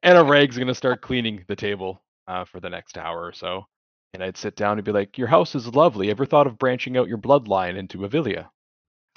a 0.04 0.24
rag's 0.24 0.56
gonna 0.56 0.72
start 0.72 1.02
cleaning 1.02 1.44
the 1.48 1.56
table 1.56 2.00
uh, 2.28 2.44
for 2.44 2.60
the 2.60 2.70
next 2.70 2.96
hour 2.96 3.24
or 3.24 3.32
so. 3.32 3.66
And 4.14 4.22
I'd 4.22 4.36
sit 4.36 4.54
down 4.54 4.78
and 4.78 4.84
be 4.84 4.92
like, 4.92 5.18
"Your 5.18 5.26
house 5.26 5.56
is 5.56 5.66
lovely. 5.74 6.10
Ever 6.10 6.26
thought 6.26 6.46
of 6.46 6.58
branching 6.58 6.96
out 6.96 7.08
your 7.08 7.18
bloodline 7.18 7.76
into 7.76 7.98
Avilia?" 7.98 8.48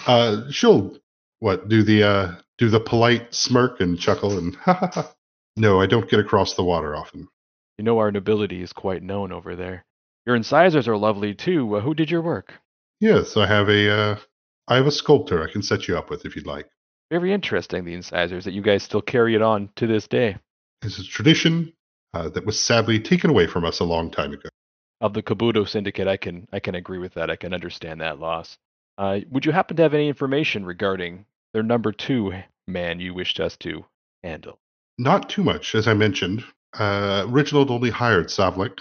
Uh, 0.08 0.50
she'll 0.50 0.98
what 1.42 1.70
do 1.70 1.84
the 1.84 2.02
uh, 2.04 2.32
do 2.58 2.70
the 2.70 2.80
polite 2.80 3.36
smirk 3.36 3.82
and 3.82 4.00
chuckle 4.00 4.36
and 4.40 4.56
ha 4.56 4.74
ha 4.74 4.90
ha. 4.92 5.14
No, 5.58 5.80
I 5.80 5.86
don't 5.86 6.10
get 6.10 6.20
across 6.20 6.56
the 6.56 6.64
water 6.64 6.96
often. 6.96 7.28
You 7.78 7.84
know 7.84 8.00
our 8.00 8.12
nobility 8.12 8.64
is 8.64 8.74
quite 8.74 9.04
known 9.04 9.32
over 9.32 9.56
there. 9.56 9.86
Your 10.26 10.36
incisors 10.36 10.88
are 10.88 10.98
lovely 10.98 11.34
too. 11.34 11.80
Who 11.80 11.94
did 11.94 12.10
your 12.10 12.22
work? 12.22 12.54
Yes, 13.00 13.36
I 13.36 13.46
have 13.46 13.68
a 13.70 13.92
uh, 13.92 14.16
I 14.68 14.78
have 14.78 14.88
a 14.88 14.92
sculptor 14.92 15.44
I 15.44 15.52
can 15.52 15.62
set 15.62 15.88
you 15.88 15.98
up 15.98 16.10
with 16.10 16.26
if 16.26 16.36
you'd 16.36 16.48
like. 16.48 16.70
Very 17.12 17.34
interesting, 17.34 17.84
the 17.84 17.94
incisors 17.94 18.46
that 18.46 18.54
you 18.54 18.62
guys 18.62 18.84
still 18.84 19.02
carry 19.02 19.36
it 19.36 19.42
on 19.42 19.70
to 19.76 19.86
this 19.86 20.08
day. 20.08 20.38
It's 20.82 21.00
a 21.00 21.04
tradition 21.04 21.74
uh, 22.14 22.30
that 22.30 22.46
was 22.46 22.60
sadly 22.60 23.00
taken 23.00 23.30
away 23.30 23.48
from 23.48 23.66
us 23.66 23.80
a 23.80 23.84
long 23.84 24.10
time 24.10 24.34
ago. 24.34 24.50
Of 25.02 25.14
the 25.14 25.22
Kabuto 25.22 25.68
Syndicate, 25.68 26.08
I 26.08 26.18
can 26.18 26.48
I 26.54 26.60
can 26.60 26.76
agree 26.76 27.00
with 27.00 27.14
that. 27.16 27.30
I 27.30 27.36
can 27.36 27.54
understand 27.54 28.00
that 28.02 28.20
loss. 28.20 28.58
Uh, 28.98 29.20
would 29.30 29.46
you 29.46 29.52
happen 29.52 29.76
to 29.78 29.84
have 29.84 29.94
any 29.94 30.08
information 30.08 30.66
regarding 30.66 31.26
their 31.54 31.64
number 31.64 31.92
two 31.92 32.32
man 32.68 33.00
you 33.00 33.14
wished 33.14 33.40
us 33.40 33.58
to 33.58 33.86
handle? 34.24 34.60
Not 34.98 35.30
too 35.30 35.44
much, 35.44 35.76
as 35.76 35.88
I 35.88 35.94
mentioned. 35.94 36.46
Uh, 36.74 37.26
Reginald 37.28 37.70
only 37.70 37.90
hired 37.90 38.28
Savlik 38.28 38.80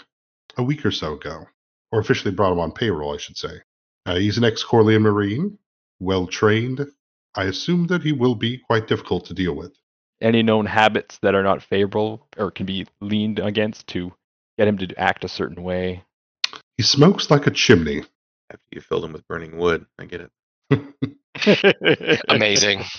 a 0.57 0.63
week 0.63 0.85
or 0.85 0.91
so 0.91 1.15
ago, 1.15 1.47
or 1.91 2.01
officially 2.01 2.35
brought 2.35 2.53
him 2.53 2.61
on 2.61 2.73
payroll, 2.73 3.15
I 3.15 3.19
should 3.19 3.37
say. 3.37 3.61
Uh, 4.07 4.17
he's 4.17 4.39
an 4.39 4.45
ex 4.45 4.63
Corleone 4.65 5.03
Marine, 5.03 5.59
well 6.01 6.27
trained. 6.27 6.87
I 7.35 7.45
assume 7.45 7.87
that 7.87 8.03
he 8.03 8.13
will 8.13 8.35
be 8.35 8.59
quite 8.59 8.89
difficult 8.89 9.27
to 9.27 9.35
deal 9.35 9.55
with. 9.55 9.75
Any 10.21 10.43
known 10.43 10.67
habits 10.67 11.19
that 11.23 11.35
are 11.35 11.43
not 11.43 11.63
favorable 11.63 12.29
or 12.37 12.51
can 12.51 12.67
be 12.67 12.87
leaned 13.01 13.39
against 13.39 13.87
to 13.89 14.13
get 14.59 14.69
him 14.69 14.79
to 14.79 14.95
act 14.99 15.25
a 15.25 15.29
certain 15.29 15.63
way? 15.63 16.05
He 16.77 16.83
smokes 16.83 17.31
like 17.31 17.47
a 17.47 17.51
chimney. 17.51 18.05
After 18.51 18.65
you 18.71 18.81
filled 18.81 19.05
him 19.05 19.13
with 19.13 19.27
burning 19.27 19.57
wood, 19.57 19.87
I 19.99 20.05
get 20.05 20.29
it. 20.71 22.25
Amazing. 22.29 22.85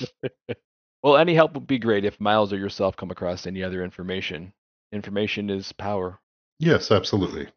Well, 1.03 1.17
any 1.17 1.35
help 1.35 1.53
would 1.55 1.67
be 1.67 1.79
great 1.79 2.05
if 2.05 2.21
Miles 2.21 2.53
or 2.53 2.57
yourself 2.57 2.95
come 2.95 3.11
across 3.11 3.45
any 3.45 3.61
other 3.61 3.83
information. 3.83 4.53
Information 4.93 5.49
is 5.49 5.73
power. 5.73 6.17
Yes, 6.59 6.91
absolutely. 6.91 7.47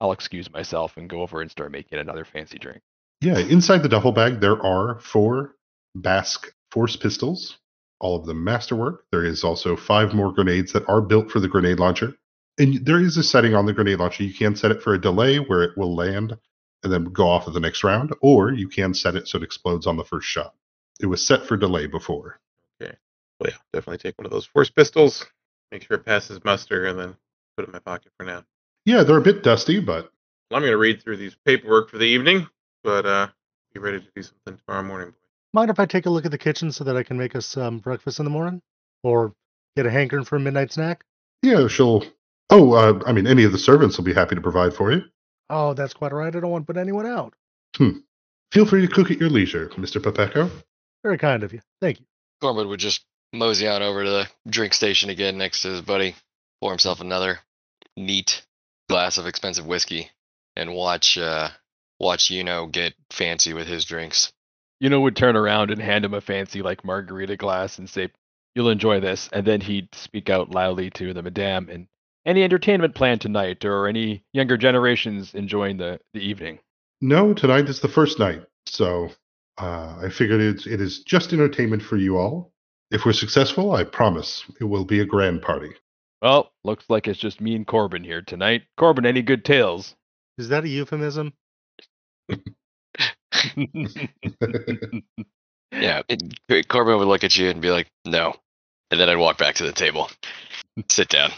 I'll 0.00 0.12
excuse 0.12 0.50
myself 0.50 0.96
and 0.96 1.08
go 1.08 1.22
over 1.22 1.40
and 1.40 1.50
start 1.50 1.70
making 1.70 1.98
another 1.98 2.24
fancy 2.24 2.58
drink. 2.58 2.82
Yeah, 3.20 3.38
inside 3.38 3.82
the 3.82 3.88
duffel 3.88 4.12
bag, 4.12 4.40
there 4.40 4.60
are 4.60 4.98
four 5.00 5.54
Basque 5.94 6.52
force 6.70 6.96
pistols, 6.96 7.58
all 8.00 8.16
of 8.16 8.26
them 8.26 8.42
masterwork. 8.42 9.04
There 9.12 9.24
is 9.24 9.44
also 9.44 9.76
five 9.76 10.14
more 10.14 10.32
grenades 10.32 10.72
that 10.72 10.88
are 10.88 11.00
built 11.00 11.30
for 11.30 11.38
the 11.38 11.48
grenade 11.48 11.78
launcher. 11.78 12.14
And 12.58 12.84
there 12.84 13.00
is 13.00 13.16
a 13.16 13.22
setting 13.22 13.54
on 13.54 13.66
the 13.66 13.72
grenade 13.72 13.98
launcher. 13.98 14.24
You 14.24 14.34
can 14.34 14.56
set 14.56 14.70
it 14.70 14.82
for 14.82 14.94
a 14.94 15.00
delay 15.00 15.36
where 15.36 15.62
it 15.62 15.76
will 15.76 15.94
land 15.94 16.36
and 16.82 16.92
then 16.92 17.04
go 17.04 17.28
off 17.28 17.46
of 17.46 17.54
the 17.54 17.60
next 17.60 17.84
round, 17.84 18.12
or 18.20 18.52
you 18.52 18.68
can 18.68 18.92
set 18.92 19.14
it 19.14 19.28
so 19.28 19.38
it 19.38 19.44
explodes 19.44 19.86
on 19.86 19.96
the 19.96 20.04
first 20.04 20.26
shot. 20.26 20.54
It 21.00 21.06
was 21.06 21.24
set 21.24 21.46
for 21.46 21.56
delay 21.56 21.86
before. 21.86 22.40
Okay. 22.82 22.96
Well, 23.38 23.50
yeah, 23.50 23.58
definitely 23.72 23.98
take 23.98 24.18
one 24.18 24.26
of 24.26 24.32
those 24.32 24.46
force 24.46 24.70
pistols, 24.70 25.24
make 25.70 25.82
sure 25.82 25.96
it 25.96 26.04
passes 26.04 26.42
muster, 26.44 26.86
and 26.86 26.98
then 26.98 27.16
put 27.56 27.66
in 27.66 27.72
my 27.72 27.78
pocket 27.78 28.12
for 28.18 28.24
now. 28.24 28.44
Yeah, 28.84 29.02
they're 29.02 29.16
a 29.18 29.22
bit 29.22 29.42
dusty, 29.42 29.80
but 29.80 30.10
Well, 30.50 30.58
I'm 30.58 30.62
going 30.62 30.72
to 30.72 30.78
read 30.78 31.02
through 31.02 31.16
these 31.18 31.36
paperwork 31.44 31.90
for 31.90 31.98
the 31.98 32.04
evening, 32.06 32.48
but 32.82 33.06
uh, 33.06 33.28
be 33.72 33.80
ready 33.80 34.00
to 34.00 34.06
do 34.14 34.22
something 34.22 34.58
tomorrow 34.66 34.84
morning. 34.84 35.14
Mind 35.52 35.70
if 35.70 35.78
I 35.78 35.86
take 35.86 36.06
a 36.06 36.10
look 36.10 36.24
at 36.24 36.30
the 36.30 36.38
kitchen 36.38 36.72
so 36.72 36.84
that 36.84 36.96
I 36.96 37.02
can 37.02 37.18
make 37.18 37.36
us 37.36 37.56
um, 37.56 37.78
breakfast 37.78 38.18
in 38.18 38.24
the 38.24 38.30
morning, 38.30 38.62
or 39.02 39.32
get 39.76 39.86
a 39.86 39.90
hankering 39.90 40.24
for 40.24 40.36
a 40.36 40.40
midnight 40.40 40.72
snack? 40.72 41.04
yeah, 41.42 41.68
she'll. 41.68 42.04
Oh, 42.50 42.72
uh, 42.72 43.00
I 43.06 43.12
mean, 43.12 43.26
any 43.26 43.44
of 43.44 43.52
the 43.52 43.58
servants 43.58 43.96
will 43.96 44.04
be 44.04 44.12
happy 44.12 44.34
to 44.34 44.40
provide 44.40 44.74
for 44.74 44.92
you. 44.92 45.02
Oh, 45.48 45.72
that's 45.74 45.94
quite 45.94 46.12
all 46.12 46.18
right. 46.18 46.34
I 46.34 46.40
don't 46.40 46.50
want 46.50 46.66
to 46.66 46.72
put 46.72 46.78
anyone 46.78 47.06
out. 47.06 47.34
Hmm. 47.76 47.98
Feel 48.52 48.66
free 48.66 48.82
to 48.82 48.92
cook 48.92 49.10
at 49.10 49.18
your 49.18 49.30
leisure, 49.30 49.68
Mr. 49.70 50.00
Papeco. 50.02 50.50
Very 51.02 51.16
kind 51.16 51.42
of 51.42 51.52
you. 51.54 51.60
Thank 51.80 52.00
you. 52.00 52.06
Corbin 52.42 52.68
would 52.68 52.80
just 52.80 53.04
mosey 53.32 53.66
on 53.66 53.82
over 53.82 54.04
to 54.04 54.10
the 54.10 54.28
drink 54.48 54.74
station 54.74 55.08
again 55.08 55.38
next 55.38 55.62
to 55.62 55.68
his 55.68 55.80
buddy, 55.80 56.14
pour 56.62 56.70
himself 56.70 57.00
another 57.00 57.40
neat 57.96 58.46
glass 58.88 59.18
of 59.18 59.26
expensive 59.26 59.66
whiskey, 59.66 60.08
and 60.54 60.72
watch 60.72 61.18
uh 61.18 61.48
watch 61.98 62.30
Yuno 62.30 62.70
get 62.70 62.94
fancy 63.10 63.52
with 63.52 63.66
his 63.66 63.84
drinks. 63.84 64.32
Yuno, 64.80 65.02
would 65.02 65.16
turn 65.16 65.34
around 65.34 65.72
and 65.72 65.82
hand 65.82 66.04
him 66.04 66.14
a 66.14 66.20
fancy 66.20 66.62
like 66.62 66.84
margarita 66.84 67.36
glass 67.36 67.78
and 67.78 67.90
say, 67.90 68.10
"You'll 68.54 68.70
enjoy 68.70 69.00
this," 69.00 69.28
and 69.32 69.44
then 69.44 69.60
he'd 69.60 69.92
speak 69.92 70.30
out 70.30 70.54
loudly 70.54 70.88
to 70.90 71.12
the 71.12 71.22
madame 71.22 71.68
and 71.68 71.88
any 72.24 72.44
entertainment 72.44 72.94
planned 72.94 73.20
tonight 73.20 73.64
or 73.64 73.88
any 73.88 74.22
younger 74.32 74.56
generations 74.56 75.34
enjoying 75.34 75.78
the, 75.78 75.98
the 76.14 76.20
evening. 76.20 76.60
No, 77.00 77.34
tonight 77.34 77.68
is 77.68 77.80
the 77.80 77.88
first 77.88 78.20
night, 78.20 78.44
so 78.66 79.10
uh, 79.58 79.98
I 80.00 80.08
figured 80.10 80.40
it's, 80.40 80.68
it 80.68 80.80
is 80.80 81.00
just 81.00 81.32
entertainment 81.32 81.82
for 81.82 81.96
you 81.96 82.18
all. 82.18 82.52
If 82.92 83.04
we're 83.04 83.14
successful, 83.14 83.72
I 83.72 83.82
promise 83.82 84.44
it 84.60 84.64
will 84.64 84.84
be 84.84 85.00
a 85.00 85.04
grand 85.04 85.42
party. 85.42 85.72
Well, 86.22 86.52
looks 86.62 86.84
like 86.88 87.08
it's 87.08 87.18
just 87.18 87.40
me 87.40 87.56
and 87.56 87.66
Corbin 87.66 88.04
here 88.04 88.22
tonight. 88.22 88.62
Corbin, 88.78 89.04
any 89.04 89.22
good 89.22 89.44
tales? 89.44 89.96
Is 90.38 90.48
that 90.50 90.64
a 90.64 90.68
euphemism? 90.68 91.32
Yeah, 95.72 96.02
it, 96.08 96.68
Corbin 96.68 96.98
would 96.98 97.08
look 97.08 97.24
at 97.24 97.36
you 97.36 97.48
and 97.48 97.62
be 97.62 97.70
like, 97.70 97.88
"No," 98.04 98.34
and 98.90 99.00
then 99.00 99.08
I'd 99.08 99.16
walk 99.16 99.38
back 99.38 99.54
to 99.56 99.64
the 99.64 99.72
table, 99.72 100.10
sit 100.90 101.08
down 101.08 101.30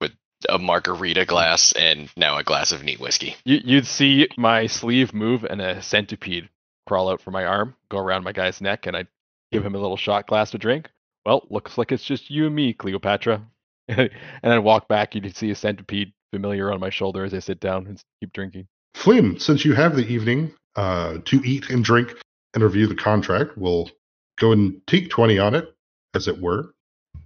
with 0.00 0.12
a 0.48 0.58
margarita 0.58 1.24
glass 1.24 1.72
and 1.72 2.10
now 2.16 2.36
a 2.36 2.44
glass 2.44 2.70
of 2.70 2.84
neat 2.84 3.00
whiskey. 3.00 3.34
You, 3.44 3.60
you'd 3.64 3.86
see 3.86 4.28
my 4.36 4.66
sleeve 4.66 5.14
move 5.14 5.42
and 5.44 5.62
a 5.62 5.80
centipede 5.80 6.50
crawl 6.86 7.08
out 7.08 7.22
from 7.22 7.32
my 7.32 7.46
arm, 7.46 7.74
go 7.90 7.98
around 7.98 8.24
my 8.24 8.32
guy's 8.32 8.60
neck, 8.60 8.86
and 8.86 8.94
I'd 8.94 9.08
give 9.52 9.64
him 9.64 9.74
a 9.74 9.78
little 9.78 9.96
shot 9.96 10.26
glass 10.26 10.50
to 10.50 10.58
drink. 10.58 10.90
Well, 11.24 11.46
looks 11.48 11.78
like 11.78 11.90
it's 11.90 12.04
just 12.04 12.30
you 12.30 12.46
and 12.46 12.54
me, 12.54 12.74
Cleopatra. 12.74 13.42
and 13.88 14.10
I 14.42 14.58
walk 14.58 14.88
back, 14.88 15.14
You 15.14 15.20
can 15.20 15.34
see 15.34 15.50
a 15.50 15.54
centipede 15.54 16.12
familiar 16.32 16.70
on 16.70 16.80
my 16.80 16.90
shoulder 16.90 17.24
as 17.24 17.32
I 17.32 17.38
sit 17.38 17.60
down 17.60 17.86
and 17.86 18.02
keep 18.20 18.32
drinking. 18.32 18.68
Flynn, 18.94 19.38
since 19.38 19.64
you 19.64 19.74
have 19.74 19.96
the 19.96 20.06
evening 20.06 20.52
uh, 20.76 21.18
to 21.24 21.40
eat 21.44 21.70
and 21.70 21.84
drink 21.84 22.14
and 22.54 22.62
review 22.62 22.86
the 22.86 22.94
contract, 22.94 23.56
we'll 23.56 23.90
go 24.38 24.52
and 24.52 24.80
take 24.86 25.10
20 25.10 25.38
on 25.38 25.54
it, 25.54 25.74
as 26.14 26.28
it 26.28 26.38
were. 26.38 26.74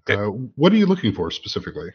Okay. 0.09 0.21
Uh, 0.21 0.27
what 0.57 0.73
are 0.73 0.77
you 0.77 0.87
looking 0.87 1.13
for 1.13 1.31
specifically? 1.31 1.91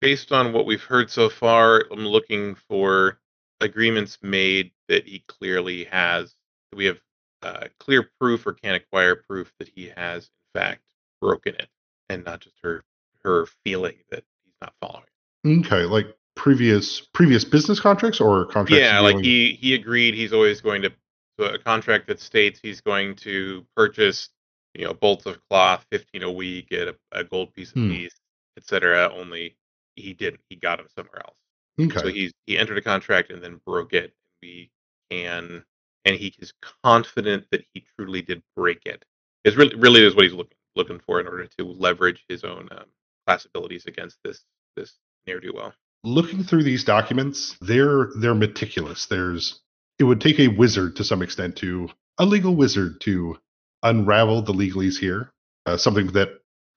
Based 0.00 0.32
on 0.32 0.52
what 0.52 0.66
we've 0.66 0.82
heard 0.82 1.10
so 1.10 1.28
far, 1.28 1.84
I'm 1.90 2.06
looking 2.06 2.54
for 2.68 3.18
agreements 3.60 4.18
made 4.22 4.72
that 4.88 5.06
he 5.06 5.24
clearly 5.28 5.84
has. 5.84 6.34
that 6.70 6.76
We 6.76 6.86
have 6.86 7.00
uh, 7.42 7.68
clear 7.78 8.10
proof 8.20 8.46
or 8.46 8.52
can 8.52 8.74
acquire 8.74 9.16
proof 9.16 9.52
that 9.58 9.70
he 9.74 9.92
has, 9.96 10.24
in 10.54 10.60
fact, 10.60 10.82
broken 11.20 11.54
it, 11.54 11.68
and 12.08 12.24
not 12.24 12.40
just 12.40 12.56
her 12.62 12.82
her 13.24 13.46
feeling 13.64 13.96
that 14.10 14.24
he's 14.44 14.54
not 14.60 14.74
following. 14.80 15.60
Okay, 15.64 15.84
like 15.84 16.06
previous 16.36 17.00
previous 17.12 17.44
business 17.44 17.80
contracts 17.80 18.20
or 18.20 18.46
contracts? 18.46 18.72
yeah, 18.84 19.00
like 19.00 19.18
he 19.18 19.52
he 19.60 19.74
agreed 19.74 20.14
he's 20.14 20.32
always 20.32 20.60
going 20.60 20.82
to 20.82 20.92
a 21.38 21.58
contract 21.58 22.06
that 22.06 22.20
states 22.20 22.60
he's 22.62 22.80
going 22.80 23.16
to 23.16 23.66
purchase 23.76 24.28
you 24.74 24.84
know 24.84 24.94
bolts 24.94 25.26
of 25.26 25.38
cloth 25.48 25.84
15 25.90 26.22
a 26.22 26.30
week 26.30 26.72
at 26.72 26.88
a, 26.88 26.96
a 27.12 27.24
gold 27.24 27.52
piece 27.54 27.72
Hmm. 27.72 27.90
apiece, 27.90 28.14
etc. 28.56 29.10
Only 29.14 29.56
he 29.96 30.12
didn't. 30.14 30.40
He 30.48 30.56
got 30.56 30.78
them 30.78 30.86
somewhere 30.96 31.20
else. 31.24 31.36
Okay. 31.80 32.00
So 32.00 32.08
he's 32.08 32.32
he 32.46 32.58
entered 32.58 32.78
a 32.78 32.82
contract 32.82 33.30
and 33.30 33.42
then 33.42 33.60
broke 33.66 33.92
it. 33.92 34.14
We 34.42 34.70
can 35.10 35.64
and 36.04 36.16
he 36.16 36.34
is 36.38 36.52
confident 36.84 37.46
that 37.50 37.64
he 37.74 37.84
truly 37.96 38.22
did 38.22 38.42
break 38.56 38.82
it. 38.86 39.04
Is 39.44 39.56
really 39.56 39.74
really 39.76 40.04
is 40.04 40.14
what 40.14 40.24
he's 40.24 40.34
looking 40.34 40.56
looking 40.76 41.00
for 41.00 41.20
in 41.20 41.26
order 41.26 41.46
to 41.58 41.64
leverage 41.64 42.24
his 42.28 42.44
own 42.44 42.68
um, 42.72 42.84
class 43.32 43.46
abilities 43.46 43.86
against 43.86 44.18
this 44.24 44.44
this 44.76 44.92
ne'er 45.26 45.40
do 45.40 45.52
well. 45.54 45.72
looking 46.04 46.42
through 46.42 46.64
these 46.64 46.84
documents, 46.84 47.56
they're 47.60 48.08
they're 48.18 48.34
meticulous. 48.34 49.06
There's 49.06 49.60
it 49.98 50.04
would 50.04 50.20
take 50.20 50.38
a 50.38 50.48
wizard 50.48 50.96
to 50.96 51.04
some 51.04 51.22
extent 51.22 51.56
to 51.56 51.88
a 52.18 52.26
legal 52.26 52.54
wizard 52.54 53.00
to 53.02 53.38
unravel 53.82 54.42
the 54.42 54.52
legalese 54.52 54.98
here. 54.98 55.30
Uh, 55.64 55.76
something 55.76 56.08
that 56.08 56.28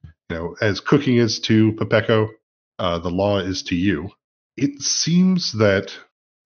you 0.03 0.35
know, 0.35 0.55
as 0.61 0.79
cooking 0.79 1.17
is 1.17 1.39
to 1.41 1.73
Pepeco, 1.73 2.29
uh, 2.79 2.99
the 2.99 3.09
law 3.09 3.39
is 3.39 3.63
to 3.63 3.75
you. 3.75 4.11
It 4.57 4.81
seems 4.81 5.53
that 5.53 5.97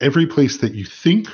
every 0.01 0.26
place 0.26 0.57
that 0.57 0.74
you 0.74 0.86
think 0.86 1.28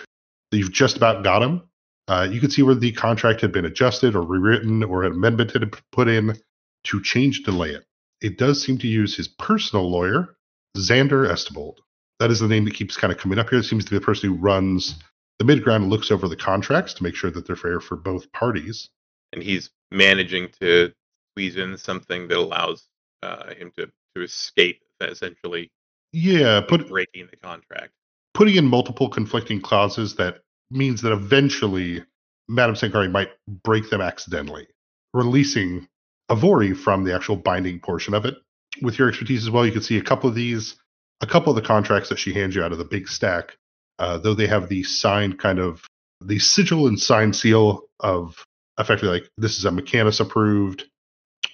that 0.52 0.58
you've 0.58 0.72
just 0.72 0.98
about 0.98 1.24
got 1.24 1.44
him, 1.44 1.62
uh, 2.08 2.28
you 2.30 2.42
could 2.42 2.52
see 2.52 2.64
where 2.64 2.76
the 2.76 2.92
contract 2.92 3.42
had 3.42 3.52
been 3.52 3.66
adjusted 3.66 4.16
or 4.16 4.24
rewritten 4.24 4.84
or 4.84 5.04
an 5.04 5.14
amendment 5.14 5.52
had 5.52 5.62
been 5.62 5.80
put 5.92 6.08
in 6.08 6.38
to 6.86 7.02
change 7.02 7.44
delay 7.44 7.70
it. 7.70 7.86
It 8.26 8.40
does 8.40 8.62
seem 8.64 8.80
to 8.80 8.88
use 8.88 9.16
his 9.16 9.28
personal 9.28 9.88
lawyer, 9.90 10.36
Xander 10.76 11.30
Estibold. 11.30 11.78
that 12.20 12.32
is 12.32 12.40
the 12.40 12.48
name 12.48 12.66
that 12.66 12.74
keeps 12.74 12.98
kind 12.98 13.14
of 13.14 13.20
coming 13.20 13.38
up 13.38 13.50
here. 13.52 13.60
It 13.60 13.66
seems 13.66 13.86
to 13.86 13.92
be 13.92 13.98
the 14.00 14.06
person 14.06 14.30
who 14.30 14.36
runs 14.36 14.96
the 15.38 15.46
midground 15.46 15.78
and 15.84 15.90
looks 15.92 16.10
over 16.10 16.28
the 16.28 16.36
contracts 16.36 16.94
to 16.96 17.04
make 17.04 17.14
sure 17.16 17.30
that 17.30 17.46
they're 17.46 17.56
fair 17.56 17.80
for 17.80 17.96
both 17.96 18.32
parties. 18.32 18.90
and 19.34 19.44
he's 19.44 19.70
managing 19.92 20.50
to 20.60 20.92
squeeze 21.34 21.56
in 21.56 21.78
something 21.78 22.28
that 22.30 22.38
allows 22.38 22.88
uh, 23.22 23.54
him 23.54 23.72
to 23.78 23.92
to 24.16 24.24
escape 24.24 24.82
essentially 25.02 25.70
Yeah, 26.14 26.62
put 26.62 26.88
breaking 26.90 27.28
the 27.30 27.38
contract. 27.38 27.92
putting 28.34 28.56
in 28.56 28.66
multiple 28.66 29.08
conflicting 29.10 29.62
clauses 29.62 30.16
that 30.16 30.40
means 30.72 31.02
that 31.04 31.12
eventually 31.12 32.04
Madame 32.48 32.76
Sangari 32.76 33.12
might 33.12 33.30
break 33.64 33.90
them 33.92 34.02
accidentally, 34.02 34.68
releasing 35.14 35.88
Avori 36.30 36.76
from 36.76 37.04
the 37.04 37.14
actual 37.14 37.36
binding 37.36 37.80
portion 37.80 38.14
of 38.14 38.26
it. 38.26 38.36
With 38.82 38.98
your 39.00 39.08
expertise 39.08 39.44
as 39.44 39.52
well, 39.52 39.66
you 39.66 39.72
can 39.72 39.82
see 39.82 39.98
a 39.98 40.04
couple 40.04 40.30
of 40.30 40.36
these, 40.36 40.76
a 41.22 41.28
couple 41.28 41.52
of 41.52 41.56
the 41.56 41.68
contracts 41.68 42.10
that 42.10 42.20
she 42.20 42.34
hands 42.34 42.56
you 42.56 42.64
out 42.64 42.72
of 42.72 42.78
the 42.78 42.86
big 42.86 43.08
stack, 43.08 43.58
uh, 44.00 44.18
though 44.18 44.34
they 44.34 44.48
have 44.48 44.68
the 44.68 44.84
signed 44.84 45.40
kind 45.40 45.60
of 45.60 45.86
the 46.22 46.40
sigil 46.40 46.88
and 46.88 47.00
sign 47.00 47.32
seal 47.32 47.84
of 48.00 48.44
effectively 48.80 49.20
like 49.20 49.30
this 49.38 49.58
is 49.58 49.66
a 49.66 49.72
Mechanus 49.72 50.20
approved 50.20 50.86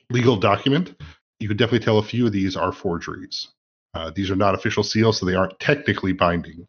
legal 0.09 0.37
document. 0.37 0.95
You 1.39 1.47
could 1.47 1.57
definitely 1.57 1.85
tell 1.85 1.99
a 1.99 2.03
few 2.03 2.27
of 2.27 2.31
these 2.31 2.55
are 2.55 2.71
forgeries. 2.71 3.49
Uh, 3.93 4.11
these 4.15 4.31
are 4.31 4.35
not 4.35 4.55
official 4.55 4.83
seals, 4.83 5.19
so 5.19 5.25
they 5.25 5.35
aren't 5.35 5.59
technically 5.59 6.13
binding 6.13 6.65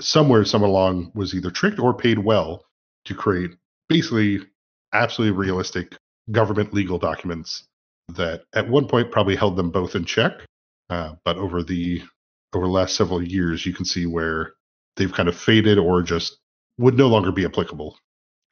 somewhere 0.00 0.44
someone 0.44 0.70
along 0.70 1.12
was 1.14 1.34
either 1.34 1.50
tricked 1.50 1.78
or 1.78 1.94
paid 1.94 2.18
well 2.18 2.64
to 3.04 3.14
create 3.14 3.52
basically 3.88 4.40
absolutely 4.92 5.36
realistic 5.36 5.96
government 6.30 6.72
legal 6.72 6.98
documents 6.98 7.64
that 8.08 8.42
at 8.54 8.68
one 8.68 8.86
point 8.86 9.10
probably 9.10 9.36
held 9.36 9.56
them 9.56 9.70
both 9.70 9.94
in 9.94 10.04
check 10.04 10.32
uh, 10.90 11.14
but 11.24 11.36
over 11.36 11.62
the 11.62 12.02
over 12.54 12.66
the 12.66 12.72
last 12.72 12.96
several 12.96 13.22
years 13.22 13.64
you 13.66 13.72
can 13.72 13.84
see 13.84 14.06
where 14.06 14.54
they've 14.96 15.12
kind 15.12 15.28
of 15.28 15.36
faded 15.36 15.78
or 15.78 16.02
just 16.02 16.38
would 16.78 16.96
no 16.96 17.08
longer 17.08 17.32
be 17.32 17.44
applicable 17.44 17.96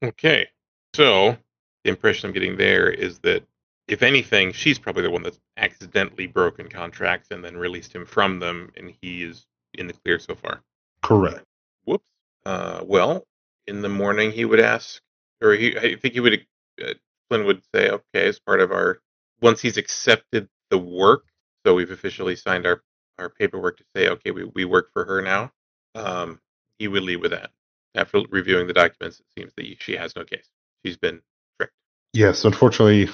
Okay, 0.03 0.49
so 0.95 1.37
the 1.85 1.91
impression 1.91 2.27
I'm 2.29 2.33
getting 2.33 2.57
there 2.57 2.91
is 2.91 3.21
that 3.21 3.45
if 3.87 4.03
anything, 4.03 4.53
she's 4.53 4.79
probably 4.79 5.03
the 5.05 5.11
one 5.11 5.23
that's 5.23 5.39
accidentally 5.57 6.27
broken 6.27 6.69
contracts 6.69 7.29
and 7.31 7.45
then 7.45 7.57
released 7.57 7.95
him 7.95 8.05
from 8.05 8.41
them, 8.41 8.73
and 8.77 8.93
he 9.01 9.23
is 9.23 9.47
in 9.75 9.87
the 9.87 9.93
clear 9.93 10.19
so 10.19 10.35
far. 10.35 10.63
correct 11.03 11.45
Whoops. 11.85 12.09
Uh, 12.45 12.83
well, 12.85 13.25
in 13.69 13.81
the 13.81 13.89
morning 13.89 14.33
he 14.33 14.45
would 14.45 14.61
ask, 14.61 15.01
or 15.41 15.53
he, 15.53 15.77
I 15.77 15.95
think 15.95 16.15
he 16.15 16.21
would, 16.21 16.45
uh, 16.85 16.95
Flynn 17.33 17.47
would 17.47 17.63
say, 17.75 17.89
okay, 17.89 18.29
as 18.29 18.39
part 18.39 18.61
of 18.61 18.71
our, 18.73 19.01
once 19.41 19.63
he's 19.63 19.79
accepted 19.79 20.49
the 20.69 20.77
work, 20.77 21.25
so 21.65 21.75
we've 21.75 21.91
officially 21.91 22.37
signed 22.37 22.67
our, 22.67 22.83
our 23.19 23.31
paperwork 23.31 23.79
to 23.79 23.85
say, 23.97 24.09
okay, 24.09 24.33
we, 24.33 24.45
we 24.55 24.67
work 24.67 24.91
for 24.93 25.07
her 25.07 25.23
now, 25.23 25.51
um, 25.95 26.39
he 26.79 26.89
would 26.89 27.03
leave 27.03 27.23
with 27.23 27.31
that. 27.31 27.51
After 27.95 28.21
reviewing 28.29 28.67
the 28.67 28.75
documents, 28.75 29.21
it 29.21 29.27
seems 29.39 29.53
that 29.57 29.77
she 29.81 29.97
has 29.97 30.15
no 30.15 30.25
case. 30.25 30.47
She's 30.85 30.99
been 30.99 31.23
tricked. 31.59 31.75
yes 32.13 32.45
unfortunately 32.45 33.09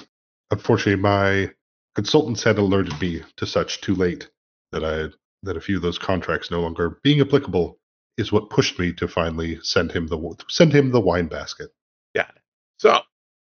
unfortunately 0.50 1.00
my 1.00 1.50
consultants 1.94 2.42
had 2.42 2.58
alerted 2.58 2.98
me 3.00 3.22
to 3.36 3.46
such 3.46 3.80
too 3.82 3.94
late 3.94 4.30
that 4.72 4.82
i 4.84 5.08
that 5.42 5.56
a 5.56 5.60
few 5.60 5.76
of 5.76 5.82
those 5.82 5.98
contracts 5.98 6.50
no 6.50 6.60
longer 6.60 6.98
being 7.02 7.20
applicable 7.20 7.78
is 8.16 8.32
what 8.32 8.48
pushed 8.48 8.78
me 8.78 8.92
to 8.94 9.06
finally 9.06 9.58
send 9.62 9.92
him 9.92 10.06
the 10.06 10.34
send 10.48 10.72
him 10.72 10.90
the 10.90 11.00
wine 11.00 11.26
basket 11.26 11.70
it. 12.14 12.26
So, 12.78 13.00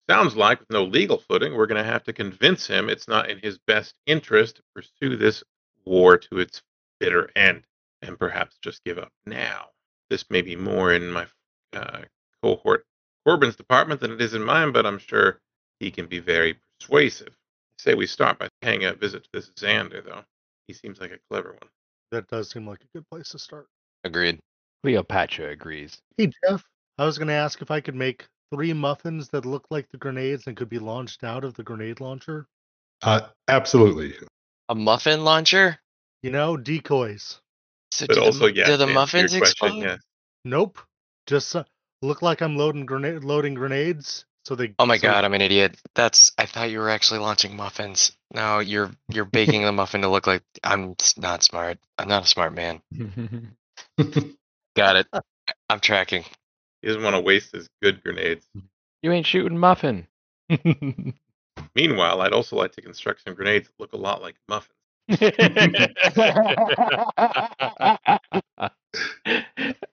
sounds 0.08 0.36
like 0.36 0.60
with 0.60 0.70
no 0.70 0.84
legal 0.84 1.18
footing, 1.18 1.54
we're 1.54 1.66
going 1.66 1.82
to 1.82 1.90
have 1.90 2.04
to 2.04 2.12
convince 2.12 2.66
him 2.66 2.88
it's 2.88 3.08
not 3.08 3.30
in 3.30 3.38
his 3.38 3.58
best 3.66 3.94
interest 4.06 4.56
to 4.56 4.62
pursue 4.74 5.16
this 5.16 5.42
war 5.84 6.18
to 6.18 6.38
its 6.38 6.62
bitter 7.00 7.30
end 7.36 7.64
and 8.02 8.18
perhaps 8.18 8.56
just 8.62 8.84
give 8.84 8.98
up 8.98 9.12
now. 9.26 9.66
This 10.10 10.24
may 10.30 10.42
be 10.42 10.56
more 10.56 10.92
in 10.92 11.10
my 11.10 11.26
uh, 11.72 12.02
cohort 12.42 12.84
Corbin's 13.24 13.56
department 13.56 14.00
than 14.00 14.12
it 14.12 14.20
is 14.20 14.34
in 14.34 14.44
mine, 14.44 14.72
but 14.72 14.86
I'm 14.86 14.98
sure 14.98 15.40
he 15.80 15.90
can 15.90 16.06
be 16.06 16.20
very 16.20 16.58
persuasive. 16.78 17.36
Say 17.78 17.94
we 17.94 18.06
start 18.06 18.38
by 18.38 18.48
paying 18.62 18.84
a 18.84 18.94
visit 18.94 19.24
to 19.24 19.28
this 19.32 19.50
Xander, 19.58 20.04
though. 20.04 20.22
He 20.68 20.74
seems 20.74 21.00
like 21.00 21.12
a 21.12 21.18
clever 21.28 21.50
one. 21.50 21.70
That 22.12 22.28
does 22.28 22.50
seem 22.50 22.66
like 22.66 22.80
a 22.82 22.98
good 22.98 23.04
place 23.10 23.30
to 23.30 23.38
start. 23.38 23.66
Agreed. 24.04 24.38
Cleopatra 24.82 25.50
agrees. 25.50 25.98
Hey, 26.16 26.30
Jeff. 26.44 26.64
I 26.98 27.04
was 27.04 27.18
going 27.18 27.28
to 27.28 27.34
ask 27.34 27.60
if 27.60 27.70
I 27.70 27.80
could 27.80 27.94
make 27.94 28.26
three 28.52 28.72
muffins 28.72 29.28
that 29.30 29.44
look 29.46 29.66
like 29.70 29.88
the 29.90 29.98
grenades 29.98 30.46
and 30.46 30.56
could 30.56 30.68
be 30.68 30.78
launched 30.78 31.24
out 31.24 31.44
of 31.44 31.54
the 31.54 31.62
grenade 31.62 32.00
launcher. 32.00 32.46
uh, 33.02 33.20
absolutely 33.48 34.14
A 34.68 34.74
muffin 34.74 35.24
launcher? 35.24 35.78
You 36.22 36.30
know, 36.30 36.56
decoys. 36.56 37.40
So 37.92 38.06
But 38.06 38.14
do 38.14 38.22
also, 38.22 38.46
the, 38.46 38.54
yeah, 38.54 38.66
do 38.66 38.76
the 38.76 38.86
to 38.86 38.92
answer 38.98 39.18
your 39.18 39.24
muffins 39.26 39.36
question, 39.36 39.68
explode? 39.82 39.98
Nope. 40.44 40.78
Just 41.26 41.54
uh, 41.56 41.64
look 42.02 42.22
like 42.22 42.40
I'm 42.42 42.56
loading 42.56 42.86
grenade 42.86 43.24
loading 43.24 43.54
grenades. 43.54 44.24
So 44.44 44.54
they. 44.54 44.74
Oh 44.78 44.86
my 44.86 44.96
so- 44.96 45.02
god, 45.08 45.24
I'm 45.24 45.34
an 45.34 45.40
idiot. 45.40 45.76
That's 45.94 46.32
I 46.38 46.46
thought 46.46 46.70
you 46.70 46.78
were 46.78 46.90
actually 46.90 47.20
launching 47.20 47.56
muffins. 47.56 48.12
No, 48.32 48.58
you're 48.60 48.90
you're 49.08 49.24
baking 49.38 49.62
the 49.62 49.72
muffin 49.72 50.02
to 50.02 50.08
look 50.08 50.26
like 50.26 50.42
I'm 50.62 50.94
not 51.16 51.42
smart. 51.42 51.78
I'm 51.98 52.08
not 52.08 52.24
a 52.24 52.28
smart 52.28 52.54
man. 52.54 52.80
Got 54.76 54.96
it. 54.96 55.06
I'm 55.68 55.80
tracking. 55.80 56.24
He 56.86 56.90
doesn't 56.90 57.02
want 57.02 57.16
to 57.16 57.20
waste 57.20 57.50
his 57.50 57.68
good 57.82 58.00
grenades. 58.04 58.46
you 59.02 59.10
ain't 59.10 59.26
shooting 59.26 59.58
muffin. 59.58 60.06
Meanwhile, 61.74 62.20
I'd 62.20 62.32
also 62.32 62.54
like 62.54 62.70
to 62.76 62.80
construct 62.80 63.24
some 63.24 63.34
grenades 63.34 63.66
that 63.66 63.80
look 63.80 63.92
a 63.92 63.96
lot 63.96 64.22
like 64.22 64.36
muffins. 64.48 64.70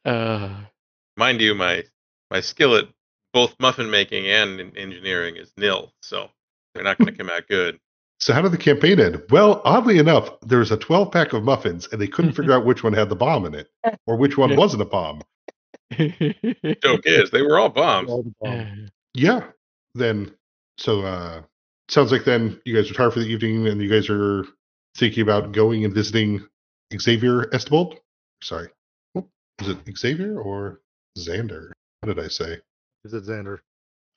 uh, 0.06 0.56
Mind 1.18 1.42
you, 1.42 1.56
my 1.56 1.84
my 2.30 2.42
skill 2.42 2.76
at 2.76 2.86
both 3.34 3.56
muffin 3.60 3.90
making 3.90 4.28
and 4.28 4.60
in 4.60 4.78
engineering 4.78 5.36
is 5.36 5.52
nil, 5.58 5.92
so 6.04 6.30
they're 6.76 6.84
not 6.84 7.00
going 7.00 7.12
to 7.12 7.18
come 7.18 7.32
out 7.32 7.48
good. 7.48 7.80
So 8.20 8.34
how 8.34 8.44
did 8.44 8.52
the 8.52 8.58
campaign 8.60 9.00
end? 9.00 9.20
Well, 9.32 9.64
oddly 9.66 9.98
enough, 9.98 10.40
there 10.42 10.60
was 10.60 10.70
a 10.70 10.78
12 10.78 11.12
pack 11.12 11.34
of 11.34 11.44
muffins, 11.44 11.88
and 11.92 12.00
they 12.00 12.06
couldn't 12.06 12.34
figure 12.34 12.54
out 12.54 12.66
which 12.66 12.84
one 12.84 12.94
had 12.94 13.10
the 13.10 13.16
bomb 13.16 13.48
in 13.48 13.56
it, 13.56 13.72
or 14.06 14.16
which 14.16 14.38
one 14.38 14.56
wasn't 14.56 14.84
a 14.84 14.86
bomb. 14.86 15.24
Joke 16.84 17.02
is, 17.06 17.32
they 17.32 17.42
were 17.42 17.60
all 17.60 17.70
bombs. 17.70 18.10
all 18.10 18.24
the 18.24 18.34
bomb. 18.42 18.90
Yeah. 19.14 19.48
Then, 19.96 20.32
so 20.78 21.02
uh 21.02 21.42
sounds 21.90 22.12
like 22.12 22.26
then 22.26 22.60
you 22.66 22.76
guys 22.76 22.90
retire 22.90 23.12
for 23.12 23.20
the 23.20 23.28
evening, 23.28 23.68
and 23.68 23.82
you 23.82 23.90
guys 23.90 24.10
are 24.10 24.46
thinking 24.98 25.22
about 25.24 25.52
going 25.52 25.86
and 25.86 25.94
visiting 25.94 26.46
Xavier 27.00 27.46
Estibold. 27.54 27.98
Sorry, 28.42 28.70
Oop, 29.18 29.30
is 29.62 29.70
it 29.70 29.78
Xavier 29.98 30.40
or 30.40 30.82
Xander? 31.18 31.70
What 32.02 32.16
did 32.16 32.24
I 32.24 32.28
say? 32.28 32.58
Is 33.06 33.14
it 33.14 33.26
Xander? 33.26 33.60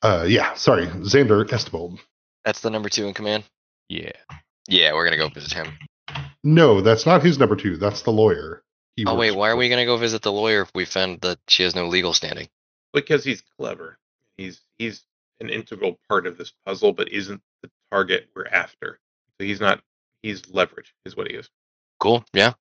Uh, 0.03 0.24
yeah, 0.27 0.55
sorry, 0.55 0.87
Xander 0.87 1.45
Estibold. 1.45 1.99
That's 2.45 2.61
the 2.61 2.70
number 2.70 2.89
two 2.89 3.07
in 3.07 3.14
command. 3.14 3.45
yeah. 3.89 4.12
Yeah, 4.68 4.95
we're 4.95 5.05
gonna 5.05 5.16
go 5.16 5.29
visit 5.29 5.53
him. 5.53 5.79
No, 6.43 6.81
that's 6.81 7.07
not 7.07 7.22
his 7.22 7.39
number 7.39 7.55
two. 7.55 7.77
That's 7.77 8.03
the 8.03 8.11
lawyer. 8.11 8.62
He 8.97 9.05
Oh 9.07 9.15
wait, 9.15 9.37
why 9.37 9.51
are 9.51 9.57
we 9.57 9.69
gonna 9.69 9.85
go 9.85 9.99
visit 9.99 10.23
the 10.23 10.33
lawyer 10.33 10.63
if 10.63 10.71
we 10.75 10.87
found 10.87 11.21
that 11.21 11.39
she 11.49 11.63
has 11.63 11.75
no 11.75 11.87
legal 11.87 12.15
standing? 12.15 12.49
Because 12.95 13.25
he's 13.25 13.43
clever. 13.59 13.99
He's 14.39 14.61
he's 14.79 15.05
an 15.41 15.51
integral 15.51 15.99
part 16.09 16.27
of 16.27 16.39
this 16.39 16.53
puzzle, 16.65 16.95
but 16.95 17.13
isn't 17.13 17.43
the 17.63 17.71
target 17.91 18.29
we're 18.35 18.47
after. 18.47 18.99
So 19.39 19.47
he's 19.47 19.61
not. 19.61 19.83
He's 20.23 20.49
leverage, 20.51 20.95
is 21.05 21.15
what 21.17 21.29
he 21.29 21.37
is. 21.37 21.49
Cool. 22.01 22.25
Yeah. 22.33 22.55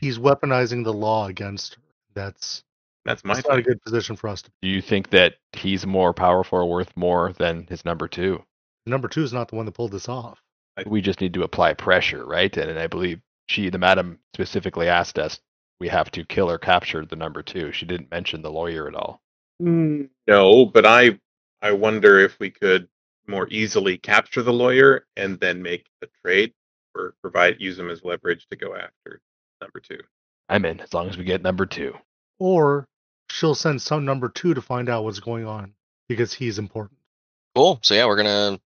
He's 0.00 0.18
weaponizing 0.18 0.84
the 0.84 0.92
law 0.92 1.26
against 1.26 1.74
her. 1.74 1.82
That's 2.14 2.62
That's 3.04 3.24
my 3.24 3.34
that's 3.34 3.48
not 3.48 3.58
a 3.58 3.62
good 3.62 3.82
position 3.82 4.14
for 4.14 4.28
us 4.28 4.42
to. 4.42 4.50
Do 4.62 4.68
you 4.68 4.80
think 4.80 5.10
that 5.10 5.34
he's 5.52 5.84
more 5.84 6.14
powerful 6.14 6.60
or 6.60 6.70
worth 6.70 6.96
more 6.96 7.32
than 7.32 7.66
his 7.68 7.84
number 7.84 8.06
two? 8.06 8.42
Number 8.86 9.08
two 9.08 9.22
is 9.22 9.32
not 9.32 9.48
the 9.48 9.56
one 9.56 9.66
that 9.66 9.72
pulled 9.72 9.92
this 9.92 10.08
off. 10.08 10.40
We 10.86 11.00
just 11.00 11.20
need 11.20 11.34
to 11.34 11.42
apply 11.42 11.74
pressure, 11.74 12.24
right? 12.24 12.56
And, 12.56 12.70
And, 12.70 12.78
I 12.78 12.86
believe 12.86 13.20
she, 13.46 13.70
the 13.70 13.78
madam, 13.78 14.18
specifically 14.34 14.88
asked 14.88 15.18
us 15.18 15.40
we 15.80 15.88
have 15.88 16.10
to 16.12 16.24
kill 16.24 16.50
or 16.50 16.58
capture 16.58 17.04
the 17.04 17.16
number 17.16 17.42
two. 17.42 17.72
She 17.72 17.86
didn't 17.86 18.10
mention 18.10 18.42
the 18.42 18.50
lawyer 18.50 18.88
at 18.88 18.94
all. 18.94 19.20
Mm. 19.62 20.08
No, 20.26 20.66
but 20.66 20.86
I 20.86 21.18
I 21.62 21.72
wonder 21.72 22.20
if 22.20 22.38
we 22.38 22.50
could 22.50 22.88
more 23.26 23.48
easily 23.50 23.96
capture 23.98 24.42
the 24.42 24.52
lawyer 24.52 25.06
and 25.16 25.40
then 25.40 25.62
make 25.62 25.86
a 26.02 26.06
trade 26.22 26.52
or 26.94 27.14
provide 27.22 27.60
use 27.60 27.78
him 27.78 27.90
as 27.90 28.04
leverage 28.04 28.46
to 28.50 28.56
go 28.56 28.74
after 28.74 29.20
number 29.60 29.80
two. 29.80 30.00
I'm 30.48 30.64
in 30.64 30.80
as 30.80 30.92
long 30.92 31.08
as 31.08 31.16
we 31.16 31.24
get 31.24 31.42
number 31.42 31.66
two. 31.66 31.94
Or 32.38 32.86
she'll 33.30 33.54
send 33.54 33.80
some 33.80 34.04
number 34.04 34.28
two 34.28 34.54
to 34.54 34.60
find 34.60 34.88
out 34.88 35.04
what's 35.04 35.20
going 35.20 35.46
on 35.46 35.74
because 36.08 36.34
he's 36.34 36.58
important. 36.58 36.98
Cool. 37.54 37.78
So 37.82 37.94
yeah, 37.94 38.06
we're 38.06 38.16
gonna 38.16 38.60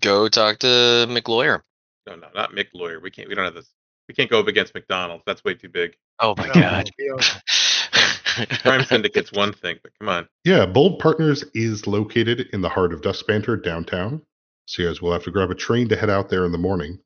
go 0.00 0.28
talk 0.28 0.58
to 0.60 1.06
McLawyer. 1.08 1.62
No, 2.06 2.16
no, 2.16 2.28
not 2.34 2.52
Mick 2.52 2.68
lawyer. 2.74 3.00
We 3.00 3.10
can't. 3.10 3.28
We 3.28 3.34
don't 3.34 3.44
have 3.44 3.54
this. 3.54 3.72
We 4.08 4.14
can't 4.14 4.30
go 4.30 4.40
up 4.40 4.48
against 4.48 4.74
McDonald's. 4.74 5.24
That's 5.26 5.42
way 5.44 5.54
too 5.54 5.68
big. 5.68 5.96
Oh 6.20 6.34
my 6.36 6.46
No, 6.48 6.52
god. 6.54 6.90
Crime 8.62 8.84
Syndicate's 8.84 9.32
one 9.32 9.52
thing, 9.52 9.78
but 9.82 9.92
come 9.98 10.08
on. 10.08 10.28
Yeah, 10.44 10.66
Bold 10.66 10.98
Partners 10.98 11.44
is 11.54 11.86
located 11.86 12.48
in 12.52 12.60
the 12.60 12.68
heart 12.68 12.92
of 12.92 13.02
Dust 13.02 13.26
Banter 13.26 13.56
downtown. 13.56 14.22
So 14.66 14.82
you 14.82 14.88
guys 14.88 15.00
will 15.00 15.12
have 15.12 15.24
to 15.24 15.30
grab 15.30 15.50
a 15.50 15.54
train 15.54 15.88
to 15.88 15.96
head 15.96 16.10
out 16.10 16.28
there 16.28 16.44
in 16.44 16.52
the 16.52 16.58
morning. 16.58 16.98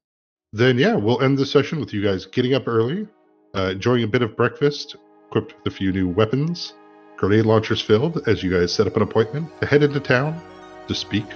Then, 0.52 0.78
yeah, 0.78 0.94
we'll 0.94 1.20
end 1.22 1.36
the 1.36 1.44
session 1.44 1.80
with 1.80 1.92
you 1.92 2.02
guys 2.02 2.24
getting 2.24 2.54
up 2.54 2.66
early, 2.66 3.06
uh, 3.54 3.70
enjoying 3.72 4.04
a 4.04 4.08
bit 4.08 4.22
of 4.22 4.36
breakfast, 4.36 4.96
equipped 5.28 5.54
with 5.56 5.72
a 5.72 5.76
few 5.76 5.92
new 5.92 6.08
weapons, 6.08 6.72
grenade 7.16 7.44
launchers 7.44 7.82
filled, 7.82 8.26
as 8.26 8.42
you 8.42 8.50
guys 8.50 8.72
set 8.72 8.86
up 8.86 8.96
an 8.96 9.02
appointment 9.02 9.48
to 9.60 9.66
head 9.66 9.82
into 9.82 10.00
town 10.00 10.40
to 10.86 10.94
speak 10.94 11.26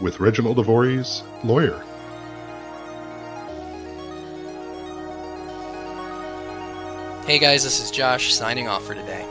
with 0.00 0.20
Reginald 0.20 0.58
Avory's 0.58 1.22
lawyer. 1.44 1.84
Hey 7.24 7.38
guys, 7.38 7.62
this 7.62 7.78
is 7.78 7.92
Josh 7.92 8.34
signing 8.34 8.66
off 8.66 8.84
for 8.84 8.96
today. 8.96 9.24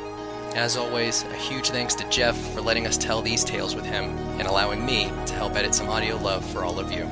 As 0.55 0.77
always, 0.77 1.23
a 1.23 1.35
huge 1.35 1.71
thanks 1.71 1.93
to 1.95 2.09
Jeff 2.09 2.37
for 2.53 2.61
letting 2.61 2.87
us 2.87 2.97
tell 2.97 3.21
these 3.21 3.43
tales 3.43 3.75
with 3.75 3.83
him 3.83 4.17
and 4.39 4.47
allowing 4.47 4.85
me 4.85 5.11
to 5.25 5.33
help 5.33 5.57
edit 5.57 5.75
some 5.75 5.89
audio 5.89 6.15
love 6.15 6.45
for 6.51 6.63
all 6.63 6.79
of 6.79 6.89
you. 6.89 7.05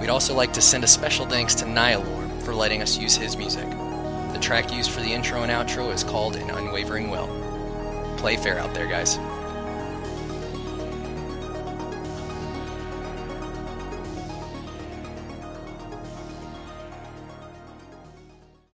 We'd 0.00 0.10
also 0.10 0.34
like 0.34 0.52
to 0.54 0.60
send 0.60 0.82
a 0.82 0.88
special 0.88 1.26
thanks 1.26 1.54
to 1.54 1.64
Nihilore 1.64 2.42
for 2.42 2.52
letting 2.52 2.82
us 2.82 2.98
use 2.98 3.14
his 3.14 3.36
music. 3.36 3.70
The 4.32 4.40
track 4.40 4.72
used 4.74 4.90
for 4.90 5.00
the 5.00 5.12
intro 5.12 5.44
and 5.44 5.52
outro 5.52 5.94
is 5.94 6.02
called 6.02 6.34
An 6.34 6.50
Unwavering 6.50 7.08
Will. 7.08 7.28
Play 8.18 8.36
fair 8.36 8.58
out 8.58 8.74
there, 8.74 8.88
guys. 8.88 9.16